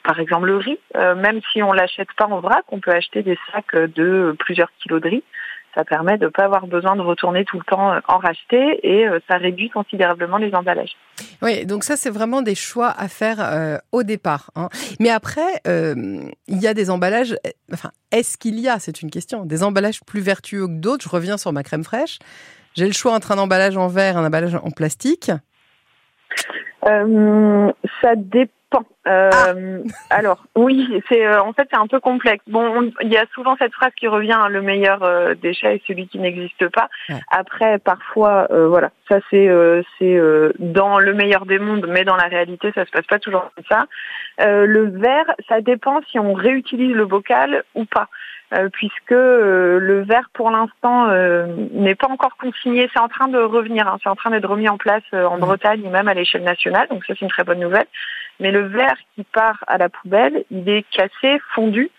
par 0.04 0.20
exemple, 0.20 0.46
le 0.46 0.56
riz, 0.56 0.78
euh, 0.96 1.14
même 1.16 1.40
si 1.52 1.62
on 1.62 1.72
l'achète 1.72 2.12
pas 2.16 2.26
en 2.26 2.40
vrac, 2.40 2.64
on 2.70 2.78
peut 2.78 2.92
acheter 2.92 3.22
des 3.22 3.38
sacs 3.52 3.74
de 3.74 4.34
plusieurs 4.38 4.70
kilos 4.78 5.02
de 5.02 5.08
riz. 5.08 5.24
Ça 5.76 5.84
permet 5.84 6.16
de 6.16 6.24
ne 6.24 6.30
pas 6.30 6.44
avoir 6.44 6.66
besoin 6.66 6.96
de 6.96 7.02
retourner 7.02 7.44
tout 7.44 7.58
le 7.58 7.64
temps 7.64 7.92
euh, 7.92 8.00
en 8.08 8.16
racheter 8.16 8.80
et 8.82 9.06
euh, 9.06 9.20
ça 9.28 9.36
réduit 9.36 9.68
considérablement 9.68 10.38
les 10.38 10.54
emballages. 10.54 10.96
Oui, 11.42 11.66
donc 11.66 11.84
ça, 11.84 11.96
c'est 11.96 12.08
vraiment 12.08 12.40
des 12.40 12.54
choix 12.54 12.88
à 12.88 13.08
faire 13.08 13.36
euh, 13.40 13.76
au 13.92 14.02
départ. 14.02 14.50
hein. 14.56 14.70
Mais 15.00 15.10
après, 15.10 15.60
euh, 15.68 15.94
il 16.48 16.62
y 16.62 16.66
a 16.66 16.72
des 16.72 16.88
emballages. 16.88 17.36
Enfin, 17.70 17.90
est-ce 18.10 18.38
qu'il 18.38 18.58
y 18.58 18.70
a, 18.70 18.78
c'est 18.78 19.02
une 19.02 19.10
question, 19.10 19.44
des 19.44 19.62
emballages 19.62 20.00
plus 20.06 20.20
vertueux 20.20 20.66
que 20.66 20.80
d'autres? 20.80 21.04
Je 21.04 21.10
reviens 21.10 21.36
sur 21.36 21.52
ma 21.52 21.62
crème 21.62 21.84
fraîche. 21.84 22.20
J'ai 22.74 22.86
le 22.86 22.94
choix 22.94 23.12
entre 23.12 23.32
un 23.32 23.38
emballage 23.38 23.76
en 23.76 23.88
verre 23.88 24.14
et 24.14 24.18
un 24.18 24.26
emballage 24.26 24.54
en 24.54 24.70
plastique. 24.70 25.30
Euh, 26.86 27.70
ça 28.00 28.16
dépend. 28.16 28.52
Euh, 29.06 29.82
Alors 30.10 30.44
oui, 30.56 31.00
c'est 31.08 31.24
euh, 31.26 31.40
en 31.40 31.52
fait 31.52 31.68
c'est 31.70 31.78
un 31.78 31.86
peu 31.86 32.00
complexe. 32.00 32.44
Bon, 32.48 32.64
on- 32.82 32.92
il 33.02 33.12
y 33.12 33.16
a 33.16 33.24
souvent 33.34 33.56
cette 33.58 33.72
phrase 33.72 33.92
qui 33.98 34.08
revient 34.08 34.32
hein, 34.32 34.48
le 34.48 34.62
meilleur 34.62 35.02
euh, 35.02 35.34
déchet 35.34 35.76
est 35.76 35.82
celui 35.86 36.08
qui 36.08 36.18
n'existe 36.18 36.68
pas. 36.70 36.88
Après, 37.30 37.78
parfois, 37.78 38.48
euh, 38.50 38.66
voilà, 38.68 38.90
ça 39.08 39.18
c'est 39.30 39.48
euh, 39.48 39.82
c'est 39.98 40.16
euh, 40.16 40.52
dans 40.58 40.98
le 40.98 41.14
meilleur 41.14 41.46
des 41.46 41.58
mondes, 41.58 41.86
mais 41.88 42.04
dans 42.04 42.16
la 42.16 42.24
réalité, 42.26 42.72
ça 42.74 42.84
se 42.84 42.90
passe 42.90 43.06
pas 43.06 43.18
toujours 43.18 43.50
comme 43.54 43.64
ça. 43.68 43.86
Euh, 44.40 44.66
le 44.66 44.88
verre, 44.90 45.32
ça 45.48 45.60
dépend 45.60 46.00
si 46.10 46.18
on 46.18 46.34
réutilise 46.34 46.94
le 46.94 47.06
bocal 47.06 47.62
ou 47.74 47.84
pas. 47.84 48.08
Euh, 48.54 48.68
puisque 48.72 49.10
euh, 49.10 49.80
le 49.80 50.02
verre 50.04 50.30
pour 50.32 50.52
l'instant 50.52 51.08
euh, 51.08 51.46
n'est 51.72 51.96
pas 51.96 52.06
encore 52.08 52.36
consigné, 52.36 52.88
c'est 52.92 53.00
en 53.00 53.08
train 53.08 53.26
de 53.26 53.38
revenir, 53.38 53.88
hein, 53.88 53.98
c'est 54.00 54.08
en 54.08 54.14
train 54.14 54.30
d'être 54.30 54.48
remis 54.48 54.68
en 54.68 54.76
place 54.78 55.02
euh, 55.14 55.24
en 55.24 55.36
Bretagne 55.38 55.82
et 55.84 55.88
même 55.88 56.06
à 56.06 56.14
l'échelle 56.14 56.44
nationale, 56.44 56.86
donc 56.88 57.04
ça 57.04 57.14
c'est 57.18 57.22
une 57.24 57.28
très 57.28 57.42
bonne 57.42 57.58
nouvelle. 57.58 57.86
Mais 58.40 58.50
le 58.50 58.66
verre 58.66 58.96
qui 59.14 59.24
part 59.24 59.64
à 59.66 59.78
la 59.78 59.88
poubelle, 59.88 60.44
il 60.50 60.68
est 60.68 60.84
cassé, 60.90 61.40
fondu 61.54 61.90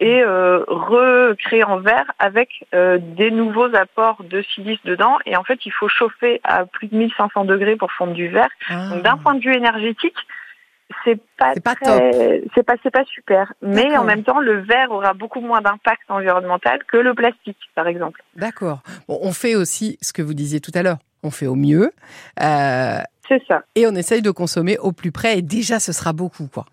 et 0.00 0.22
euh, 0.22 0.64
recréé 0.66 1.62
en 1.64 1.78
verre 1.78 2.10
avec 2.18 2.66
euh, 2.74 2.98
des 3.00 3.30
nouveaux 3.30 3.74
apports 3.74 4.22
de 4.24 4.42
silice 4.42 4.82
dedans. 4.84 5.18
Et 5.24 5.36
en 5.36 5.44
fait, 5.44 5.64
il 5.64 5.72
faut 5.72 5.88
chauffer 5.88 6.40
à 6.42 6.66
plus 6.66 6.88
de 6.88 6.96
1500 6.96 7.44
degrés 7.44 7.76
pour 7.76 7.92
fondre 7.92 8.12
du 8.12 8.28
verre. 8.28 8.50
Donc 8.68 9.02
d'un 9.02 9.16
point 9.16 9.34
de 9.34 9.40
vue 9.40 9.54
énergétique, 9.54 10.16
c'est 11.04 11.20
pas, 11.38 11.54
très- 11.54 12.42
c'est 12.54 12.62
pas 12.62 12.74
c'est 12.82 12.90
pas 12.90 13.04
super. 13.04 13.52
Mais 13.62 13.84
D'accord. 13.84 14.00
en 14.00 14.04
même 14.04 14.22
temps, 14.24 14.40
le 14.40 14.60
verre 14.60 14.90
aura 14.90 15.12
beaucoup 15.14 15.40
moins 15.40 15.60
d'impact 15.60 16.02
environnemental 16.08 16.80
que 16.90 16.96
le 16.96 17.14
plastique, 17.14 17.58
par 17.74 17.86
exemple. 17.86 18.22
D'accord. 18.36 18.80
Bon, 19.08 19.18
on 19.22 19.32
fait 19.32 19.54
aussi 19.54 19.98
ce 20.02 20.12
que 20.12 20.22
vous 20.22 20.34
disiez 20.34 20.60
tout 20.60 20.72
à 20.74 20.82
l'heure. 20.82 20.98
On 21.22 21.30
fait 21.30 21.46
au 21.46 21.54
mieux. 21.54 21.92
Euh, 22.42 22.98
c'est 23.28 23.42
ça. 23.48 23.62
Et 23.74 23.86
on 23.86 23.94
essaye 23.94 24.20
de 24.22 24.30
consommer 24.30 24.78
au 24.78 24.92
plus 24.92 25.12
près. 25.12 25.38
Et 25.38 25.42
déjà, 25.42 25.80
ce 25.80 25.92
sera 25.92 26.12
beaucoup, 26.12 26.46
quoi. 26.52 26.66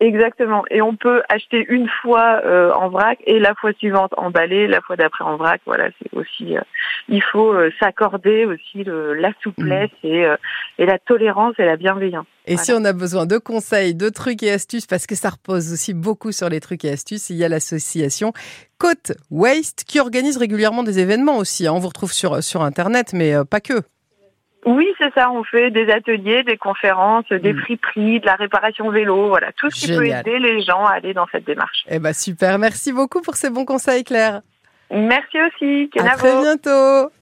Exactement. 0.00 0.64
Et 0.70 0.80
on 0.80 0.94
peut 0.94 1.22
acheter 1.28 1.66
une 1.68 1.88
fois 2.02 2.40
euh, 2.44 2.72
en 2.72 2.88
vrac 2.88 3.18
et 3.26 3.38
la 3.40 3.54
fois 3.56 3.72
suivante 3.72 4.12
emballé, 4.16 4.68
la 4.68 4.80
fois 4.80 4.94
d'après 4.96 5.24
en 5.24 5.36
vrac. 5.36 5.60
Voilà, 5.66 5.88
c'est 6.00 6.16
aussi. 6.16 6.56
euh, 6.56 6.60
il 7.08 7.22
faut 7.22 7.52
euh, 7.52 7.70
s'accorder 7.80 8.44
aussi 8.44 8.84
le- 8.84 9.14
la 9.14 9.32
souplesse 9.42 9.90
et, 10.04 10.24
euh, 10.24 10.36
et 10.78 10.86
la 10.86 10.98
tolérance 10.98 11.54
et 11.58 11.64
la 11.64 11.76
bienveillance. 11.76 12.26
Et 12.46 12.56
si 12.56 12.72
on 12.72 12.84
a 12.84 12.92
besoin 12.92 13.26
de 13.26 13.38
conseils, 13.38 13.94
de 13.94 14.08
trucs 14.08 14.42
et 14.42 14.50
astuces, 14.52 14.86
parce 14.86 15.06
que 15.06 15.14
ça 15.14 15.30
repose 15.30 15.72
aussi 15.72 15.94
beaucoup 15.94 16.32
sur 16.32 16.48
les 16.48 16.60
trucs 16.60 16.84
et 16.84 16.90
astuces, 16.90 17.28
il 17.30 17.36
y 17.36 17.44
a 17.44 17.48
l'association 17.48 18.32
Côte 18.78 19.12
Waste 19.30 19.84
qui 19.84 19.98
organise 20.00 20.36
régulièrement 20.38 20.82
des 20.84 20.98
événements 21.00 21.36
aussi. 21.38 21.66
hein. 21.66 21.72
On 21.74 21.78
vous 21.80 21.88
retrouve 21.88 22.12
sur, 22.12 22.42
sur 22.42 22.62
Internet, 22.62 23.12
mais 23.12 23.34
euh, 23.34 23.44
pas 23.44 23.60
que. 23.60 23.82
Oui, 24.66 24.86
c'est 24.98 25.12
ça. 25.14 25.30
On 25.30 25.44
fait 25.44 25.70
des 25.70 25.88
ateliers, 25.90 26.42
des 26.42 26.56
conférences, 26.56 27.28
des 27.30 27.54
friperies, 27.54 28.20
de 28.20 28.26
la 28.26 28.34
réparation 28.34 28.90
vélo. 28.90 29.28
Voilà, 29.28 29.52
tout 29.52 29.70
ce 29.70 29.80
qui 29.80 29.86
Génial. 29.86 30.24
peut 30.24 30.30
aider 30.30 30.38
les 30.38 30.62
gens 30.62 30.84
à 30.84 30.94
aller 30.94 31.14
dans 31.14 31.26
cette 31.30 31.44
démarche. 31.44 31.84
Eh 31.88 31.98
ben 31.98 32.12
super. 32.12 32.58
Merci 32.58 32.92
beaucoup 32.92 33.20
pour 33.20 33.36
ces 33.36 33.50
bons 33.50 33.64
conseils, 33.64 34.04
Claire. 34.04 34.42
Merci 34.90 35.36
aussi. 35.40 35.90
À 35.98 36.16
très 36.16 36.40
bientôt. 36.40 37.10